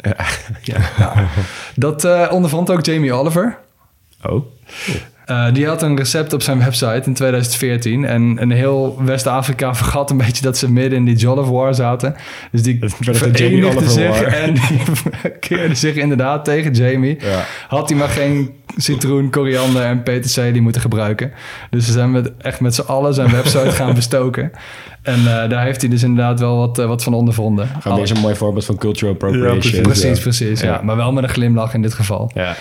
Ja. 0.61 0.77
nou, 0.97 1.17
dat 1.75 2.03
eh, 2.03 2.27
ondervond 2.31 2.71
ook 2.71 2.85
Jamie 2.85 3.13
Oliver. 3.13 3.57
Oh. 4.21 4.45
Eh, 5.25 5.53
die 5.53 5.67
had 5.67 5.81
een 5.81 5.97
recept 5.97 6.33
op 6.33 6.41
zijn 6.41 6.59
website 6.59 7.01
in 7.05 7.13
2014. 7.13 8.05
En 8.05 8.41
een 8.41 8.51
heel 8.51 9.03
West-Afrika 9.03 9.75
vergat 9.83 10.09
een 10.09 10.17
beetje 10.17 10.43
dat 10.43 10.57
ze 10.57 10.71
midden 10.71 10.99
in 10.99 11.05
die 11.05 11.15
Jollof 11.15 11.49
War 11.49 11.75
zaten. 11.75 12.15
Dus 12.51 12.61
die 12.61 12.79
verenigde 12.99 13.89
zich 13.89 14.19
War. 14.19 14.23
en 14.23 14.53
die 14.53 14.81
keerde 15.39 15.75
zich 15.75 15.95
inderdaad 15.95 16.45
tegen 16.45 16.73
Jamie. 16.73 17.17
Ja. 17.19 17.45
Had 17.67 17.89
hij 17.89 17.97
maar 17.97 18.09
geen 18.09 18.51
citroen, 18.77 19.29
koriander 19.29 19.83
en 19.83 20.03
peterselie 20.03 20.61
moeten 20.61 20.81
gebruiken. 20.81 21.31
Dus 21.69 21.85
ze 21.85 21.91
zijn 21.91 22.11
met, 22.11 22.31
echt 22.37 22.59
met 22.59 22.75
z'n 22.75 22.81
allen 22.81 23.13
zijn 23.13 23.31
website 23.31 23.71
gaan 23.81 23.93
bestoken. 23.93 24.51
En 25.03 25.19
eh, 25.19 25.49
daar 25.49 25.63
heeft 25.63 25.81
hij 25.81 25.89
dus 25.89 26.03
inderdaad 26.03 26.39
wel 26.39 26.57
wat, 26.57 26.79
eh, 26.79 26.85
wat 26.85 27.03
van 27.03 27.13
ondervonden. 27.13 27.67
Gewoon 27.81 27.97
weer 27.97 28.07
zo'n 28.07 28.19
mooi 28.19 28.35
voorbeeld 28.35 28.65
van 28.65 28.77
cultural 28.77 29.13
appropriation. 29.13 29.81
Precies, 29.81 30.17
Ja. 30.17 30.21
precies. 30.21 30.61
Ja. 30.61 30.81
Maar 30.83 30.95
wel 30.95 31.11
met 31.11 31.23
een 31.23 31.29
glimlach 31.29 31.73
in 31.73 31.81
dit 31.81 31.93
geval. 31.93 32.31
Ja. 32.33 32.55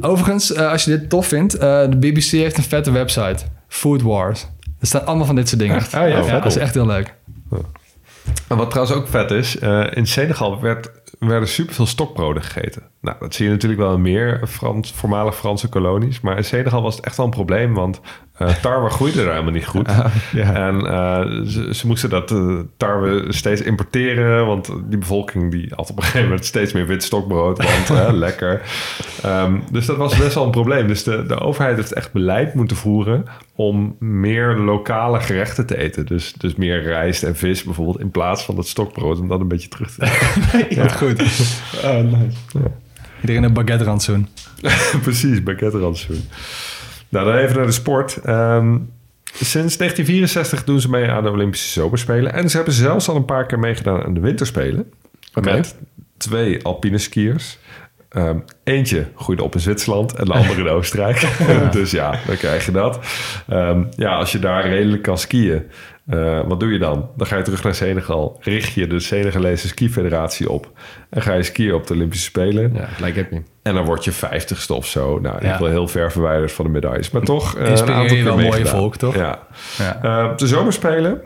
Overigens, 0.00 0.52
eh, 0.52 0.70
als 0.70 0.84
je 0.84 0.90
dit 0.90 1.10
tof 1.10 1.26
vindt, 1.26 1.54
eh, 1.54 1.80
de 1.88 1.96
BBC 1.96 2.22
heeft 2.30 2.56
een 2.56 2.62
vette 2.62 2.90
website. 2.90 3.36
Food 3.68 4.02
Wars. 4.02 4.46
Er 4.80 4.86
staan 4.86 5.06
allemaal 5.06 5.26
van 5.26 5.34
dit 5.34 5.48
soort 5.48 5.60
dingen. 5.60 5.82
ja, 5.92 6.04
ja, 6.04 6.22
vet. 6.24 6.32
dat 6.42 6.46
is 6.46 6.56
echt 6.56 6.74
heel 6.74 6.86
leuk. 6.86 7.14
En 8.48 8.56
wat 8.56 8.70
trouwens 8.70 8.96
ook 8.98 9.08
vet 9.08 9.30
is, 9.30 9.58
eh, 9.58 9.84
in 9.90 10.06
Senegal 10.06 10.60
werd, 10.60 10.90
werden 11.18 11.48
superveel 11.48 11.86
stokbroden 11.86 12.42
gegeten. 12.42 12.82
Nou, 13.00 13.16
dat 13.20 13.34
zie 13.34 13.44
je 13.44 13.50
natuurlijk 13.50 13.80
wel 13.80 13.94
in 13.94 14.02
meer 14.02 14.40
Frans, 14.46 14.92
voormalig 14.92 15.36
Franse 15.36 15.68
kolonies. 15.68 16.20
Maar 16.20 16.36
in 16.36 16.44
Senegal 16.44 16.82
was 16.82 16.96
het 16.96 17.04
echt 17.04 17.16
wel 17.16 17.26
een 17.26 17.32
probleem, 17.32 17.74
want 17.74 18.00
eh, 18.38 18.54
tarwe 18.54 18.90
groeide 18.90 19.22
er 19.22 19.30
helemaal 19.30 19.52
niet 19.52 19.66
goed. 19.66 19.90
ja. 20.32 20.54
En 20.54 20.86
eh, 20.86 21.46
ze, 21.46 21.74
ze 21.74 21.86
moesten 21.86 22.10
dat 22.10 22.30
eh, 22.30 22.58
tarwe 22.76 23.24
steeds 23.28 23.62
importeren, 23.62 24.46
want 24.46 24.70
die 24.88 24.98
bevolking 24.98 25.50
die 25.50 25.72
had 25.74 25.90
op 25.90 25.96
een 25.96 26.02
gegeven 26.02 26.28
moment 26.28 26.44
steeds 26.44 26.72
meer 26.72 26.86
wit 26.86 27.02
stokbrood, 27.02 27.62
want 27.62 28.12
lekker. 28.16 28.62
Ehm, 29.22 29.58
dus 29.72 29.86
dat 29.86 29.96
was 29.96 30.16
best 30.16 30.34
wel 30.34 30.44
een 30.44 30.50
probleem. 30.50 30.86
Dus 30.86 31.02
de, 31.02 31.26
de 31.26 31.40
overheid 31.40 31.76
heeft 31.76 31.92
echt 31.92 32.12
beleid 32.12 32.54
moeten 32.54 32.76
voeren 32.76 33.24
om 33.54 33.96
meer 33.98 34.56
lokale 34.56 35.20
gerechten 35.20 35.66
te 35.66 35.78
eten. 35.78 36.06
Dus, 36.06 36.32
dus 36.32 36.54
meer 36.54 36.82
rijst 36.82 37.22
en 37.22 37.36
vis 37.36 37.62
bijvoorbeeld, 37.62 38.00
in 38.00 38.10
plaats 38.10 38.44
van 38.44 38.54
dat 38.54 38.68
stokbrood, 38.68 39.20
om 39.20 39.28
dat 39.28 39.40
een 39.40 39.48
beetje 39.48 39.68
terug 39.68 39.90
te 39.90 40.06
Ja. 40.68 40.88
Goed, 40.88 41.22
goed. 41.22 41.62
Oh, 41.84 42.00
nice. 42.00 42.36
Iedereen 43.20 43.42
een 43.42 43.52
baguette 43.52 43.84
rantsoen. 43.84 44.28
Precies, 45.02 45.42
baguette-rantsoen. 45.42 46.20
Nou, 47.08 47.26
dan 47.26 47.36
even 47.36 47.56
naar 47.56 47.66
de 47.66 47.72
sport. 47.72 48.16
Ehm, 48.16 48.78
sinds 49.24 49.76
1964 49.76 50.64
doen 50.64 50.80
ze 50.80 50.90
mee 50.90 51.08
aan 51.10 51.22
de 51.22 51.30
Olympische 51.30 51.68
Zomerspelen. 51.68 52.32
En 52.32 52.50
ze 52.50 52.56
hebben 52.56 52.74
zelfs 52.74 53.08
al 53.08 53.16
een 53.16 53.24
paar 53.24 53.46
keer 53.46 53.58
meegedaan 53.58 54.02
aan 54.02 54.14
de 54.14 54.20
Winterspelen. 54.20 54.92
Met 55.42 55.76
twee 56.16 56.64
alpine 56.64 56.98
skiers. 56.98 57.58
Ehm, 58.08 58.38
eentje 58.64 59.06
groeide 59.14 59.42
op 59.42 59.54
in 59.54 59.60
Zwitserland 59.60 60.14
en 60.14 60.24
de 60.24 60.32
andere 60.32 60.60
in 60.60 60.68
Oostenrijk. 60.76 61.28
dus 61.72 61.90
ja, 61.90 62.18
dan 62.26 62.36
krijg 62.36 62.66
je 62.66 62.72
dat. 62.72 62.98
Ehm, 63.48 63.84
ja, 63.96 64.14
als 64.14 64.32
je 64.32 64.38
daar 64.38 64.68
redelijk 64.68 65.02
kan 65.02 65.18
skiën, 65.18 65.62
eh, 66.08 66.40
wat 66.46 66.60
doe 66.60 66.72
je 66.72 66.78
dan? 66.78 67.08
Dan 67.16 67.26
ga 67.26 67.36
je 67.36 67.42
terug 67.42 67.62
naar 67.62 67.74
Senegal, 67.74 68.36
richt 68.40 68.72
je 68.72 68.86
de 68.86 69.00
Senegalese 69.00 69.68
skifederatie 69.68 70.50
op 70.50 70.70
en 71.10 71.22
ga 71.22 71.34
je 71.34 71.42
skiën 71.42 71.74
op 71.74 71.86
de 71.86 71.94
Olympische 71.94 72.24
Spelen. 72.24 72.72
Ja, 72.74 72.86
gelijk 72.86 73.16
heb 73.16 73.30
je. 73.30 73.42
En 73.62 73.74
dan 73.74 73.84
word 73.84 74.04
je 74.04 74.12
vijftigste 74.12 74.74
of 74.74 74.86
zo. 74.86 75.18
Nou, 75.18 75.44
Ja. 75.44 75.52
ik 75.52 75.58
wil 75.58 75.68
heel 75.68 75.88
ver 75.88 76.12
verwijderd 76.12 76.52
van 76.52 76.64
de 76.64 76.70
medailles. 76.70 77.10
Maar 77.10 77.22
toch 77.22 77.56
Inspireer 77.58 77.94
een 77.94 78.00
aantal 78.00 78.16
je 78.16 78.22
wel 78.24 78.38
mooie 78.38 78.66
volk, 78.66 78.96
toch? 78.96 79.14
Ja. 79.16 79.46
Ja. 79.78 80.02
Eh, 80.24 80.30
op 80.30 80.38
de 80.38 80.46
zomerspelen 80.46 81.20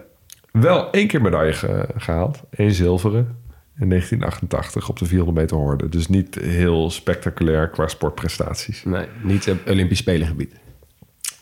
wel 0.53 0.91
één 0.91 1.07
keer 1.07 1.23
medaille 1.23 1.53
ge- 1.53 1.89
gehaald. 1.97 2.41
Eén 2.51 2.73
zilveren. 2.73 3.41
In 3.79 3.89
1988 3.89 4.89
op 4.89 4.99
de 4.99 5.05
400 5.05 5.39
meter 5.39 5.57
horde. 5.57 5.89
Dus 5.89 6.09
niet 6.09 6.35
heel 6.41 6.91
spectaculair 6.91 7.69
qua 7.69 7.87
sportprestaties. 7.89 8.85
Nee, 8.85 9.07
niet 9.23 9.51
op 9.51 9.59
Olympisch 9.69 9.99
Spelengebied. 9.99 10.55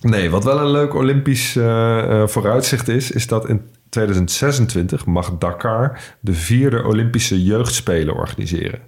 Nee, 0.01 0.31
wat 0.31 0.45
wel 0.45 0.59
een 0.59 0.71
leuk 0.71 0.95
Olympisch 0.95 1.57
eh, 1.57 2.23
eh, 2.23 2.29
vooruitzicht 2.29 2.89
is... 2.89 3.11
is 3.11 3.27
dat 3.27 3.49
in 3.49 3.63
2026 3.89 5.07
mag 5.07 5.39
Dakar 5.39 6.01
de 6.21 6.33
vierde 6.33 6.85
Olympische 6.85 7.45
jeugdspelen 7.45 8.15
organiseren. 8.15 8.81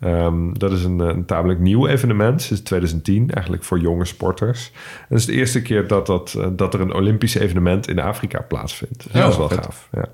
Ehm, 0.00 0.52
dat 0.52 0.72
is 0.72 0.84
een, 0.84 1.00
eh, 1.00 1.06
een 1.06 1.24
tamelijk 1.24 1.60
nieuw 1.60 1.86
evenement, 1.86 2.42
sinds 2.42 2.62
2010, 2.62 3.30
eigenlijk 3.30 3.64
voor 3.64 3.78
jonge 3.78 4.04
sporters. 4.04 4.70
En 4.74 5.06
het 5.08 5.18
is 5.18 5.26
de 5.26 5.32
eerste 5.32 5.62
keer 5.62 5.86
dat, 5.86 6.06
dat, 6.06 6.38
dat 6.52 6.74
er 6.74 6.80
een 6.80 6.94
Olympisch 6.94 7.34
evenement 7.34 7.88
in 7.88 7.98
Afrika 8.00 8.40
plaatsvindt. 8.40 9.02
Dus 9.02 9.12
Ja, 9.12 9.20
dat 9.20 9.30
is 9.30 9.36
wel 9.36 9.48
vet. 9.48 9.64
gaaf. 9.64 9.88
Ja. 9.92 10.08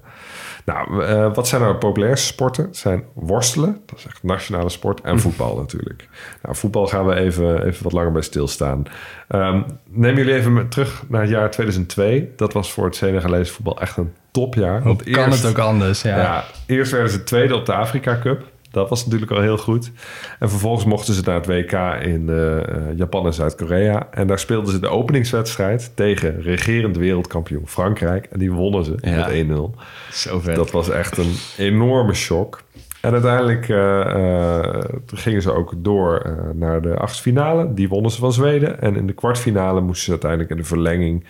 Nou, 0.68 1.04
eh, 1.04 1.34
wat 1.34 1.48
zijn 1.48 1.60
nou 1.60 1.72
de 1.72 1.78
populairste 1.78 2.26
sporten? 2.26 2.64
Het 2.64 2.76
zijn 2.76 3.04
worstelen, 3.14 3.80
dat 3.86 3.98
is 3.98 4.06
echt 4.06 4.22
nationale 4.22 4.68
sport, 4.68 5.00
en 5.00 5.20
voetbal 5.20 5.56
natuurlijk. 5.56 6.08
Nou, 6.42 6.56
voetbal 6.56 6.86
gaan 6.86 7.06
we 7.06 7.14
even, 7.14 7.66
even 7.66 7.82
wat 7.82 7.92
langer 7.92 8.12
bij 8.12 8.22
stilstaan. 8.22 8.82
Ehm 9.28 9.62
neem 9.90 10.16
jullie 10.16 10.34
even 10.34 10.68
terug 10.68 11.02
naar 11.08 11.20
het 11.20 11.30
jaar 11.30 11.50
2002. 11.50 12.32
Dat 12.36 12.52
was 12.52 12.72
voor 12.72 12.84
het 12.84 12.96
Senegalese 12.96 13.52
voetbal 13.52 13.80
echt 13.80 13.96
een 13.96 14.12
topjaar. 14.30 14.82
Hoe 14.82 14.96
kan 15.10 15.30
het 15.30 15.46
ook 15.46 15.58
anders? 15.58 16.02
Ja. 16.02 16.16
Ja. 16.16 16.44
eerst 16.66 16.92
werden 16.92 17.10
ze 17.10 17.24
tweede 17.24 17.54
op 17.54 17.66
de 17.66 17.74
Afrika 17.74 18.18
Cup. 18.22 18.44
Dat 18.70 18.88
was 18.88 19.04
natuurlijk 19.04 19.32
al 19.32 19.40
heel 19.40 19.58
goed. 19.58 19.90
En 20.38 20.50
vervolgens 20.50 20.84
mochten 20.84 21.14
ze 21.14 21.22
naar 21.24 21.34
het 21.34 21.46
WK 21.46 21.72
in 22.02 22.28
eh, 22.28 22.56
eh, 22.58 22.96
Japan 22.96 23.26
en 23.26 23.34
Zuid-Korea. 23.34 24.08
En 24.10 24.26
daar 24.26 24.38
speelden 24.38 24.72
ze 24.72 24.80
de 24.80 24.88
openingswedstrijd 24.88 25.92
tegen 25.94 26.40
regerend 26.40 26.96
wereldkampioen 26.96 27.68
Frankrijk. 27.68 28.24
En 28.24 28.38
die 28.38 28.52
wonnen 28.52 28.84
ze 28.84 28.94
Ja. 29.00 29.16
met 29.16 29.46
1-0. 29.46 29.74
Zo 30.12 30.40
vet. 30.40 30.56
Dat 30.56 30.70
was 30.70 30.88
echt 30.90 31.16
een 31.16 31.34
enorme 31.56 32.14
shock. 32.14 32.62
En 33.00 33.12
uiteindelijk 33.12 33.68
eh, 33.68 34.00
eh, 34.00 34.84
gingen 35.06 35.42
ze 35.42 35.52
ook 35.52 35.74
door 35.76 36.18
eh, 36.18 36.32
naar 36.54 36.82
de 36.82 36.96
achtste 36.96 37.22
finale. 37.22 37.74
Die 37.74 37.88
wonnen 37.88 38.10
ze 38.10 38.18
van 38.18 38.32
Zweden. 38.32 38.80
En 38.80 38.96
in 38.96 39.06
de 39.06 39.12
kwartfinale 39.12 39.80
moesten 39.80 40.04
ze 40.04 40.10
uiteindelijk 40.10 40.50
in 40.50 40.56
de 40.56 40.64
verlenging... 40.64 41.24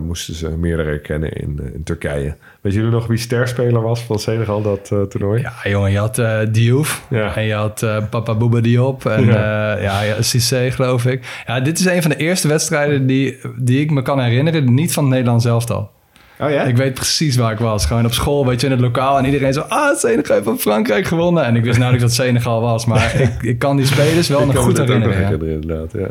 moesten 0.00 0.34
ze 0.34 0.48
meerdere 0.48 0.88
herkennen 0.88 1.32
in, 1.32 1.60
in 1.74 1.82
Turkije. 1.84 2.36
Weet 2.60 2.72
jullie 2.72 2.90
nog 2.90 3.06
wie 3.06 3.18
sterspeler 3.18 3.82
was 3.82 4.02
van 4.02 4.18
Senegal 4.18 4.62
dat 4.62 5.10
toernooi? 5.10 5.40
Ja, 5.40 5.70
jongen, 5.70 5.90
je 5.90 5.98
had 5.98 6.22
Diouf 6.50 7.06
Ja. 7.10 7.36
en 7.36 7.44
je 7.44 7.54
had 7.54 7.86
Papa 8.10 8.34
Bouba 8.34 8.60
Diop 8.60 9.06
en 9.06 9.24
Ja. 9.24 9.78
ja. 9.78 10.22
Cissé 10.22 10.70
geloof 10.70 11.06
ik. 11.06 11.42
Ja, 11.46 11.60
dit 11.60 11.78
is 11.78 11.84
een 11.84 12.02
van 12.02 12.10
de 12.10 12.16
eerste 12.16 12.48
wedstrijden 12.48 13.06
die, 13.06 13.38
die 13.56 13.80
ik 13.80 13.90
me 13.90 14.02
kan 14.02 14.20
herinneren, 14.20 14.74
niet 14.74 14.92
van 14.92 15.04
het 15.04 15.12
Nederlands 15.12 15.44
elftal. 15.44 15.90
Oh 16.42 16.50
ja? 16.50 16.62
Ik 16.62 16.76
weet 16.76 16.94
precies 16.94 17.36
waar 17.36 17.52
ik 17.52 17.58
was. 17.58 17.86
Gewoon 17.86 18.04
op 18.04 18.12
school, 18.12 18.46
weet 18.46 18.60
je, 18.60 18.66
in 18.66 18.72
het 18.72 18.80
lokaal. 18.80 19.18
En 19.18 19.24
iedereen 19.24 19.52
zo, 19.52 19.60
ah, 19.60 19.96
Senegal 19.96 20.34
heeft 20.34 20.46
van 20.46 20.58
Frankrijk 20.58 21.06
gewonnen. 21.06 21.44
En 21.44 21.56
ik 21.56 21.64
wist 21.64 21.78
nauwelijks 21.78 22.16
dat 22.16 22.26
Senegal 22.26 22.60
was. 22.60 22.86
Maar 22.86 23.14
ik, 23.20 23.42
ik 23.42 23.58
kan 23.58 23.76
die 23.76 23.86
spelers 23.86 24.28
wel 24.28 24.46
nog 24.46 24.56
goed 24.56 24.78
nog 24.78 24.86
herinneren. 24.86 25.48
inderdaad. 25.48 25.92
Ja. 25.92 26.08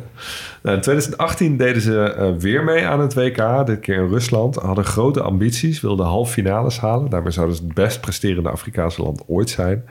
Nou, 0.61 0.75
in 0.75 0.81
2018 0.81 1.57
deden 1.57 1.81
ze 1.81 2.01
eh, 2.01 2.29
weer 2.39 2.63
mee 2.63 2.85
aan 2.85 2.99
het 2.99 3.13
WK. 3.13 3.65
Dit 3.65 3.79
keer 3.79 3.95
in 3.95 4.09
Rusland. 4.09 4.55
Hadden 4.55 4.85
grote 4.85 5.21
ambities. 5.21 5.81
Wilden 5.81 6.05
halve 6.05 6.31
finales 6.31 6.79
halen. 6.79 7.09
Daarmee 7.09 7.31
zouden 7.31 7.55
ze 7.55 7.63
het 7.63 7.73
best 7.73 8.01
presterende 8.01 8.49
Afrikaanse 8.49 9.01
land 9.01 9.23
ooit 9.27 9.49
zijn. 9.49 9.83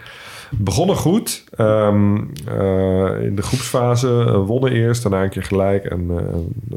Begonnen 0.50 0.96
goed. 0.96 1.44
Ehm, 1.56 2.16
eh, 2.46 3.22
in 3.22 3.36
de 3.36 3.42
groepsfase 3.42 4.24
eh, 4.26 4.46
wonnen 4.46 4.72
eerst. 4.72 5.02
Daarna 5.02 5.22
een 5.22 5.30
keer 5.30 5.42
gelijk. 5.42 5.84
En 5.84 6.10
eh, 6.10 6.24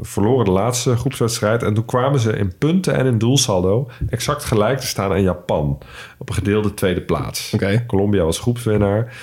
verloren 0.02 0.44
de 0.44 0.50
laatste 0.50 0.96
groepswedstrijd. 0.96 1.62
En 1.62 1.74
toen 1.74 1.84
kwamen 1.84 2.20
ze 2.20 2.32
in 2.32 2.58
punten 2.58 2.94
en 2.94 3.06
in 3.06 3.18
doelsaldo... 3.18 3.88
exact 4.08 4.44
gelijk 4.44 4.78
te 4.78 4.86
staan 4.86 5.10
aan 5.10 5.22
Japan. 5.22 5.78
Op 6.18 6.28
een 6.28 6.34
gedeelde 6.34 6.74
tweede 6.74 7.02
plaats. 7.02 7.52
Oké. 7.54 7.84
Colombia 7.86 8.24
was 8.24 8.38
groepswinnaar. 8.38 9.16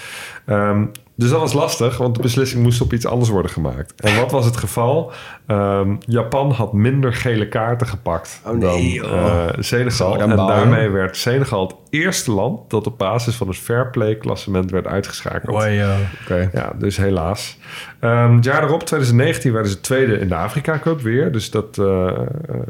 Ehm, 0.46 0.86
dus 1.16 1.30
dat 1.30 1.40
was 1.40 1.54
lastig, 1.54 1.98
want 1.98 2.16
de 2.16 2.22
beslissing 2.22 2.64
moest 2.64 2.82
op 2.82 2.94
iets 2.94 3.06
anders 3.06 3.30
worden 3.30 3.52
gemaakt. 3.52 4.02
En 4.02 4.16
wat 4.16 4.32
was 4.32 4.46
het 4.46 4.58
geval? 4.58 5.12
Ehm, 5.52 5.96
Japan 6.00 6.52
had 6.52 6.74
minder 6.74 7.14
gele 7.14 7.48
kaarten 7.48 7.88
gepakt 7.88 8.42
Oh, 8.46 8.52
nee, 8.52 9.02
dan 9.02 9.10
eh, 9.10 9.48
Senegal. 9.60 10.18
En 10.18 10.36
bouwen. 10.36 10.56
daarmee 10.56 10.90
werd 10.90 11.18
Senegal 11.18 11.68
het 11.68 11.76
eerste 11.90 12.32
land 12.32 12.70
dat 12.70 12.88
op 12.88 12.98
basis 12.98 13.36
van 13.36 13.48
het 13.48 13.58
fair 13.58 13.90
play 13.90 14.16
klassement 14.16 14.72
werd 14.72 14.88
uitgeschakeld. 14.88 15.64
Wow, 15.64 15.90
Oké. 16.22 16.50
Ja, 16.54 16.74
dus 16.78 16.98
helaas. 16.98 17.58
Ehm, 18.00 18.36
het 18.36 18.46
jaar 18.46 18.64
erop, 18.64 18.84
2019, 18.84 19.52
werden 19.54 19.72
ze 19.72 19.82
tweede 19.82 20.20
in 20.20 20.28
de 20.28 20.36
Afrika 20.36 20.80
Cup 20.80 21.02
weer. 21.02 21.32
Dus 21.32 21.50
dat, 21.50 21.78
eh, 21.78 22.08
eh, 22.08 22.16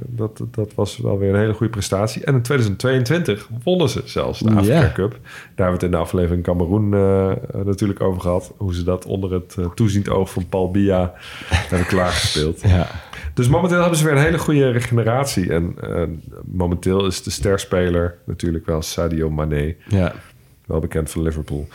dat, 0.07 0.41
dat 0.51 0.73
was 0.75 0.97
wel 0.97 1.17
weer 1.17 1.29
een 1.29 1.39
hele 1.39 1.53
goede 1.53 1.71
prestatie. 1.71 2.23
En 2.23 2.33
in 2.33 2.41
2022 2.41 3.49
wonnen 3.63 3.89
ze 3.89 4.01
zelfs 4.05 4.39
de. 4.39 4.51
Afrika 4.55 4.91
Cup. 4.93 5.11
Daar 5.11 5.21
hebben 5.55 5.65
we 5.65 5.71
het 5.71 5.83
in 5.83 5.91
de 5.91 5.97
aflevering 5.97 6.43
Cameroen 6.43 6.93
eh, 6.93 7.31
natuurlijk 7.65 8.01
over 8.01 8.21
gehad. 8.21 8.53
Hoe 8.57 8.73
ze 8.73 8.83
dat 8.83 9.05
onder 9.05 9.33
het 9.33 9.55
toeziend 9.75 10.09
oog 10.09 10.31
van 10.31 10.45
Paul 10.49 10.71
Biya 10.71 11.13
hebben 11.69 11.87
klaargespeeld. 11.87 12.61
Ja. 12.71 12.87
Dus 13.33 13.47
momenteel 13.47 13.79
hebben 13.79 13.97
ze 13.97 14.03
weer 14.03 14.13
een 14.13 14.23
hele 14.23 14.37
goede 14.39 14.71
regeneratie. 14.71 15.53
En 15.53 15.75
eh, 15.81 16.03
momenteel 16.45 17.05
is 17.05 17.23
de 17.23 17.31
sterspeler 17.31 18.15
natuurlijk 18.25 18.65
wel 18.65 18.81
Sadio 18.81 19.29
Mane. 19.29 19.75
Ja. 19.87 20.13
Wel 20.65 20.79
bekend 20.79 21.11
van 21.11 21.21
Liverpool. 21.21 21.67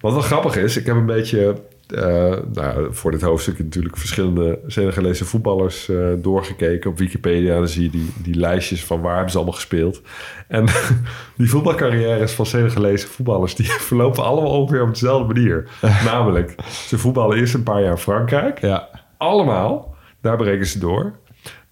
Wat 0.00 0.12
wel 0.12 0.22
grappig 0.22 0.56
is, 0.56 0.76
ik 0.76 0.86
heb 0.86 0.96
een 0.96 1.06
beetje... 1.06 1.56
eh, 1.94 2.36
nou, 2.52 2.94
voor 2.94 3.10
dit 3.10 3.22
hoofdstuk 3.22 3.58
natuurlijk 3.58 3.96
verschillende 3.96 4.58
Senegalese 4.66 5.24
voetballers 5.24 5.88
eh, 5.88 5.96
doorgekeken 6.18 6.90
op 6.90 6.98
Wikipedia. 6.98 7.54
Dan 7.54 7.68
zie 7.68 7.82
je 7.82 7.90
die, 7.90 8.12
die 8.22 8.34
lijstjes 8.34 8.84
van 8.84 9.00
waar 9.00 9.12
hebben 9.14 9.30
ze 9.30 9.36
allemaal 9.36 9.54
gespeeld. 9.54 10.02
En 10.48 10.64
die 11.36 11.50
voetbalcarrières 11.50 12.32
van 12.32 12.46
Senegalese 12.46 13.06
voetballers... 13.06 13.54
die 13.54 13.66
verlopen 13.90 14.24
allemaal 14.24 14.60
ongeveer 14.60 14.82
op 14.82 14.90
dezelfde 14.92 15.34
manier. 15.34 15.68
Namelijk, 16.04 16.54
ze 16.68 16.98
voetballen 16.98 17.38
eerst 17.38 17.54
een 17.54 17.62
paar 17.62 17.80
jaar 17.82 17.90
in 17.90 17.96
Frankrijk. 17.96 18.60
Ja. 18.60 18.88
Allemaal. 19.16 19.89
Daar 20.20 20.36
breken 20.36 20.66
ze 20.66 20.78
door. 20.78 21.12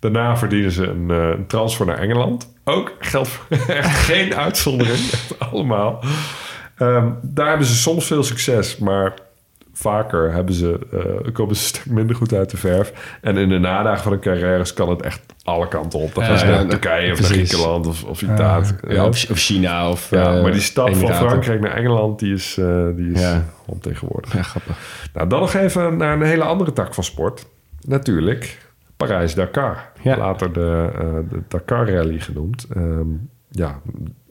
Daarna 0.01 0.37
verdienen 0.37 0.71
ze 0.71 0.87
een, 0.87 1.11
eh, 1.11 1.17
een 1.29 1.47
transfer 1.47 1.87
naar 1.87 1.99
Engeland. 1.99 2.53
Ook 2.65 2.93
geldt 2.99 3.29
voor 3.29 3.47
echt 3.75 3.99
geen 3.99 4.35
uitzondering. 4.35 4.99
Echt 5.13 5.39
allemaal. 5.39 6.01
Ehm, 6.77 7.09
daar 7.23 7.49
hebben 7.49 7.67
ze 7.67 7.75
soms 7.75 8.07
veel 8.07 8.23
succes, 8.23 8.79
maar 8.79 9.15
vaker 9.73 10.33
hebben 10.33 10.55
ze, 10.55 10.79
eh, 10.93 11.33
komen 11.33 11.57
ze 11.57 11.63
een 11.63 11.69
stuk 11.69 11.87
minder 11.87 12.17
goed 12.17 12.33
uit 12.33 12.51
de 12.51 12.57
verf. 12.57 13.19
En 13.21 13.37
in 13.37 13.49
de 13.49 13.59
nadagen 13.59 14.03
van 14.03 14.13
hun 14.13 14.21
carrières 14.21 14.73
kan 14.75 14.89
het 14.89 15.03
echt 15.03 15.21
alle 15.43 15.69
kanten 15.69 15.99
op. 15.99 16.15
Dan 16.15 16.25
gaan 16.25 16.39
ze 16.39 16.47
naar 16.47 16.67
Turkije 16.67 17.13
of 17.13 17.21
naar. 17.21 17.31
Griekenland 17.31 17.87
of, 17.87 18.05
of 18.05 18.23
Italië. 18.23 18.67
Ja, 18.89 19.07
of, 19.07 19.31
of 19.31 19.39
China 19.39 19.91
of 19.91 20.11
Ja, 20.11 20.35
eh, 20.37 20.43
maar 20.43 20.53
die 20.53 20.61
stap 20.61 20.97
van. 20.97 21.15
Frankrijk 21.15 21.61
naar 21.61 21.75
Engeland, 21.75 22.19
die 22.19 22.35
is, 22.35 22.57
eh 22.59 22.87
die 22.97 23.13
is 23.13 23.21
Ja. 23.21 23.45
ontegenwoordig. 23.67 24.33
Ja, 24.35 24.43
grappig. 24.43 24.77
Nou, 25.15 25.29
dan 25.29 25.41
nog 25.41 25.55
even 25.55 25.97
naar 25.97 26.13
een 26.13 26.23
hele 26.23 26.45
andere 26.45 26.73
tak 26.73 26.95
van 26.95 27.05
sport. 27.05 27.47
Natuurlijk, 27.89 28.59
Parijs-Dakar. 28.97 29.93
Ja. 30.03 30.17
Later 30.17 30.53
de, 30.53 30.91
eh, 30.95 31.31
de 31.31 31.43
Dakar 31.49 31.91
Rally 31.91 32.21
genoemd. 32.21 32.67
Ehm, 32.75 33.07
ja, 33.51 33.81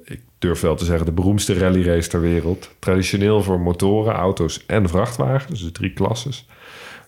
ik 0.04 0.22
durf 0.40 0.62
wel 0.62 0.76
te 0.76 0.86
zeggen 0.86 1.06
de 1.06 1.12
beroemdste 1.12 1.54
rallyrace 1.54 2.10
ter 2.10 2.22
wereld. 2.22 2.70
Traditioneel 2.80 3.44
voor 3.44 3.60
motoren, 3.60 4.14
auto's 4.14 4.66
en 4.66 4.90
vrachtwagens. 4.90 5.62
Dus 5.62 5.72
drie 5.72 5.94
klasses. 5.94 6.48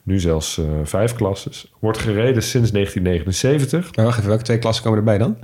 Nu 0.04 0.20
zelfs 0.20 0.58
eh, 0.58 0.66
vijf 0.84 1.16
klasses. 1.16 1.74
Wordt 1.80 1.98
gereden 1.98 2.44
sinds 2.44 2.72
1979. 2.72 3.96
Maar 3.96 4.06
wacht 4.06 4.18
even, 4.18 4.30
welke 4.30 4.44
twee 4.44 4.60
klassen 4.60 4.84
komen 4.84 5.00
erbij 5.00 5.18
dan? 5.18 5.38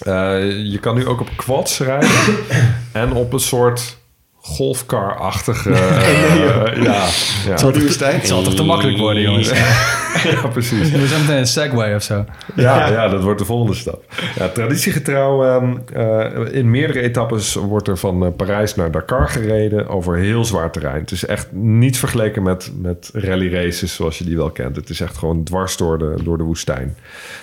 Eh, 0.00 0.64
je 0.72 0.78
kan 0.80 0.94
nu 0.94 1.06
ook 1.06 1.20
op 1.20 1.30
quads 1.36 1.78
rijden. 1.78 2.36
en 2.92 3.12
op 3.12 3.32
een 3.32 3.40
soort 3.40 3.98
golfcar-achtige... 4.46 5.70
eh, 5.74 6.82
ja, 6.82 7.06
ja. 7.46 7.72
Het 8.06 8.26
zal 8.26 8.42
toch 8.42 8.54
te 8.54 8.62
makkelijk 8.62 8.98
worden, 8.98 9.22
jongens. 9.22 9.50
ja, 10.30 10.48
precies. 10.52 10.90
We 10.90 11.06
zijn 11.06 11.20
meteen 11.20 11.36
een 11.36 11.46
Segway 11.46 11.94
of 11.94 12.02
zo. 12.02 12.24
Ja, 12.54 12.88
ja, 12.88 13.08
dat 13.08 13.22
wordt 13.22 13.38
de 13.38 13.44
volgende 13.44 13.74
stap. 13.74 14.04
Ja, 14.36 14.48
traditiegetrouw, 14.48 15.44
ehm, 15.44 15.76
eh, 15.92 16.54
in 16.54 16.70
meerdere 16.70 17.00
etappes 17.00 17.54
wordt 17.54 17.88
er 17.88 17.98
van 17.98 18.24
eh, 18.24 18.32
Parijs 18.36 18.74
naar 18.74 18.90
Dakar 18.90 19.28
gereden 19.28 19.88
over 19.88 20.16
heel 20.16 20.44
zwaar 20.44 20.70
terrein. 20.70 21.00
Het 21.00 21.10
is 21.10 21.26
echt 21.26 21.52
niet 21.52 21.98
vergeleken 21.98 22.42
met, 22.42 22.72
met 22.80 23.10
rally 23.12 23.52
races 23.52 23.94
zoals 23.94 24.18
je 24.18 24.24
die 24.24 24.36
wel 24.36 24.50
kent. 24.50 24.76
Het 24.76 24.88
is 24.88 25.00
echt 25.00 25.16
gewoon 25.16 25.44
dwars 25.44 25.76
door 25.76 25.98
de, 25.98 26.14
door 26.24 26.38
de 26.38 26.44
woestijn. 26.44 26.96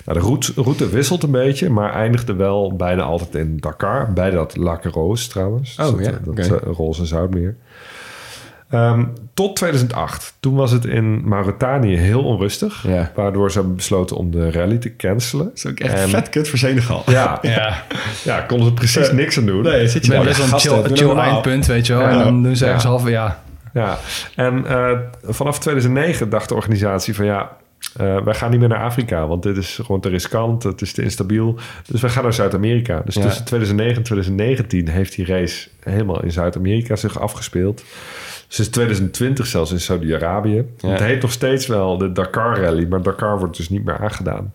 Nou, 0.05 0.19
de 0.19 0.25
route, 0.25 0.51
route 0.55 0.89
wisselt 0.89 1.23
een 1.23 1.31
beetje, 1.31 1.69
maar 1.69 1.93
eindigde 1.93 2.33
wel 2.33 2.75
bijna 2.75 3.01
altijd 3.01 3.35
in 3.35 3.57
Dakar. 3.59 4.13
Bij 4.13 4.29
dat 4.29 4.57
Lac 4.57 4.83
Rose 4.83 5.29
trouwens. 5.29 5.77
Oh, 5.79 5.97
Dus 5.97 6.05
ja, 6.05 6.11
dat, 6.11 6.27
oké. 6.27 6.47
dat, 6.47 6.75
roze 6.91 7.05
zoutmeer. 7.05 7.55
Ehm, 8.69 9.03
tot 9.33 9.55
2008. 9.55 10.33
Toen 10.39 10.55
was 10.55 10.71
het 10.71 10.85
in 10.85 11.27
Mauritanië 11.29 11.95
heel 11.97 12.23
onrustig. 12.23 12.83
Ja. 12.87 13.11
Waardoor 13.15 13.51
ze 13.51 13.57
hebben 13.57 13.75
besloten 13.75 14.15
om 14.15 14.31
de 14.31 14.51
rally 14.51 14.77
te 14.77 14.95
cancelen. 14.95 15.45
Dat 15.45 15.57
is 15.57 15.65
ook 15.67 15.79
echt 15.79 15.93
En- 15.93 16.09
vet 16.09 16.29
kut 16.29 16.49
voor 16.49 16.57
Senegal. 16.57 17.03
Ja, 17.07 17.39
Ja. 17.41 17.83
ja, 18.23 18.39
konden 18.41 18.67
ze 18.67 18.73
precies 18.73 19.11
niks 19.11 19.37
aan 19.37 19.45
doen. 19.45 19.61
Nee, 19.63 19.87
zit 19.87 20.05
je 20.05 20.19
best 20.23 20.37
wel 20.37 20.45
een 20.53 20.59
chill, 20.59 20.95
chill 20.95 21.15
eindpunt, 21.17 21.65
weet 21.65 21.87
je 21.87 21.93
wel. 21.93 22.01
Ja. 22.01 22.09
En 22.09 22.17
dan 22.17 22.43
doen 22.43 22.55
ze 22.55 22.65
ergens 22.65 22.83
halve... 22.83 23.09
Ja, 23.09 23.41
Ja, 23.73 23.97
en 24.35 24.65
eh, 24.65 24.89
vanaf 25.23 25.59
2009 25.59 26.29
dacht 26.29 26.49
de 26.49 26.55
organisatie 26.55 27.15
van 27.15 27.25
ja, 27.25 27.51
eh, 27.97 28.23
wij 28.23 28.33
gaan 28.33 28.51
niet 28.51 28.59
meer 28.59 28.69
naar 28.69 28.83
Afrika, 28.83 29.27
want 29.27 29.43
dit 29.43 29.57
is 29.57 29.79
gewoon 29.83 30.01
te 30.01 30.09
riskant, 30.09 30.63
het 30.63 30.81
is 30.81 30.93
te 30.93 31.01
instabiel. 31.01 31.59
Dus 31.91 32.01
wij 32.01 32.09
gaan 32.09 32.23
naar 32.23 32.33
Zuid-Amerika. 32.33 33.01
Dus 33.05 33.15
Ja. 33.15 33.21
tussen 33.21 33.45
2009 33.45 33.97
en 33.97 34.03
2019 34.03 34.87
heeft 34.87 35.15
die 35.15 35.25
race 35.25 35.67
helemaal 35.79 36.23
in 36.23 36.31
Zuid-Amerika 36.31 36.95
zich 36.95 37.19
afgespeeld. 37.19 37.83
Sinds 38.47 38.71
2020 38.71 39.45
zelfs 39.47 39.71
in 39.71 39.79
Saudi-Arabië. 39.79 40.63
Ja. 40.77 40.89
Het 40.89 40.99
heet 40.99 41.21
nog 41.21 41.31
steeds 41.31 41.67
wel 41.67 41.97
de 41.97 42.11
Dakar 42.11 42.59
Rally, 42.59 42.85
maar 42.89 43.01
Dakar 43.01 43.39
wordt 43.39 43.57
dus 43.57 43.69
niet 43.69 43.83
meer 43.85 43.97
aangedaan. 43.97 44.53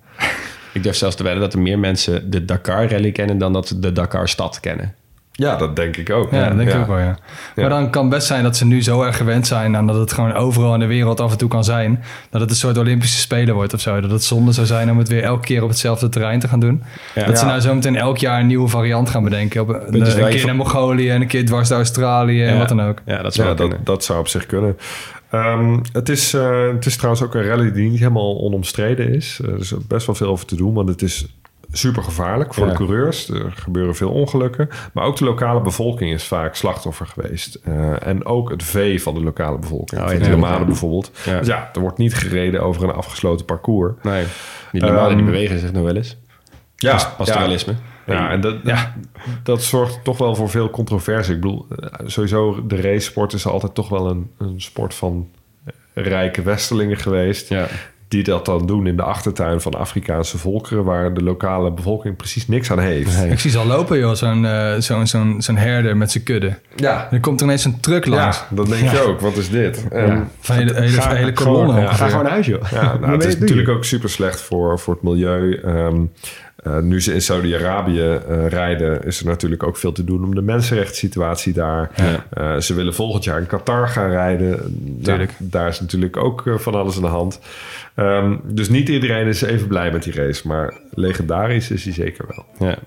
Ik 0.73 0.83
durf 0.83 0.97
zelfs 0.97 1.17
te 1.17 1.23
wedden 1.23 1.41
dat 1.41 1.53
er 1.53 1.59
meer 1.61 1.79
mensen 1.79 2.31
de 2.31 2.45
Dakar 2.45 2.91
Rally 2.91 3.13
kennen 3.13 3.39
dan 3.39 3.53
dat 3.53 3.69
ze 3.69 3.79
de 3.79 3.93
Dakar 3.93 4.29
stad 4.29 4.61
kennen. 4.61 4.95
Ja, 5.39 5.57
dat 5.57 5.77
denk 5.77 5.97
ik 5.97 6.11
ook. 6.11 6.31
ja, 6.31 6.49
dat 6.49 6.57
denk 6.57 6.71
ik 6.71 6.77
ook 6.77 6.87
wel, 6.87 6.99
ja. 6.99 7.17
Maar 7.55 7.69
dan 7.69 7.91
kan 7.91 8.03
het 8.03 8.11
best 8.11 8.27
zijn 8.27 8.43
dat 8.43 8.57
ze 8.57 8.67
nu 8.67 8.83
zo 8.83 9.03
erg 9.03 9.17
gewend 9.17 9.47
zijn... 9.47 9.77
aan 9.77 9.87
dat 9.87 9.97
het 9.97 10.13
gewoon 10.13 10.33
overal 10.33 10.75
in 10.75 10.81
de 10.81 10.87
wereld 10.87 11.21
af 11.21 11.33
en 11.33 11.39
toe 11.39 11.49
kan 11.49 11.65
zijn... 11.65 12.03
dat 12.31 12.41
het 12.41 12.51
een 12.51 12.57
soort 12.57 12.79
Olympische 12.79 13.21
Spelen 13.21 13.55
wordt 13.55 13.75
of 13.75 13.81
zo. 13.81 14.01
Dat 14.01 14.11
het 14.11 14.25
zonde 14.25 14.53
zou 14.53 14.67
zijn 14.67 14.91
om 14.91 14.99
het 14.99 15.09
weer 15.09 15.23
elke 15.23 15.45
keer 15.45 15.63
op 15.63 15.69
hetzelfde 15.69 16.09
terrein 16.09 16.41
te 16.41 16.49
gaan 16.49 16.61
doen. 16.61 16.83
Ja. 17.15 17.27
Dat 17.27 17.39
ze 17.39 17.45
nou 17.45 17.61
zo 17.61 17.75
meteen 17.75 17.97
elk 17.97 18.19
jaar 18.19 18.41
een 18.41 18.47
nieuwe 18.47 18.69
variant 18.69 19.11
gaan 19.11 19.25
bedenken. 19.25 19.61
Op 19.61 19.69
een, 19.69 20.03
keer 20.31 20.47
naar 20.47 20.57
Mongolië 20.57 21.11
en 21.11 21.21
een 21.21 21.27
keer 21.27 21.47
dwars 21.47 21.69
naar 21.69 21.79
Australië 21.79 22.45
en 22.45 22.59
wat 22.59 22.69
dan 22.69 22.83
ook. 22.83 23.03
Ja, 23.07 23.23
dat 23.23 23.35
zou 23.35 23.71
dat, 23.85 24.05
zou 24.05 24.19
op 24.19 24.29
zich 24.29 24.47
kunnen. 24.47 24.77
Ehm, 25.31 25.79
het, 25.93 26.09
is, 26.09 26.35
eh, 26.35 26.69
het 26.73 26.87
is 26.87 26.97
trouwens 26.97 27.25
ook 27.25 27.35
een 27.35 27.47
rally 27.47 27.73
die 27.73 27.91
niet 27.91 27.99
helemaal 27.99 28.41
onomstreden 28.41 29.15
is. 29.15 29.41
Er 29.45 29.59
is 29.59 29.75
best 29.89 30.07
wel 30.07 30.15
veel 30.15 30.29
over 30.29 30.47
te 30.47 30.57
doen, 30.57 30.75
want 30.75 30.89
het 30.89 31.03
is 31.03 31.27
super 31.73 32.03
gevaarlijk 32.03 32.55
voor 32.55 32.65
Ja. 32.65 32.71
de 32.71 32.77
coureurs. 32.77 33.29
Er 33.29 33.53
gebeuren 33.55 33.95
veel 33.95 34.11
ongelukken. 34.11 34.69
Maar 34.93 35.05
ook 35.05 35.17
de 35.17 35.25
lokale 35.25 35.61
bevolking 35.61 36.13
is 36.13 36.25
vaak 36.25 36.55
slachtoffer 36.55 37.07
geweest. 37.07 37.55
Eh, 37.55 38.07
en 38.07 38.25
ook 38.27 38.51
het 38.51 38.63
vee 38.63 39.03
van 39.03 39.15
de 39.15 39.21
lokale 39.23 39.59
bevolking. 39.59 40.03
Oh, 40.03 40.13
ja, 40.13 40.19
de 40.19 40.25
ja. 40.25 40.31
nomaden 40.31 40.67
bijvoorbeeld. 40.67 41.11
Ja. 41.25 41.39
Dus 41.39 41.47
ja, 41.47 41.71
er 41.75 41.81
wordt 41.81 41.99
niet 41.99 42.15
gereden 42.15 42.63
over 42.63 42.83
een 42.83 42.95
afgesloten 42.95 43.47
parcours. 43.47 43.93
Nee, 44.03 44.25
die 44.73 44.81
nomaden 44.81 45.09
die 45.09 45.17
Ehm, 45.17 45.25
bewegen 45.27 45.59
zich 45.59 45.73
nog 45.73 45.83
wel 45.85 45.97
eens. 45.97 46.17
Ja, 46.77 46.93
Pas- 46.93 47.15
pastoralisme. 47.17 47.75
Ja, 48.07 48.31
en 48.31 48.41
dat, 48.41 48.57
dat 49.43 49.63
zorgt 49.63 50.05
toch 50.05 50.19
wel 50.19 50.35
voor 50.35 50.49
veel 50.49 50.71
controverse. 50.71 51.33
Ik 51.33 51.41
bedoel, 51.41 51.67
eh, 51.81 52.07
sowieso 52.07 52.67
de 52.67 52.81
racesport 52.81 53.33
is 53.33 53.47
altijd 53.47 53.75
toch 53.75 53.89
wel 53.89 54.11
een, 54.11 54.31
een 54.39 54.61
sport 54.61 54.95
van 54.95 55.29
rijke 55.95 56.43
westelingen 56.43 56.97
geweest. 56.97 57.49
Ja. 57.49 57.67
Die 58.17 58.25
dat 58.25 58.45
dan 58.45 58.67
doen 58.67 58.87
in 58.87 58.97
de 58.97 59.03
achtertuin 59.03 59.61
van 59.61 59.75
Afrikaanse 59.75 60.39
volkeren... 60.39 60.85
waar 60.85 61.15
de 61.15 61.23
lokale 61.23 61.73
bevolking 61.73 62.17
precies 62.17 62.49
niks 62.49 62.71
aan 62.71 62.79
heeft. 62.79 63.25
Ik 63.31 63.41
zie 63.41 63.51
ze 63.51 63.59
al 63.59 63.67
lopen, 63.67 63.99
joh. 63.99 64.15
Zo'n 64.15 64.47
eh, 64.47 64.75
zo'n 64.79 65.07
zo'n 65.07 65.35
zo'n 65.43 65.57
herder 65.57 65.97
met 65.97 66.11
zijn 66.13 66.25
kudde. 66.25 66.55
Ja, 66.77 67.09
Er 67.11 67.21
komt 67.21 67.41
er 67.41 67.47
ineens 67.47 67.65
een 67.65 67.81
truck 67.81 68.07
langs. 68.07 68.37
ja, 68.37 68.47
dat 68.57 68.69
denk 68.69 68.91
je 68.91 69.01
ook. 69.07 69.21
Wat 69.21 69.37
is 69.37 69.51
dit? 69.51 69.89
En 69.89 70.31
Van 70.41 70.57
hele, 70.57 70.75
hele, 70.75 70.89
Ga- 71.01 71.15
hele 71.15 71.31
gewoon- 71.37 71.81
ja. 71.81 71.93
Ga 71.93 72.07
gewoon 72.09 72.23
naar 72.23 72.33
huis, 72.33 72.47
joh. 72.47 72.63
Ja, 72.73 72.97
nou, 73.01 73.13
het 73.13 73.25
is 73.25 73.39
natuurlijk 73.39 73.69
ook 73.69 73.85
super 73.85 74.11
slecht 74.11 74.41
voor, 74.41 74.79
voor 74.79 74.95
het 74.95 75.03
milieu. 75.03 75.55
Ehm, 75.65 76.01
eh, 76.67 76.79
nu 76.79 77.01
ze 77.01 77.15
in 77.15 77.23
Saudi-Arabië 77.23 78.01
eh, 78.01 78.47
rijden, 78.49 79.05
is 79.05 79.21
er 79.21 79.27
natuurlijk 79.27 79.63
ook 79.63 79.77
veel 79.77 79.93
te 79.93 80.05
doen 80.05 80.25
om 80.25 80.35
de 80.35 80.43
mensenrechtssituatie 80.43 81.53
daar. 81.53 81.91
Eh, 82.31 82.57
ze 82.57 82.75
willen 82.75 82.95
volgend 82.95 83.25
jaar 83.25 83.39
in 83.41 83.47
Qatar 83.47 83.89
gaan 83.89 84.11
rijden. 84.11 84.79
Tuurlijk. 85.03 85.33
Nou, 85.39 85.51
daar 85.51 85.69
is 85.69 85.81
natuurlijk 85.81 86.17
ook 86.17 86.43
van 86.57 86.75
alles 86.75 86.97
aan 86.97 87.03
de 87.03 87.09
hand. 87.09 87.41
Ehm, 87.95 88.37
dus 88.45 88.69
niet 88.69 88.89
iedereen 88.89 89.27
is 89.27 89.43
even 89.43 89.67
blij 89.67 89.91
met 89.91 90.03
die 90.03 90.13
race, 90.13 90.47
maar 90.47 90.75
legendarisch 90.91 91.71
is 91.71 91.85
hij 91.85 91.93
zeker 91.93 92.27
wel. 92.29 92.69
Ja. 92.69 92.79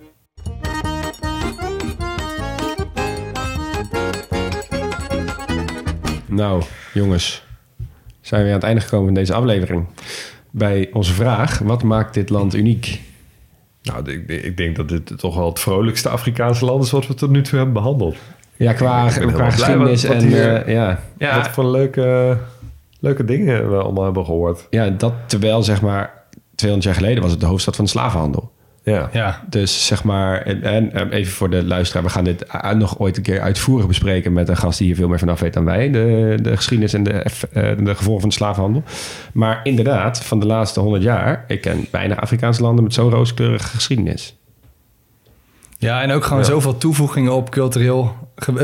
Nou, 6.26 6.64
jongens. 6.94 7.44
Zijn 8.22 8.42
we 8.42 8.48
aan 8.48 8.54
het 8.54 8.64
einde 8.64 8.82
gekomen 8.82 9.06
van 9.06 9.16
deze 9.16 9.34
aflevering. 9.34 9.88
Bij 10.52 10.90
onze 10.94 11.14
vraag, 11.14 11.60
wat 11.60 11.84
maakt 11.84 12.14
dit 12.14 12.30
land 12.30 12.56
uniek? 12.56 13.02
Nou, 13.92 14.12
ik, 14.12 14.28
ik 14.44 14.58
denk 14.58 14.76
dat 14.76 14.90
dit 14.90 15.18
toch 15.20 15.36
wel 15.36 15.50
het 15.50 15.60
vrolijkste 15.60 16.10
Afrikaanse 16.10 16.66
land 16.66 16.84
is 16.84 16.92
wat 16.92 17.08
we 17.08 17.14
tot 17.14 17.30
nu 17.30 17.42
toe 17.42 17.56
hebben 17.58 17.74
behandeld. 17.74 18.16
Ja, 18.58 18.74
qua, 18.74 19.10
geschiedenis 19.10 20.04
wat- 20.04 20.14
wat 20.14 20.24
en 20.24 20.28
hier- 20.30 20.54
eh, 20.66 20.74
ja. 20.74 21.00
Ja. 21.18 21.36
Wat 21.36 21.48
voor 21.48 21.66
leuke, 21.66 22.38
leuke 23.00 23.26
dingen 23.26 23.70
we 23.72 23.78
allemaal 23.78 24.04
hebben 24.04 24.26
gehoord. 24.26 24.68
ja, 24.70 24.90
dat 24.90 25.14
terwijl 25.26 25.64
zeg 25.64 25.82
maar 25.82 26.14
200 26.56 26.84
jaar 26.94 27.04
geleden 27.04 27.22
was 27.24 27.32
het 27.32 27.40
de 27.40 27.46
hoofdstad 27.46 27.76
van 27.76 27.86
de 27.86 27.92
slavenhandel. 27.92 28.52
Ja. 28.90 29.10
Ja, 29.14 29.42
Dus 29.50 29.86
zeg 29.88 30.04
maar, 30.04 30.42
en, 30.42 30.64
en 30.64 30.92
eh, 30.94 31.18
even 31.20 31.34
voor 31.34 31.50
de 31.50 31.64
luisteraar, 31.64 32.04
we 32.04 32.10
gaan 32.10 32.24
dit 32.24 32.46
nog 32.76 33.00
ooit 33.00 33.18
een 33.18 33.24
keer 33.24 33.42
uitvoerig 33.42 33.88
bespreken 33.88 34.34
met 34.34 34.50
een 34.50 34.58
gast 34.58 34.78
die 34.78 34.88
hier 34.88 34.96
veel 34.96 35.08
meer 35.08 35.20
vanaf 35.20 35.40
weet 35.40 35.54
dan 35.54 35.66
wij. 35.66 35.92
De, 35.92 36.38
de 36.42 36.56
geschiedenis 36.56 36.94
en 36.94 37.04
de, 37.04 37.12
eh, 37.12 37.24
de 37.78 37.96
gevolgen 37.96 38.20
van 38.22 38.30
de 38.30 38.36
slavenhandel. 38.36 38.84
Maar 39.34 39.60
inderdaad, 39.64 40.24
van 40.24 40.40
de 40.40 40.46
laatste 40.46 40.80
100 40.80 41.04
jaar, 41.04 41.44
ik 41.48 41.62
ken 41.62 41.86
bijna 41.92 42.16
Afrikaanse 42.20 42.62
landen 42.62 42.84
met 42.84 42.94
zo'n 42.94 43.10
rooskleurige 43.10 43.68
geschiedenis. 43.68 44.38
ja 45.78 46.02
en 46.02 46.12
ook 46.12 46.24
gewoon 46.24 46.40
Ja. 46.40 46.46
zoveel 46.46 46.78
toevoegingen 46.78 47.34
op 47.34 47.50
cultureel. 47.50 48.16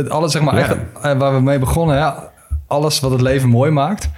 Alles 0.07 0.31
zeg 0.31 0.41
maar, 0.41 0.57
Ja. 0.57 0.77
eh, 1.11 1.17
waar 1.17 1.33
we 1.33 1.41
mee 1.41 1.59
begonnen. 1.59 1.95
Ja, 1.95 2.31
alles 2.67 2.99
wat 2.99 3.11
het 3.11 3.21
leven 3.21 3.49
mooi 3.49 3.71
maakt. 3.71 4.09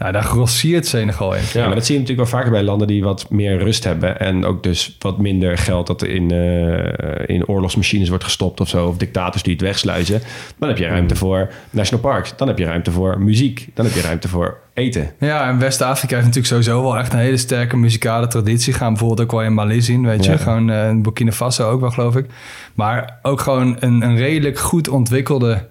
Nou, 0.00 0.12
daar 0.12 0.22
grossiert 0.22 0.86
Senegal 0.86 1.34
in. 1.34 1.42
Ja, 1.52 1.66
maar 1.66 1.74
dat 1.74 1.86
zie 1.86 1.94
je 1.94 2.00
natuurlijk 2.00 2.30
wel 2.30 2.38
vaker 2.38 2.52
bij 2.52 2.62
landen 2.62 2.86
die 2.86 3.02
wat 3.02 3.30
meer 3.30 3.58
rust 3.58 3.84
hebben. 3.84 4.20
En 4.20 4.44
ook 4.44 4.62
dus 4.62 4.96
wat 4.98 5.18
minder 5.18 5.58
geld 5.58 5.86
dat 5.86 6.02
er 6.02 6.08
in, 6.08 6.30
eh, 6.30 7.36
in 7.36 7.46
oorlogsmachines 7.46 8.08
wordt 8.08 8.24
gestopt 8.24 8.60
of 8.60 8.68
zo. 8.68 8.86
Of 8.86 8.96
dictators 8.96 9.42
die 9.42 9.52
het 9.52 9.62
wegsluizen. 9.62 10.22
Dan 10.58 10.68
heb 10.68 10.78
je 10.78 10.86
ruimte 10.86 11.16
voor 11.16 11.50
national 11.70 12.04
parks. 12.04 12.36
Dan 12.36 12.48
heb 12.48 12.58
je 12.58 12.64
ruimte 12.64 12.90
voor 12.90 13.20
muziek. 13.20 13.68
Dan 13.74 13.84
heb 13.84 13.94
je 13.94 14.00
ruimte 14.00 14.28
voor 14.28 14.58
eten. 14.74 15.10
Ja, 15.18 15.48
en 15.48 15.58
West-Afrika 15.58 16.14
heeft 16.14 16.26
natuurlijk 16.26 16.54
sowieso 16.54 16.82
wel 16.82 16.98
echt 16.98 17.12
een 17.12 17.18
hele 17.18 17.36
sterke 17.36 17.76
muzikale 17.76 18.26
traditie. 18.26 18.72
Gaan 18.72 18.88
bijvoorbeeld 18.88 19.20
ook 19.20 19.30
wel 19.30 19.42
in 19.42 19.54
Mali 19.54 19.82
zien, 19.82 20.06
weet 20.06 20.24
je. 20.24 20.30
Ja. 20.30 20.36
Gewoon 20.36 20.70
eh, 20.70 20.88
in 20.88 21.02
Burkina 21.02 21.32
Faso 21.32 21.70
ook 21.70 21.80
wel, 21.80 21.90
geloof 21.90 22.16
ik. 22.16 22.26
Maar 22.74 23.18
ook 23.22 23.40
gewoon 23.40 23.76
een, 23.80 24.02
een 24.02 24.16
redelijk 24.16 24.58
goed 24.58 24.88
ontwikkelde 24.88 25.68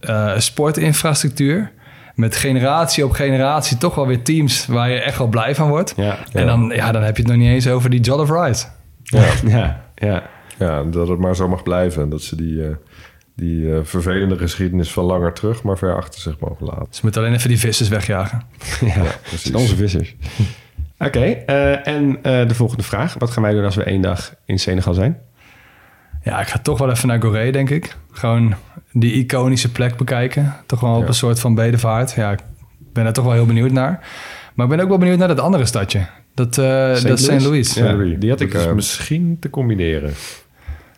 eh, 0.00 0.38
sportinfrastructuur. 0.38 1.74
Met 2.16 2.36
generatie 2.36 3.04
op 3.04 3.10
generatie 3.10 3.76
toch 3.76 3.94
wel 3.94 4.06
weer 4.06 4.22
teams 4.22 4.66
waar 4.66 4.90
je 4.90 5.00
echt 5.00 5.18
wel 5.18 5.26
blij 5.26 5.54
van 5.54 5.68
wordt. 5.68 5.92
Ja, 5.96 6.18
En 6.32 6.46
dan, 6.46 6.72
ja, 6.74 6.92
dan 6.92 7.02
heb 7.02 7.16
je 7.16 7.22
het 7.22 7.30
nog 7.32 7.40
niet 7.40 7.50
eens 7.50 7.68
over 7.68 7.90
die 7.90 8.00
Joll 8.00 8.20
of 8.20 8.30
Ride. 8.30 8.58
Ja. 9.02 9.24
ja, 9.58 9.84
ja. 9.94 10.22
ja, 10.58 10.82
dat 10.82 11.08
het 11.08 11.18
maar 11.18 11.36
zo 11.36 11.48
mag 11.48 11.62
blijven. 11.62 12.02
En 12.02 12.08
dat 12.08 12.22
ze 12.22 12.36
die, 12.36 12.64
eh, 12.64 12.74
die 13.36 13.74
eh, 13.74 13.78
vervelende 13.82 14.38
geschiedenis 14.38 14.92
van 14.92 15.04
langer 15.04 15.32
terug 15.32 15.62
maar 15.62 15.78
ver 15.78 15.96
achter 15.96 16.20
zich 16.20 16.38
mogen 16.38 16.66
laten. 16.66 16.86
Dus 16.88 16.96
je 16.96 17.02
moet 17.04 17.16
alleen 17.16 17.34
even 17.34 17.48
die 17.48 17.58
vissers 17.58 17.88
wegjagen. 17.88 18.42
ja. 18.94 19.02
precies. 19.28 19.54
Onze 19.54 19.76
vissers. 19.76 20.14
Oké, 20.98 21.20
eh, 21.20 21.86
en 21.86 22.18
eh, 22.22 22.48
de 22.48 22.54
volgende 22.54 22.82
vraag. 22.82 23.14
Wat 23.18 23.30
gaan 23.30 23.42
wij 23.42 23.52
doen 23.52 23.64
als 23.64 23.74
we 23.74 23.82
één 23.82 24.00
dag 24.00 24.34
in 24.44 24.58
Senegal 24.58 24.94
zijn? 24.94 25.18
Ja, 26.22 26.40
ik 26.40 26.46
ga 26.46 26.58
toch 26.58 26.78
wel 26.78 26.90
even 26.90 27.08
naar 27.08 27.22
Gorée, 27.22 27.52
denk 27.52 27.70
ik. 27.70 27.96
Gewoon 28.10 28.54
die 29.00 29.12
iconische 29.12 29.72
plek 29.72 29.96
bekijken. 29.96 30.54
Toch 30.66 30.80
wel 30.80 30.94
op 30.94 31.00
Ja. 31.02 31.08
een 31.08 31.14
soort 31.14 31.40
van 31.40 31.54
bedevaart. 31.54 32.12
Ja, 32.12 32.32
ik 32.32 32.38
ben 32.92 33.04
daar 33.04 33.12
toch 33.12 33.24
wel 33.24 33.32
heel 33.32 33.46
benieuwd 33.46 33.72
naar. 33.72 34.00
Maar 34.54 34.66
ik 34.66 34.72
ben 34.72 34.80
ook 34.80 34.88
wel 34.88 34.98
benieuwd 34.98 35.18
naar 35.18 35.28
dat 35.28 35.40
andere 35.40 35.64
stadje. 35.66 36.06
Dat, 36.34 36.58
eh 36.58 36.88
dat 37.02 37.18
is 37.18 37.24
St. 37.24 37.40
Louis. 37.42 37.74
Ja. 37.74 37.96
Die 38.18 38.30
had 38.30 38.40
ik, 38.40 38.54
eh, 38.54 38.72
misschien 38.72 39.36
te 39.40 39.50
combineren. 39.50 40.12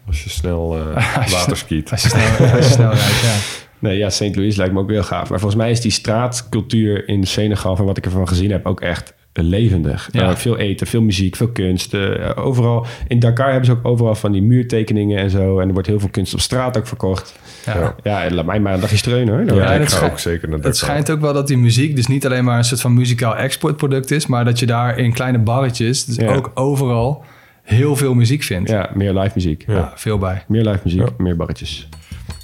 Als 0.07 0.25
je 0.25 0.31
snel 0.31 0.77
eh 0.79 1.17
Als 1.17 1.31
je- 1.31 1.37
water 1.37 1.57
skiet. 1.57 1.91
Als 1.91 2.03
je 2.03 2.09
snel, 2.09 2.49
als 2.51 2.67
je 2.67 2.73
snel 2.73 2.91
rijdt, 2.93 3.21
ja. 3.23 3.35
Nee, 3.81 3.99
ja, 3.99 4.11
St. 4.11 4.37
Louis 4.37 4.57
lijkt 4.57 4.73
me 4.73 4.81
ook 4.81 4.91
heel 4.91 5.03
gaaf. 5.03 5.29
Maar 5.31 5.39
volgens 5.41 5.61
mij 5.61 5.71
is 5.71 5.81
die 5.81 5.91
straatcultuur 5.91 7.09
in 7.09 7.27
Senegal, 7.27 7.77
van 7.77 7.87
wat 7.87 7.97
ik 7.97 8.05
ervan 8.05 8.29
gezien 8.29 8.51
heb, 8.51 8.67
ook 8.67 8.81
echt 8.81 9.15
levendig. 9.45 10.09
Ja. 10.13 10.23
Eh, 10.31 10.37
veel 10.37 10.57
eten, 10.59 10.87
veel 10.87 11.03
muziek, 11.03 11.37
veel 11.37 11.49
kunst. 11.49 11.95
eh, 11.95 12.31
overal. 12.35 12.87
In 13.09 13.19
Dakar 13.19 13.47
hebben 13.49 13.65
ze 13.67 13.73
ook 13.73 13.85
overal 13.87 14.15
van 14.15 14.33
die 14.33 14.43
muurtekeningen 14.43 15.19
en 15.19 15.31
zo. 15.31 15.59
En 15.59 15.67
er 15.67 15.73
wordt 15.73 15.89
heel 15.89 16.01
veel 16.01 16.09
kunst 16.09 16.35
op 16.35 16.41
straat 16.41 16.79
ook 16.79 16.87
verkocht. 16.87 17.39
Ja. 17.67 17.95
Ja, 18.03 18.25
en 18.25 18.35
laat 18.35 18.45
mij 18.47 18.61
maar 18.61 18.75
een 18.75 18.81
dagje 18.81 18.97
streunen 18.97 19.35
hoor. 19.35 19.57
Ja, 19.57 19.63
Ja, 19.65 19.73
ik 19.73 19.81
het 19.81 19.89
ga 19.89 19.97
schijnt- 19.97 20.13
ook 20.13 20.19
zeker 20.19 20.49
naar 20.49 20.59
Het 20.59 20.77
schijnt 20.77 21.11
ook 21.11 21.21
wel 21.21 21.33
dat 21.33 21.47
die 21.47 21.59
muziek 21.59 21.97
dus 21.97 22.07
niet 22.07 22.27
alleen 22.27 22.45
maar 22.45 22.59
een 22.59 22.65
soort 22.65 22.81
van 22.81 22.95
muzikaal 22.95 23.37
exportproduct 23.37 24.11
is, 24.11 24.27
maar 24.27 24.45
dat 24.45 24.59
je 24.59 24.67
daar 24.67 24.99
in 24.99 25.13
kleine 25.13 25.39
barretjes 25.39 26.05
dus 26.05 26.17
Ja. 26.17 26.35
ook 26.35 26.51
overal 26.55 27.25
heel 27.63 27.97
veel 27.97 28.15
muziek 28.15 28.43
vindt. 28.43 28.71
Ja, 28.71 28.77
Ja, 28.77 28.91
meer 28.95 29.13
live 29.15 29.31
muziek. 29.35 29.65
veel 29.95 30.19
bij. 30.19 30.43
Meer 30.47 30.65
live 30.65 30.81
muziek, 30.85 31.01
Ja. 31.01 31.09
meer 31.19 31.37
barretjes. 31.37 31.89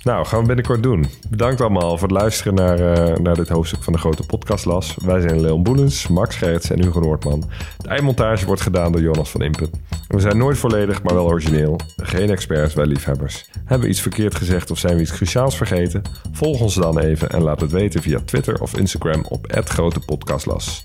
Nou, 0.05 0.27
gaan 0.27 0.41
we 0.41 0.47
binnenkort 0.47 0.83
doen. 0.83 1.07
Bedankt 1.29 1.61
allemaal 1.61 1.99
voor 1.99 2.09
het 2.09 2.17
luisteren 2.17 2.55
naar, 2.55 2.79
eh, 2.79 3.17
naar 3.17 3.35
dit 3.35 3.49
hoofdstuk 3.49 3.83
van 3.83 3.93
de 3.93 3.99
Grote 3.99 4.27
Podcastlas. 4.27 4.97
Wij 5.05 5.21
zijn 5.21 5.41
Leon 5.41 5.63
Boelens, 5.63 6.09
Max 6.09 6.37
Gerrits 6.37 6.71
en 6.71 6.83
Hugo 6.83 7.01
Noordman. 7.01 7.45
De 7.79 7.89
eindmontage 7.89 8.47
wordt 8.47 8.61
gedaan 8.61 8.93
door 8.93 9.01
Jonas 9.01 9.31
van 9.31 9.43
Impen. 9.43 9.71
We 10.09 10.21
zijn 10.21 10.37
nooit 10.37 10.59
volledig, 10.59 11.03
maar 11.03 11.15
wel 11.15 11.27
origineel. 11.27 11.81
Geen 11.97 12.31
experts, 12.31 12.75
wij 12.75 12.87
liefhebbers. 12.87 13.49
Hebben 13.59 13.81
we 13.81 13.89
iets 13.89 14.01
verkeerd 14.01 14.35
gezegd 14.35 14.71
of 14.71 14.79
zijn 14.79 14.95
we 14.95 15.01
iets 15.01 15.13
cruciaals 15.13 15.57
vergeten? 15.57 16.03
Volg 16.33 16.61
ons 16.61 16.75
dan 16.75 16.99
even 16.99 17.31
en 17.31 17.43
laat 17.43 17.61
het 17.61 17.71
weten 17.71 18.03
via 18.03 18.21
Twitter 18.25 18.61
of 18.61 18.77
Instagram 18.77 19.25
op 19.29 19.47
Grote 19.65 20.01
Podcastlas. 20.01 20.85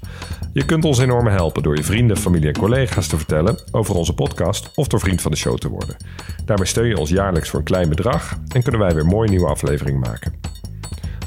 Je 0.54 0.66
kunt 0.66 0.86
ons 0.86 1.00
enorm 1.00 1.28
helpen 1.28 1.64
door 1.64 1.76
je 1.76 1.84
vrienden, 1.84 2.18
familie 2.18 2.48
en 2.48 2.58
collega's 2.58 3.08
te 3.08 3.18
vertellen 3.18 3.60
over 3.72 3.96
onze 3.96 4.14
podcast 4.14 4.72
of 4.76 4.88
door 4.88 5.00
vriend 5.00 5.22
van 5.22 5.32
de 5.32 5.38
show 5.38 5.58
te 5.58 5.70
worden. 5.70 5.96
Daarmee 6.46 6.68
steun 6.68 6.88
je 6.88 6.98
ons 6.98 7.10
jaarlijks 7.10 7.50
voor 7.50 7.60
een 7.60 7.66
klein 7.66 7.90
bedrag 7.90 8.38
en 8.54 8.64
kunnen 8.64 8.82
wij 8.82 8.94
weer 8.94 9.06
mooie 9.10 9.30
nieuwe 9.30 9.48
aflevering 9.48 10.00
maken. 10.00 10.40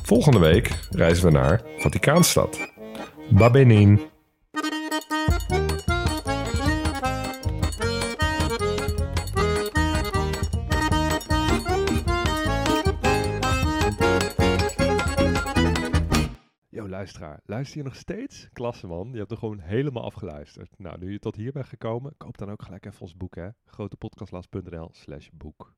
Volgende 0.02 0.38
week 0.38 0.86
reizen 0.90 1.24
we 1.24 1.30
naar 1.30 1.62
Vaticaanstad. 1.78 2.70
Babenin. 3.30 4.00
Yo, 16.68 16.88
luisteraar, 16.88 17.40
luister 17.44 17.76
je 17.78 17.84
nog 17.84 17.96
steeds? 17.96 18.48
Klasse 18.52 18.86
man, 18.86 19.08
je 19.12 19.18
hebt 19.18 19.30
er 19.30 19.36
gewoon 19.36 19.58
helemaal 19.58 20.04
afgeluisterd. 20.04 20.78
Nou, 20.78 20.98
nu 20.98 21.12
je 21.12 21.18
tot 21.18 21.36
hier 21.36 21.52
bent 21.52 21.66
gekomen, 21.66 22.14
koop 22.16 22.38
dan 22.38 22.50
ook 22.50 22.62
gelijk 22.62 22.86
even 22.86 23.00
ons 23.00 23.16
boek 23.16 23.34
hè. 23.34 23.48
grotepodcastlas.nl 23.64 24.88
slash 24.92 25.28
boek. 25.32 25.74